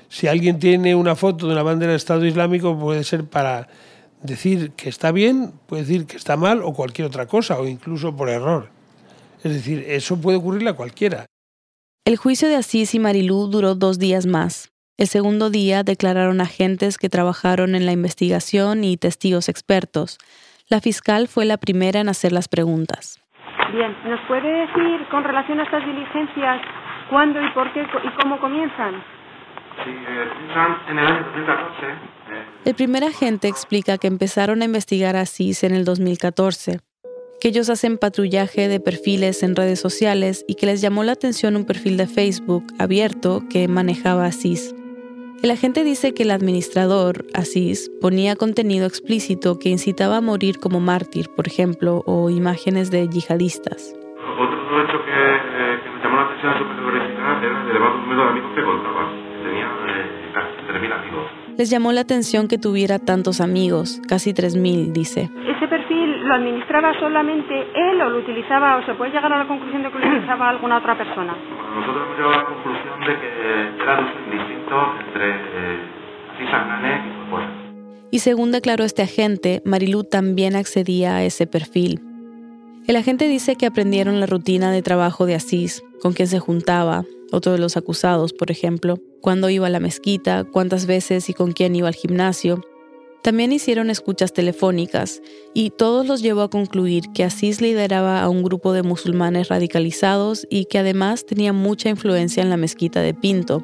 Si 0.09 0.27
alguien 0.27 0.59
tiene 0.59 0.95
una 0.95 1.15
foto 1.15 1.47
de 1.47 1.53
una 1.53 1.63
bandera 1.63 1.91
del 1.91 1.97
Estado 1.97 2.25
Islámico, 2.25 2.77
puede 2.77 3.03
ser 3.03 3.23
para 3.25 3.67
decir 4.21 4.71
que 4.71 4.89
está 4.89 5.11
bien, 5.11 5.53
puede 5.67 5.83
decir 5.83 6.05
que 6.05 6.17
está 6.17 6.35
mal 6.35 6.61
o 6.63 6.73
cualquier 6.73 7.07
otra 7.07 7.27
cosa, 7.27 7.59
o 7.59 7.67
incluso 7.67 8.15
por 8.15 8.29
error. 8.29 8.69
Es 9.43 9.53
decir, 9.53 9.85
eso 9.87 10.17
puede 10.17 10.37
ocurrirle 10.37 10.71
a 10.71 10.73
cualquiera. 10.73 11.25
El 12.05 12.17
juicio 12.17 12.47
de 12.47 12.55
Asís 12.55 12.93
y 12.95 12.99
Marilú 12.99 13.47
duró 13.47 13.75
dos 13.75 13.99
días 13.99 14.25
más. 14.25 14.69
El 14.97 15.07
segundo 15.07 15.49
día 15.49 15.83
declararon 15.83 16.39
agentes 16.39 16.97
que 16.97 17.09
trabajaron 17.09 17.75
en 17.75 17.85
la 17.85 17.91
investigación 17.91 18.83
y 18.83 18.95
testigos 18.95 19.49
expertos. 19.49 20.19
La 20.69 20.81
fiscal 20.81 21.27
fue 21.27 21.45
la 21.45 21.57
primera 21.57 21.99
en 21.99 22.09
hacer 22.09 22.31
las 22.31 22.47
preguntas. 22.47 23.21
Bien, 23.71 23.95
¿nos 24.05 24.19
puede 24.27 24.51
decir 24.51 25.07
con 25.11 25.23
relación 25.23 25.59
a 25.59 25.63
estas 25.63 25.85
diligencias 25.85 26.61
cuándo 27.09 27.41
y 27.41 27.49
por 27.51 27.71
qué 27.73 27.81
y 27.81 28.21
cómo 28.21 28.39
comienzan? 28.39 29.03
Sí, 29.83 29.91
eh, 29.91 30.27
en 30.89 30.97
el 30.97 31.05
año 31.05 31.23
2014 31.35 32.15
el 32.65 32.73
primer 32.73 33.03
agente 33.03 33.47
explica 33.47 33.97
que 33.97 34.07
empezaron 34.07 34.61
a 34.61 34.65
investigar 34.65 35.15
a 35.15 35.25
CIS 35.25 35.63
en 35.63 35.75
el 35.75 35.85
2014, 35.85 36.79
que 37.39 37.47
ellos 37.47 37.69
hacen 37.69 37.97
patrullaje 37.97 38.67
de 38.67 38.79
perfiles 38.79 39.43
en 39.43 39.55
redes 39.55 39.79
sociales 39.79 40.43
y 40.47 40.55
que 40.55 40.65
les 40.65 40.81
llamó 40.81 41.03
la 41.03 41.11
atención 41.11 41.55
un 41.55 41.65
perfil 41.65 41.97
de 41.97 42.07
Facebook 42.07 42.65
abierto 42.79 43.43
que 43.49 43.67
manejaba 43.67 44.25
a 44.25 44.31
CIS. 44.31 44.73
El 45.45 45.51
agente 45.51 45.83
dice 45.83 46.15
que 46.15 46.23
el 46.23 46.31
administrador, 46.31 47.27
Asís, 47.35 47.91
ponía 48.01 48.35
contenido 48.35 48.87
explícito 48.87 49.59
que 49.59 49.69
incitaba 49.69 50.17
a 50.17 50.21
morir 50.21 50.57
como 50.57 50.79
mártir, 50.79 51.29
por 51.35 51.45
ejemplo, 51.45 52.01
o 52.07 52.31
imágenes 52.31 52.89
de 52.89 53.07
yihadistas. 53.07 53.93
Otro 54.39 54.83
hecho 54.83 54.97
que, 55.05 55.11
eh, 55.11 55.77
me 55.93 56.01
llamó 56.01 56.17
la 56.17 56.23
atención 56.23 56.51
a 56.51 56.57
su 56.57 56.63
era 57.45 57.61
el 57.61 57.69
elevado 57.69 57.97
número 57.99 58.23
de 58.23 58.29
amigos 58.31 58.51
que 58.55 58.63
contaba. 58.63 59.11
Tenía 59.43 59.67
eh, 59.85 60.31
casi 60.33 60.49
3.000 60.65 60.91
amigos. 60.91 61.25
Les 61.59 61.69
llamó 61.69 61.91
la 61.91 62.01
atención 62.01 62.47
que 62.47 62.57
tuviera 62.57 62.97
tantos 62.97 63.39
amigos, 63.39 64.01
casi 64.07 64.33
3.000, 64.33 64.93
dice. 64.93 65.29
¿Ese 66.25 66.29
perfil 66.29 66.29
lo 66.29 66.33
administraba 66.33 66.99
solamente 66.99 67.67
él 67.75 68.01
o 68.01 68.09
lo 68.09 68.17
utilizaba, 68.17 68.77
o 68.77 68.85
se 68.85 68.93
puede 68.95 69.11
llegar 69.11 69.31
a 69.31 69.39
la 69.39 69.47
conclusión 69.47 69.83
de 69.83 69.91
que 69.91 69.99
lo 69.99 70.07
utilizaba 70.07 70.49
alguna 70.49 70.77
otra 70.77 70.97
persona? 70.97 71.35
Nosotros 71.75 72.03
hemos 72.03 72.17
llegado 72.17 72.33
a 72.33 72.37
la 72.37 72.45
conclusión 72.45 72.99
de 73.01 73.19
que 73.19 73.83
era 73.83 73.97
distinto 74.31 74.93
entre 75.05 75.29
eh, 75.29 75.79
y. 76.39 78.15
Y 78.15 78.19
según 78.19 78.51
declaró 78.51 78.83
este 78.83 79.03
agente, 79.03 79.61
Marilú 79.65 80.03
también 80.03 80.55
accedía 80.55 81.17
a 81.17 81.23
ese 81.23 81.47
perfil. 81.47 82.01
El 82.87 82.95
agente 82.95 83.27
dice 83.27 83.55
que 83.55 83.67
aprendieron 83.67 84.19
la 84.19 84.25
rutina 84.25 84.71
de 84.71 84.81
trabajo 84.81 85.25
de 85.25 85.35
Asís, 85.35 85.83
con 86.01 86.13
quien 86.13 86.27
se 86.27 86.39
juntaba, 86.39 87.03
otro 87.31 87.51
de 87.51 87.59
los 87.59 87.77
acusados, 87.77 88.33
por 88.33 88.51
ejemplo, 88.51 88.95
cuándo 89.21 89.49
iba 89.49 89.67
a 89.67 89.71
la 89.71 89.79
mezquita, 89.79 90.43
cuántas 90.43 90.87
veces 90.87 91.29
y 91.29 91.33
con 91.33 91.51
quién 91.51 91.75
iba 91.75 91.87
al 91.87 91.95
gimnasio. 91.95 92.61
También 93.25 93.51
hicieron 93.51 93.89
escuchas 93.89 94.33
telefónicas 94.33 95.19
y 95.55 95.71
todos 95.71 96.07
los 96.07 96.21
llevó 96.21 96.43
a 96.43 96.49
concluir 96.51 97.05
que 97.11 97.23
Asís 97.23 97.59
lideraba 97.59 98.21
a 98.21 98.29
un 98.29 98.43
grupo 98.43 98.71
de 98.71 98.83
musulmanes 98.83 99.49
radicalizados 99.49 100.45
y 100.47 100.65
que 100.65 100.77
además 100.77 101.25
tenía 101.25 101.51
mucha 101.51 101.89
influencia 101.89 102.43
en 102.43 102.51
la 102.51 102.57
mezquita 102.57 103.01
de 103.01 103.15
Pinto. 103.15 103.63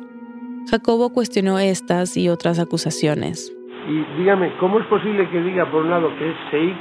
Jacobo 0.72 1.14
cuestionó 1.14 1.60
estas 1.60 2.18
y 2.18 2.28
otras 2.28 2.58
acusaciones. 2.58 3.56
Y 3.88 4.18
dígame, 4.18 4.52
¿cómo 4.60 4.80
es 4.80 4.88
posible 4.88 5.30
que 5.30 5.40
diga 5.44 5.70
por 5.70 5.84
un 5.84 5.92
lado 5.92 6.10
que 6.18 6.32
es 6.32 6.36
Sheikh, 6.52 6.78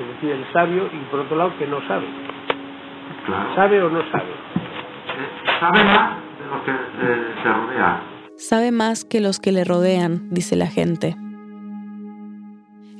es 0.00 0.14
decir, 0.14 0.30
el 0.30 0.52
sabio, 0.52 0.86
y 0.86 1.10
por 1.12 1.20
otro 1.20 1.36
lado 1.36 1.56
que 1.56 1.68
no 1.68 1.86
sabe? 1.86 2.06
¿Sabe 3.54 3.80
o 3.80 3.88
no 3.88 4.02
sabe? 4.10 4.32
sabe 5.60 5.84
más 5.84 6.18
de 6.40 6.46
lo 6.46 6.64
que 6.64 6.70
eh, 6.72 7.34
se 7.44 7.48
rodea. 7.48 8.02
Sabe 8.38 8.72
más 8.72 9.04
que 9.04 9.20
los 9.20 9.38
que 9.38 9.52
le 9.52 9.62
rodean, 9.62 10.30
dice 10.30 10.56
la 10.56 10.66
gente. 10.66 11.14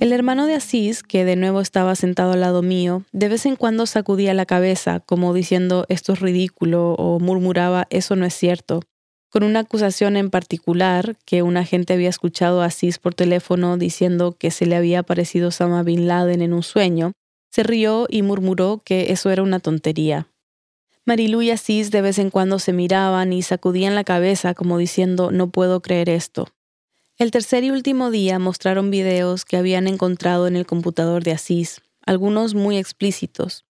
El 0.05 0.13
hermano 0.13 0.47
de 0.47 0.53
Asís, 0.53 1.03
que 1.03 1.25
de 1.25 1.35
nuevo 1.35 1.63
estaba 1.63 1.95
sentado 1.95 2.33
al 2.33 2.43
lado 2.43 2.61
mío, 2.61 3.05
de 3.13 3.31
vez 3.31 3.47
en 3.47 3.57
cuando 3.57 3.87
sacudía 3.87 4.35
la 4.35 4.45
cabeza, 4.45 5.01
como 5.01 5.33
diciendo 5.33 5.87
esto 5.89 6.13
es 6.13 6.21
ridículo, 6.21 6.93
o 6.93 7.19
murmuraba 7.21 7.87
eso 7.89 8.15
no 8.15 8.27
es 8.27 8.35
cierto, 8.35 8.83
con 9.31 9.45
una 9.45 9.61
acusación 9.61 10.19
en 10.19 10.29
particular 10.29 11.17
que 11.25 11.41
un 11.41 11.57
agente 11.57 11.95
había 11.95 12.11
escuchado 12.11 12.61
a 12.61 12.67
Asís 12.67 12.99
por 12.99 13.15
teléfono 13.15 13.79
diciendo 13.79 14.37
que 14.39 14.51
se 14.51 14.67
le 14.67 14.77
había 14.77 14.99
aparecido 14.99 15.49
Osama 15.49 15.83
Bin 15.83 16.07
Laden 16.07 16.43
en 16.43 16.53
un 16.53 16.63
sueño, 16.63 17.13
se 17.51 17.63
rió 17.63 18.07
y 18.11 18.21
murmuró 18.21 18.83
que 18.85 19.11
eso 19.11 19.31
era 19.31 19.43
una 19.43 19.59
tontería. 19.59 20.29
Marilú 21.07 21.41
y 21.41 21.51
Asís 21.51 21.91
de 21.91 22.03
vez 22.03 22.19
en 22.19 22.29
cuando 22.29 22.59
se 22.59 22.75
miraban 22.75 23.33
y 23.33 23.41
sacudían 23.41 23.95
la 23.95 24.05
cabeza 24.05 24.53
como 24.53 24.77
diciendo 24.77 25.31
no 25.31 25.49
puedo 25.49 25.81
creer 25.81 26.11
esto. 26.11 26.54
El 27.17 27.31
tercer 27.31 27.63
y 27.63 27.71
último 27.71 28.11
día 28.11 28.41
mostraron 28.41 28.91
videos 28.91 29.45
que 29.45 29.57
habían 29.57 29.87
encontrado 29.87 30.49
en 30.49 30.57
el 30.57 30.67
computador 30.67 31.23
de 31.23 31.31
Asís, 31.31 31.81
algunos 32.05 32.57
muy 32.57 32.77
explícitos. 32.77 33.65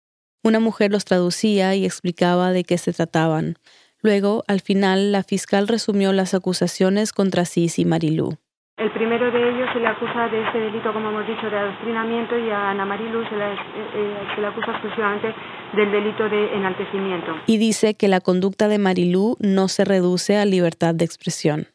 Una 0.45 0.61
mujer 0.61 0.93
los 0.93 1.07
traducía 1.07 1.75
y 1.75 1.87
explicaba 1.87 2.53
de 2.53 2.65
qué 2.65 2.77
se 2.77 2.93
trataban. 2.93 3.55
Luego, 4.03 4.45
al 4.47 4.61
final, 4.61 5.11
la 5.11 5.23
fiscal 5.23 5.69
resumió 5.69 6.13
las 6.13 6.35
acusaciones 6.35 7.15
contra 7.15 7.43
Asís 7.43 7.79
y 7.79 7.87
Marilú. 7.87 8.37
El 8.77 8.93
primero 8.93 9.31
de 9.33 9.49
ellos 9.49 9.71
se 9.73 9.81
le 9.81 9.87
acusa 9.87 10.29
de 10.29 10.43
este 10.47 10.59
delito, 10.59 10.93
como 10.93 11.09
hemos 11.09 11.27
dicho, 11.27 11.49
de 11.49 11.57
adoctrinamiento 11.57 12.39
y 12.39 12.51
a 12.51 12.71
Ana 12.71 12.85
Marilu 12.85 13.25
se 13.27 13.37
le, 13.37 13.53
eh, 13.53 13.57
eh, 13.95 14.19
se 14.35 14.41
le 14.43 14.47
acusa 14.49 14.73
exclusivamente 14.73 15.35
del 15.77 15.91
delito 15.91 16.29
de 16.29 16.57
enaltecimiento. 16.57 17.37
Y 17.47 17.57
dice 17.57 17.95
que 17.95 18.09
la 18.09 18.21
conducta 18.21 18.69
de 18.69 18.79
Marilú 18.79 19.37
no 19.41 19.69
se 19.69 19.87
reduce 19.87 20.37
a 20.37 20.45
libertad 20.45 20.95
de 20.95 21.07
expresión. 21.07 21.67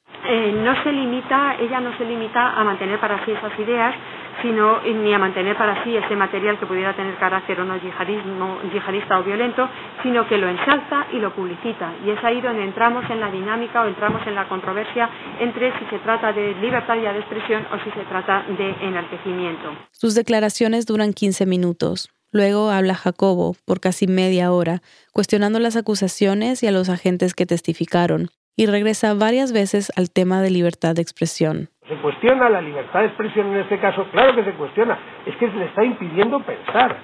Eh, 0.46 0.52
no 0.52 0.76
se 0.84 0.92
limita, 0.92 1.56
ella 1.60 1.80
no 1.80 1.98
se 1.98 2.06
limita 2.06 2.52
a 2.52 2.64
mantener 2.64 3.00
para 3.00 3.26
sí 3.26 3.32
esas 3.32 3.58
ideas, 3.58 3.96
sino 4.44 4.80
ni 4.82 5.12
a 5.12 5.18
mantener 5.18 5.58
para 5.58 5.84
sí 5.84 5.98
ese 5.98 6.16
material 6.16 6.60
que 6.60 6.68
pudiera 6.68 6.96
tener 6.96 7.16
carácter 7.16 7.60
o 7.62 7.66
no 7.66 7.78
yihadista 7.78 9.20
o 9.20 9.24
violento, 9.24 9.68
sino 10.04 10.28
que 10.28 10.38
lo 10.38 10.48
ensalza 10.48 11.08
y 11.14 11.18
lo 11.18 11.34
publicita. 11.34 11.94
Y 12.06 12.12
es 12.12 12.24
ahí 12.24 12.42
donde 12.42 12.64
entramos 12.64 13.10
en 13.10 13.22
la 13.22 13.32
dinámica 13.32 13.82
o 13.82 13.88
entramos 13.88 14.22
en 14.28 14.36
la 14.36 14.48
controversia 14.48 15.10
entre 15.40 15.72
si 15.80 15.86
se 15.86 15.98
trata 15.98 16.32
de 16.32 16.54
libertad 16.62 16.96
de 16.96 17.10
expresión 17.10 17.66
o 17.74 17.84
si 17.84 17.90
se 17.90 18.06
trata 18.06 18.46
de 18.56 18.76
enaltecimiento. 18.82 19.72
Sus 19.94 20.14
declaraciones 20.14 20.86
duran 20.86 21.14
15 21.14 21.48
minutos. 21.48 22.12
Luego 22.32 22.70
habla 22.70 22.94
Jacobo 22.94 23.56
por 23.66 23.80
casi 23.80 24.06
media 24.06 24.52
hora, 24.52 24.84
cuestionando 25.12 25.58
las 25.58 25.76
acusaciones 25.76 26.62
y 26.62 26.68
a 26.68 26.72
los 26.72 26.90
agentes 26.90 27.34
que 27.34 27.48
testificaron, 27.48 28.30
y 28.56 28.66
regresa 28.66 29.14
varias 29.14 29.52
veces 29.52 29.92
al 29.96 30.10
tema 30.12 30.42
de 30.42 30.50
libertad 30.50 30.96
de 30.96 31.02
expresión. 31.02 31.70
Se 31.88 31.96
cuestiona 32.02 32.50
la 32.50 32.62
libertad 32.62 33.02
de 33.02 33.08
expresión 33.08 33.48
en 33.48 33.62
este 33.62 33.80
caso, 33.80 34.06
claro 34.12 34.36
que 34.36 34.44
se 34.44 34.54
cuestiona, 34.58 34.98
es 35.26 35.36
que 35.38 35.50
se 35.50 35.56
le 35.56 35.66
está 35.66 35.84
impidiendo 35.84 36.44
pensar. 36.44 36.98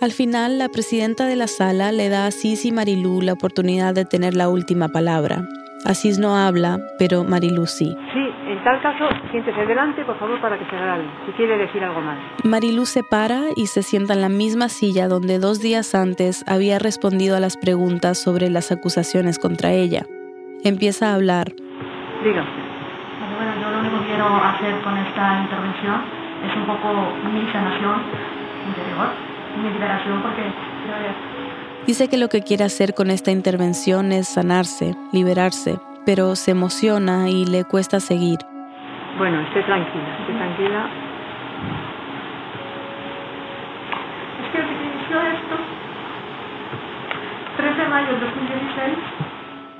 Al 0.00 0.10
final, 0.10 0.58
la 0.58 0.68
presidenta 0.68 1.26
de 1.26 1.36
la 1.36 1.46
sala 1.46 1.92
le 1.92 2.08
da 2.08 2.26
a 2.26 2.32
Cis 2.32 2.64
y 2.64 2.72
Marilú 2.72 3.20
la 3.22 3.34
oportunidad 3.34 3.94
de 3.94 4.04
tener 4.04 4.34
la 4.34 4.48
última 4.48 4.88
palabra. 4.88 5.46
Asís 5.84 6.18
no 6.18 6.36
habla, 6.36 6.80
pero 6.98 7.22
Marilú 7.22 7.66
sí. 7.66 7.94
Sí, 8.12 8.21
en 8.62 8.64
tal 8.64 8.80
caso, 8.80 9.08
siéntese 9.32 9.66
delante, 9.66 10.04
por 10.04 10.16
favor, 10.20 10.40
para 10.40 10.56
que 10.56 10.64
se 10.66 10.76
grabe, 10.76 11.02
si 11.26 11.32
quiere 11.32 11.58
decir 11.58 11.82
algo 11.82 12.00
más. 12.00 12.16
Marilú 12.44 12.86
se 12.86 13.02
para 13.02 13.46
y 13.56 13.66
se 13.66 13.82
sienta 13.82 14.12
en 14.14 14.20
la 14.20 14.28
misma 14.28 14.68
silla 14.68 15.08
donde 15.08 15.40
dos 15.40 15.60
días 15.60 15.96
antes 15.96 16.44
había 16.46 16.78
respondido 16.78 17.36
a 17.36 17.40
las 17.40 17.56
preguntas 17.56 18.22
sobre 18.22 18.50
las 18.50 18.70
acusaciones 18.70 19.40
contra 19.40 19.72
ella. 19.72 20.06
Empieza 20.62 21.10
a 21.10 21.14
hablar. 21.14 21.48
Diga 22.22 22.44
Bueno, 23.36 23.52
yo 23.60 23.68
lo 23.68 23.80
único 23.80 23.98
que 23.98 24.06
quiero 24.06 24.26
hacer 24.26 24.80
con 24.82 24.96
esta 24.96 25.42
intervención 25.42 26.00
es 26.48 26.56
un 26.56 26.66
poco 26.66 26.92
mi 27.32 27.50
sanación 27.50 28.02
interior, 28.68 29.08
mi 29.60 29.70
liberación, 29.70 30.22
porque 30.22 30.42
Dice 31.84 32.08
que 32.08 32.16
lo 32.16 32.28
que 32.28 32.42
quiere 32.42 32.62
hacer 32.62 32.94
con 32.94 33.10
esta 33.10 33.32
intervención 33.32 34.12
es 34.12 34.28
sanarse, 34.28 34.94
liberarse, 35.12 35.80
pero 36.06 36.36
se 36.36 36.52
emociona 36.52 37.28
y 37.28 37.44
le 37.44 37.64
cuesta 37.64 37.98
seguir. 37.98 38.38
Bueno, 39.18 39.40
esté 39.42 39.62
tranquila, 39.62 40.18
esté 40.20 40.32
tranquila. 40.32 40.90
Es 44.42 44.52
que 44.52 44.58
desde 44.58 44.74
que 44.78 44.84
inició 44.84 45.20
esto, 45.20 45.56
13 47.56 47.80
de 47.82 47.88
mayo 47.88 48.14
de 48.14 48.20
2016, 48.20 48.98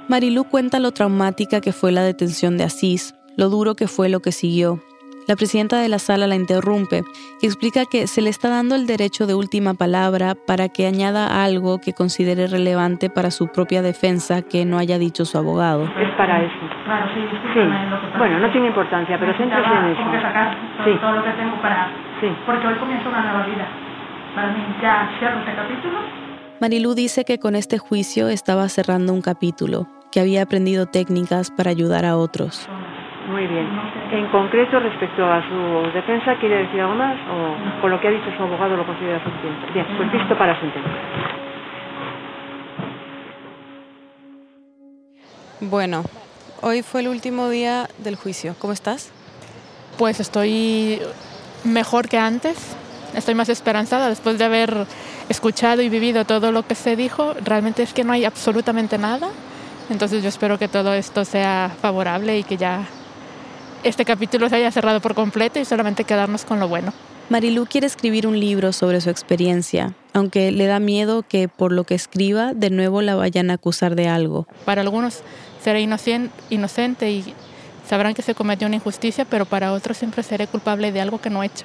Marilú 0.09 0.45
cuenta 0.45 0.79
lo 0.79 0.93
traumática 0.93 1.61
que 1.61 1.73
fue 1.73 1.93
la 1.93 2.03
detención 2.03 2.59
de 2.59 2.65
Asís, 2.65 3.15
lo 3.37 3.49
duro 3.49 3.75
que 3.75 3.89
fue 3.89 4.09
lo 4.09 4.21
que 4.21 4.33
siguió, 4.33 4.81
la 5.29 5.37
presidenta 5.37 5.81
de 5.81 5.89
la 5.89 5.99
sala 5.99 6.27
la 6.27 6.35
interrumpe 6.35 7.03
y 7.41 7.47
explica 7.47 7.85
que 7.87 8.07
se 8.07 8.21
le 8.23 8.31
está 8.31 8.49
dando 8.49 8.75
el 8.75 8.87
derecho 8.87 9.27
de 9.27 9.35
última 9.35 9.75
palabra 9.75 10.35
para 10.35 10.69
que 10.69 10.87
añada 10.87 11.45
algo 11.45 11.79
que 11.79 11.93
considere 11.93 12.47
relevante 12.49 13.09
para 13.11 13.31
su 13.31 13.49
propia 13.49 13.83
defensa 13.83 14.43
que 14.43 14.65
no 14.65 14.79
haya 14.79 14.99
dicho 14.99 15.25
su 15.25 15.39
abogado. 15.39 15.85
Es 15.85 16.11
para 16.17 16.43
eso. 16.43 16.55
claro, 16.85 17.07
sí, 17.15 17.21
Sí. 17.55 17.61
Bueno, 18.19 18.39
no 18.39 18.51
tiene 18.51 18.69
importancia, 18.69 19.19
pero 19.19 19.33
céntrese 19.37 19.67
en 19.69 19.85
eso. 19.93 19.99
Tengo 19.99 20.13
que 20.13 20.21
sacar 20.23 20.57
todo, 20.79 20.85
Sí. 20.87 21.01
todo 21.01 21.13
lo 21.13 21.25
que 21.25 21.31
tengo 21.33 21.61
para... 21.63 21.89
Sí. 22.21 22.29
Porque 22.47 22.67
hoy 22.67 22.75
comienza 22.77 23.09
una 23.09 23.23
nueva 23.23 23.47
vida. 23.47 23.69
Para 24.35 24.49
mí 24.53 24.61
ya 24.81 25.11
cierro 25.19 25.39
este 25.41 25.55
capítulo. 25.55 25.99
Marilú 26.61 26.95
dice 26.95 27.25
que 27.25 27.39
con 27.39 27.55
este 27.57 27.79
juicio 27.79 28.29
estaba 28.29 28.69
cerrando 28.69 29.13
un 29.13 29.21
capítulo, 29.21 29.87
que 30.11 30.21
había 30.21 30.43
aprendido 30.43 30.87
técnicas 30.87 31.51
para 31.51 31.71
ayudar 31.71 32.05
a 32.05 32.17
otros. 32.17 32.69
Muy 33.29 33.47
bien. 33.47 33.69
En 34.11 34.27
concreto, 34.29 34.81
respecto 34.81 35.25
a 35.25 35.43
su 35.49 35.93
defensa, 35.93 36.35
¿quiere 36.41 36.65
decir 36.65 36.81
algo 36.81 36.95
más? 36.95 37.17
¿O 37.31 37.81
con 37.81 37.91
lo 37.91 38.01
que 38.01 38.09
ha 38.09 38.11
dicho 38.11 38.27
su 38.37 38.43
abogado 38.43 38.77
lo 38.77 38.85
considera 38.85 39.23
suficiente? 39.23 39.73
Bien, 39.73 39.87
pues 39.97 40.13
listo 40.13 40.37
para 40.37 40.59
sentencia. 40.59 40.93
Bueno, 45.61 46.03
hoy 46.61 46.83
fue 46.83 47.03
el 47.03 47.09
último 47.09 47.49
día 47.49 47.89
del 47.99 48.17
juicio. 48.17 48.57
¿Cómo 48.59 48.73
estás? 48.73 49.13
Pues 49.97 50.19
estoy 50.19 51.01
mejor 51.63 52.09
que 52.09 52.19
antes, 52.19 52.77
estoy 53.15 53.37
más 53.37 53.49
esperanzada 53.49 54.09
después 54.09 54.39
de 54.39 54.45
haber 54.45 54.87
escuchado 55.29 55.81
y 55.81 55.89
vivido 55.89 56.25
todo 56.25 56.51
lo 56.51 56.67
que 56.67 56.75
se 56.75 56.97
dijo. 56.97 57.35
Realmente 57.45 57.85
es 57.85 57.95
que 57.95 58.03
no 58.03 58.13
hay 58.13 58.25
absolutamente 58.25 58.99
nada. 58.99 59.29
Entonces 59.91 60.23
yo 60.25 60.29
espero 60.29 60.59
que 60.59 60.67
todo 60.67 60.93
esto 60.95 61.25
sea 61.25 61.71
favorable 61.81 62.37
y 62.37 62.43
que 62.43 62.57
ya 62.57 62.85
este 63.83 64.05
capítulo 64.05 64.49
se 64.49 64.57
haya 64.57 64.71
cerrado 64.71 65.01
por 65.01 65.15
completo 65.15 65.59
y 65.59 65.65
solamente 65.65 66.05
quedarnos 66.05 66.45
con 66.45 66.61
lo 66.61 66.69
bueno. 66.69 66.93
Marilú 67.29 67.67
quiere 67.67 67.87
escribir 67.87 68.27
un 68.27 68.39
libro 68.39 68.73
sobre 68.73 69.01
su 69.01 69.09
experiencia, 69.11 69.95
aunque 70.13 70.53
le 70.53 70.67
da 70.67 70.81
miedo 70.81 71.23
que 71.23 71.49
por 71.49 71.73
lo 71.73 71.85
que 71.85 71.95
escriba 71.95 72.53
de 72.53 72.71
nuevo 72.71 73.01
la 73.01 73.15
vayan 73.15 73.51
a 73.51 73.55
acusar 73.55 73.95
de 73.95 74.09
algo. 74.09 74.47
Para 74.65 74.83
algunos 74.83 75.21
seré 75.63 75.81
inocen- 75.83 76.31
inocente 76.51 77.11
y 77.11 77.35
sabrán 77.89 78.15
que 78.15 78.23
se 78.23 78.35
cometió 78.35 78.67
una 78.67 78.77
injusticia, 78.77 79.25
pero 79.25 79.47
para 79.47 79.73
otros 79.73 79.97
siempre 79.97 80.23
seré 80.23 80.47
culpable 80.47 80.93
de 80.93 81.01
algo 81.01 81.21
que 81.21 81.31
no 81.31 81.43
he 81.43 81.47
hecho. 81.47 81.65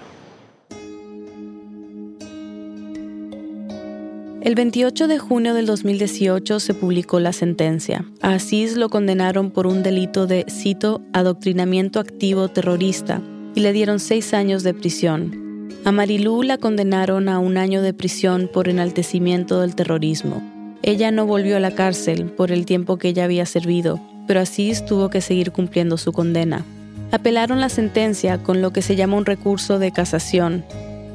El 4.48 4.56
28 4.56 5.10
de 5.10 5.20
junio 5.20 5.54
del 5.54 5.66
2018 5.66 6.62
se 6.62 6.74
publicó 6.74 7.20
la 7.20 7.34
sentencia. 7.34 8.06
A 8.22 8.36
Asís 8.36 8.78
lo 8.78 8.88
condenaron 8.88 9.52
por 9.52 9.68
un 9.68 9.84
delito 9.84 10.26
de, 10.26 10.46
cito, 10.50 11.02
adoctrinamiento 11.12 12.00
activo 12.00 12.48
terrorista 12.48 13.22
y 13.56 13.60
le 13.60 13.74
dieron 13.74 14.00
seis 14.00 14.34
años 14.34 14.64
de 14.64 14.74
prisión. 14.74 15.68
A 15.84 15.92
Marilú 15.92 16.44
la 16.44 16.58
condenaron 16.58 17.28
a 17.28 17.40
un 17.40 17.58
año 17.58 17.82
de 17.82 17.94
prisión 17.94 18.50
por 18.54 18.70
enaltecimiento 18.70 19.60
del 19.60 19.76
terrorismo. 19.76 20.42
Ella 20.82 21.12
no 21.12 21.26
volvió 21.26 21.58
a 21.58 21.60
la 21.60 21.76
cárcel 21.76 22.28
por 22.28 22.54
el 22.54 22.66
tiempo 22.66 22.96
que 22.96 23.10
ella 23.10 23.26
había 23.26 23.46
servido, 23.46 24.00
pero 24.28 24.40
Asís 24.40 24.86
tuvo 24.86 25.10
que 25.10 25.20
seguir 25.20 25.52
cumpliendo 25.52 25.98
su 25.98 26.14
condena. 26.14 26.64
Apelaron 27.12 27.60
la 27.60 27.68
sentencia 27.68 28.42
con 28.42 28.62
lo 28.62 28.72
que 28.72 28.82
se 28.82 28.96
llama 28.96 29.18
un 29.18 29.26
recurso 29.26 29.78
de 29.78 29.92
casación, 29.92 30.64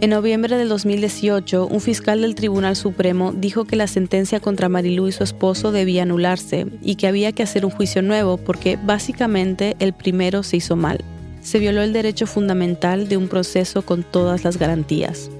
en 0.03 0.11
noviembre 0.11 0.57
del 0.57 0.69
2018, 0.69 1.69
un 1.69 1.81
fiscal 1.81 2.23
del 2.23 2.35
Tribunal 2.35 2.75
Supremo 2.75 3.33
dijo 3.33 3.67
que 3.67 3.77
la 3.77 3.87
sentencia 3.87 4.41
contra 4.41 4.69
Marilú 4.69 5.07
y 5.07 5.13
su 5.13 5.23
esposo 5.23 5.71
debía 5.71 6.03
anularse 6.03 6.67
y 6.83 6.97
que 6.97 7.07
había 7.07 7.31
que 7.31 7.45
hacer 7.45 7.65
un 7.65 7.71
juicio 7.71 8.03
nuevo 8.03 8.37
porque 8.37 8.77
básicamente 8.83 9.77
el 9.79 9.93
primero 9.93 10.43
se 10.43 10.57
hizo 10.57 10.75
mal. 10.75 11.05
Se 11.41 11.61
violó 11.61 11.83
el 11.83 11.93
derecho 11.93 12.27
fundamental 12.27 13.09
de 13.09 13.17
un 13.17 13.29
proceso 13.29 13.83
con 13.83 14.03
todas 14.03 14.43
las 14.43 14.57
garantías. 14.57 15.31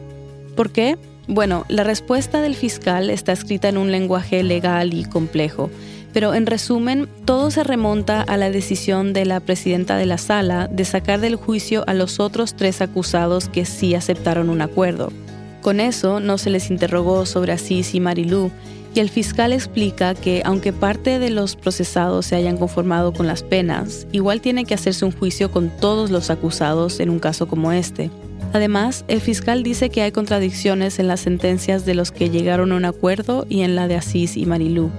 ¿Por 0.55 0.71
qué? 0.71 0.97
Bueno, 1.27 1.65
la 1.69 1.83
respuesta 1.83 2.41
del 2.41 2.55
fiscal 2.55 3.11
está 3.11 3.33
escrita 3.33 3.69
en 3.69 3.79
un 3.79 3.91
lenguaje 3.91 4.45
legal 4.45 4.95
y 4.95 5.03
complejo, 5.07 5.71
pero 6.13 6.35
en 6.35 6.47
resumen, 6.47 7.09
todo 7.25 7.51
se 7.51 7.65
remonta 7.65 8.23
a 8.23 8.37
la 8.37 8.51
decisión 8.51 9.13
de 9.13 9.25
la 9.25 9.41
presidenta 9.41 9.97
de 9.97 10.07
la 10.07 10.19
sala 10.19 10.69
de 10.69 10.85
sacar 10.85 11.21
del 11.21 11.37
juicio 11.37 11.85
a 11.87 11.95
los 11.95 12.21
otros 12.21 12.55
tres 12.55 12.81
acusados 12.81 13.49
que 13.49 13.65
sí 13.65 13.95
aceptaron 13.95 14.51
un 14.51 14.61
acuerdo. 14.61 15.13
Con 15.63 15.81
eso 15.81 16.21
no 16.21 16.39
se 16.39 16.51
les 16.51 16.71
interrogó 16.71 17.25
sobre 17.25 17.53
Asís 17.53 17.95
y 17.95 18.01
Marilú, 18.01 18.51
y 18.95 19.01
el 19.01 19.09
fiscal 19.09 19.53
explica 19.53 20.15
que 20.15 20.43
aunque 20.45 20.73
parte 20.73 21.19
de 21.19 21.31
los 21.31 21.57
procesados 21.57 22.27
se 22.27 22.37
hayan 22.37 22.59
conformado 22.59 23.13
con 23.13 23.27
las 23.27 23.43
penas, 23.43 24.07
igual 24.13 24.41
tiene 24.41 24.65
que 24.65 24.75
hacerse 24.75 25.05
un 25.05 25.13
juicio 25.13 25.51
con 25.51 25.71
todos 25.71 26.11
los 26.11 26.29
acusados 26.29 27.01
en 27.01 27.09
un 27.09 27.19
caso 27.19 27.49
como 27.49 27.73
este. 27.73 28.11
Además, 28.53 29.07
el 29.09 29.23
fiscal 29.23 29.63
dice 29.63 29.89
que 29.89 30.03
hay 30.03 30.13
contradicciones 30.13 30.99
en 30.99 31.09
las 31.09 31.21
sentencias 31.21 31.87
de 31.87 31.95
los 31.95 32.13
que 32.13 32.29
llegaron 32.29 32.73
a 32.73 32.77
un 32.77 32.85
acuerdo 32.85 33.47
y 33.49 33.63
en 33.63 33.77
la 33.77 33.89
de 33.89 33.97
Asís 33.97 34.37
y 34.37 34.45
Marilú. 34.45 34.91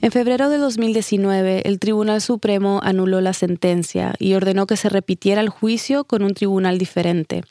En 0.00 0.12
febrero 0.12 0.48
de 0.48 0.58
2019, 0.58 1.62
el 1.68 1.80
Tribunal 1.80 2.20
Supremo 2.20 2.80
anuló 2.84 3.20
la 3.20 3.32
sentencia 3.32 4.14
y 4.20 4.34
ordenó 4.34 4.66
que 4.66 4.76
se 4.76 4.88
repitiera 4.88 5.40
el 5.40 5.48
juicio 5.48 6.04
con 6.04 6.22
un 6.22 6.34
tribunal 6.34 6.78
diferente. 6.78 7.42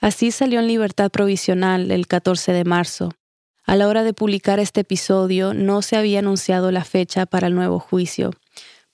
Así 0.00 0.30
salió 0.30 0.60
en 0.60 0.68
libertad 0.68 1.10
provisional 1.10 1.90
el 1.90 2.06
14 2.06 2.52
de 2.52 2.64
marzo. 2.64 3.12
A 3.64 3.76
la 3.76 3.88
hora 3.88 4.04
de 4.04 4.14
publicar 4.14 4.58
este 4.58 4.80
episodio 4.80 5.52
no 5.52 5.82
se 5.82 5.96
había 5.96 6.20
anunciado 6.20 6.72
la 6.72 6.84
fecha 6.84 7.26
para 7.26 7.46
el 7.46 7.54
nuevo 7.54 7.78
juicio. 7.78 8.30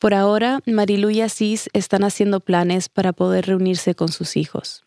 Por 0.01 0.13
ahora, 0.13 0.61
Marilu 0.67 1.11
y 1.11 1.21
Asís 1.21 1.71
están 1.73 2.03
haciendo 2.03 2.41
planes 2.41 2.89
para 2.89 3.13
poder 3.13 3.47
reunirse 3.47 3.95
con 3.95 4.09
sus 4.09 4.37
hijos. 4.37 4.85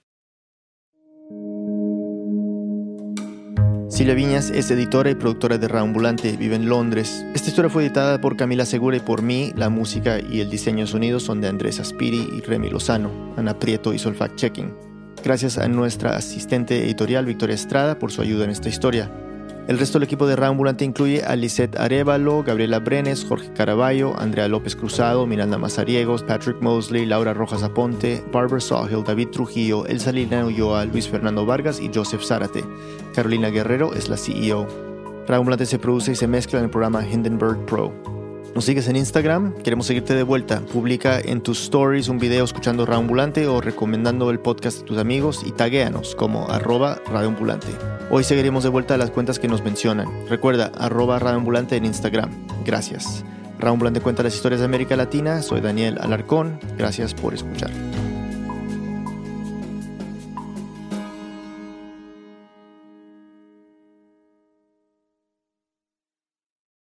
Silvia 4.01 4.15
Viñas 4.15 4.49
es 4.49 4.71
editora 4.71 5.11
y 5.11 5.13
productora 5.13 5.59
de 5.59 5.67
Raambulante, 5.67 6.35
vive 6.35 6.55
en 6.55 6.67
Londres. 6.67 7.23
Esta 7.35 7.49
historia 7.49 7.69
fue 7.69 7.83
editada 7.83 8.19
por 8.19 8.35
Camila 8.35 8.65
Segura 8.65 8.97
y 8.97 8.99
por 8.99 9.21
mí. 9.21 9.53
La 9.55 9.69
música 9.69 10.19
y 10.19 10.39
el 10.39 10.49
diseño 10.49 10.85
de 10.85 10.91
sonido 10.91 11.19
son 11.19 11.39
de 11.39 11.47
Andrés 11.47 11.79
Aspiri 11.79 12.27
y 12.35 12.41
Remy 12.41 12.71
Lozano. 12.71 13.11
Ana 13.37 13.59
Prieto 13.59 13.93
hizo 13.93 14.09
el 14.09 14.15
fact-checking. 14.15 14.73
Gracias 15.23 15.59
a 15.59 15.67
nuestra 15.67 16.15
asistente 16.15 16.83
editorial 16.83 17.27
Victoria 17.27 17.53
Estrada 17.53 17.99
por 17.99 18.11
su 18.11 18.23
ayuda 18.23 18.45
en 18.45 18.49
esta 18.49 18.69
historia. 18.69 19.11
El 19.67 19.77
resto 19.77 19.99
del 19.99 20.07
equipo 20.07 20.25
de 20.25 20.35
Raambulante 20.35 20.83
incluye 20.83 21.23
a 21.23 21.35
Lisette 21.35 21.77
Arevalo, 21.77 22.43
Gabriela 22.43 22.79
Brenes, 22.79 23.23
Jorge 23.23 23.53
Caraballo, 23.53 24.19
Andrea 24.19 24.47
López 24.47 24.75
Cruzado, 24.75 25.27
Miranda 25.27 25.57
Mazariegos, 25.57 26.23
Patrick 26.23 26.61
Mosley, 26.61 27.05
Laura 27.05 27.33
Rojas 27.33 27.63
Aponte, 27.63 28.23
Barbara 28.31 28.59
Sawhill, 28.59 29.03
David 29.03 29.29
Trujillo, 29.29 29.85
Elsa 29.85 30.11
Lina 30.11 30.45
Ulloa, 30.45 30.85
Luis 30.85 31.07
Fernando 31.07 31.45
Vargas 31.45 31.79
y 31.79 31.91
Joseph 31.93 32.23
Zárate. 32.23 32.63
Carolina 33.13 33.49
Guerrero 33.49 33.93
es 33.93 34.09
la 34.09 34.17
CEO. 34.17 34.67
Raambulante 35.27 35.65
se 35.65 35.79
produce 35.79 36.13
y 36.13 36.15
se 36.15 36.27
mezcla 36.27 36.59
en 36.59 36.65
el 36.65 36.71
programa 36.71 37.07
Hindenburg 37.07 37.65
Pro. 37.65 38.20
Nos 38.53 38.65
sigues 38.65 38.89
en 38.89 38.97
Instagram, 38.97 39.53
queremos 39.63 39.85
seguirte 39.85 40.13
de 40.13 40.23
vuelta. 40.23 40.59
Publica 40.59 41.19
en 41.21 41.41
tus 41.41 41.61
stories 41.63 42.09
un 42.09 42.19
video 42.19 42.43
escuchando 42.43 42.85
Radioambulante 42.85 43.47
o 43.47 43.61
recomendando 43.61 44.29
el 44.29 44.39
podcast 44.39 44.81
a 44.81 44.85
tus 44.85 44.97
amigos 44.97 45.41
y 45.45 45.51
taguéanos 45.51 46.15
como 46.15 46.49
arroba 46.49 46.99
radioambulante. 47.07 47.67
Hoy 48.09 48.25
seguiremos 48.25 48.63
de 48.63 48.69
vuelta 48.69 48.95
a 48.95 48.97
las 48.97 49.09
cuentas 49.09 49.39
que 49.39 49.47
nos 49.47 49.63
mencionan. 49.63 50.09
Recuerda, 50.27 50.69
arroba 50.77 51.17
radioambulante 51.17 51.77
en 51.77 51.85
Instagram. 51.85 52.29
Gracias. 52.65 53.23
Radioambulante 53.57 54.01
cuenta 54.01 54.21
las 54.21 54.35
historias 54.35 54.59
de 54.59 54.65
América 54.65 54.97
Latina. 54.97 55.41
Soy 55.41 55.61
Daniel 55.61 55.97
Alarcón. 56.01 56.59
Gracias 56.77 57.13
por 57.13 57.33
escuchar. 57.33 57.71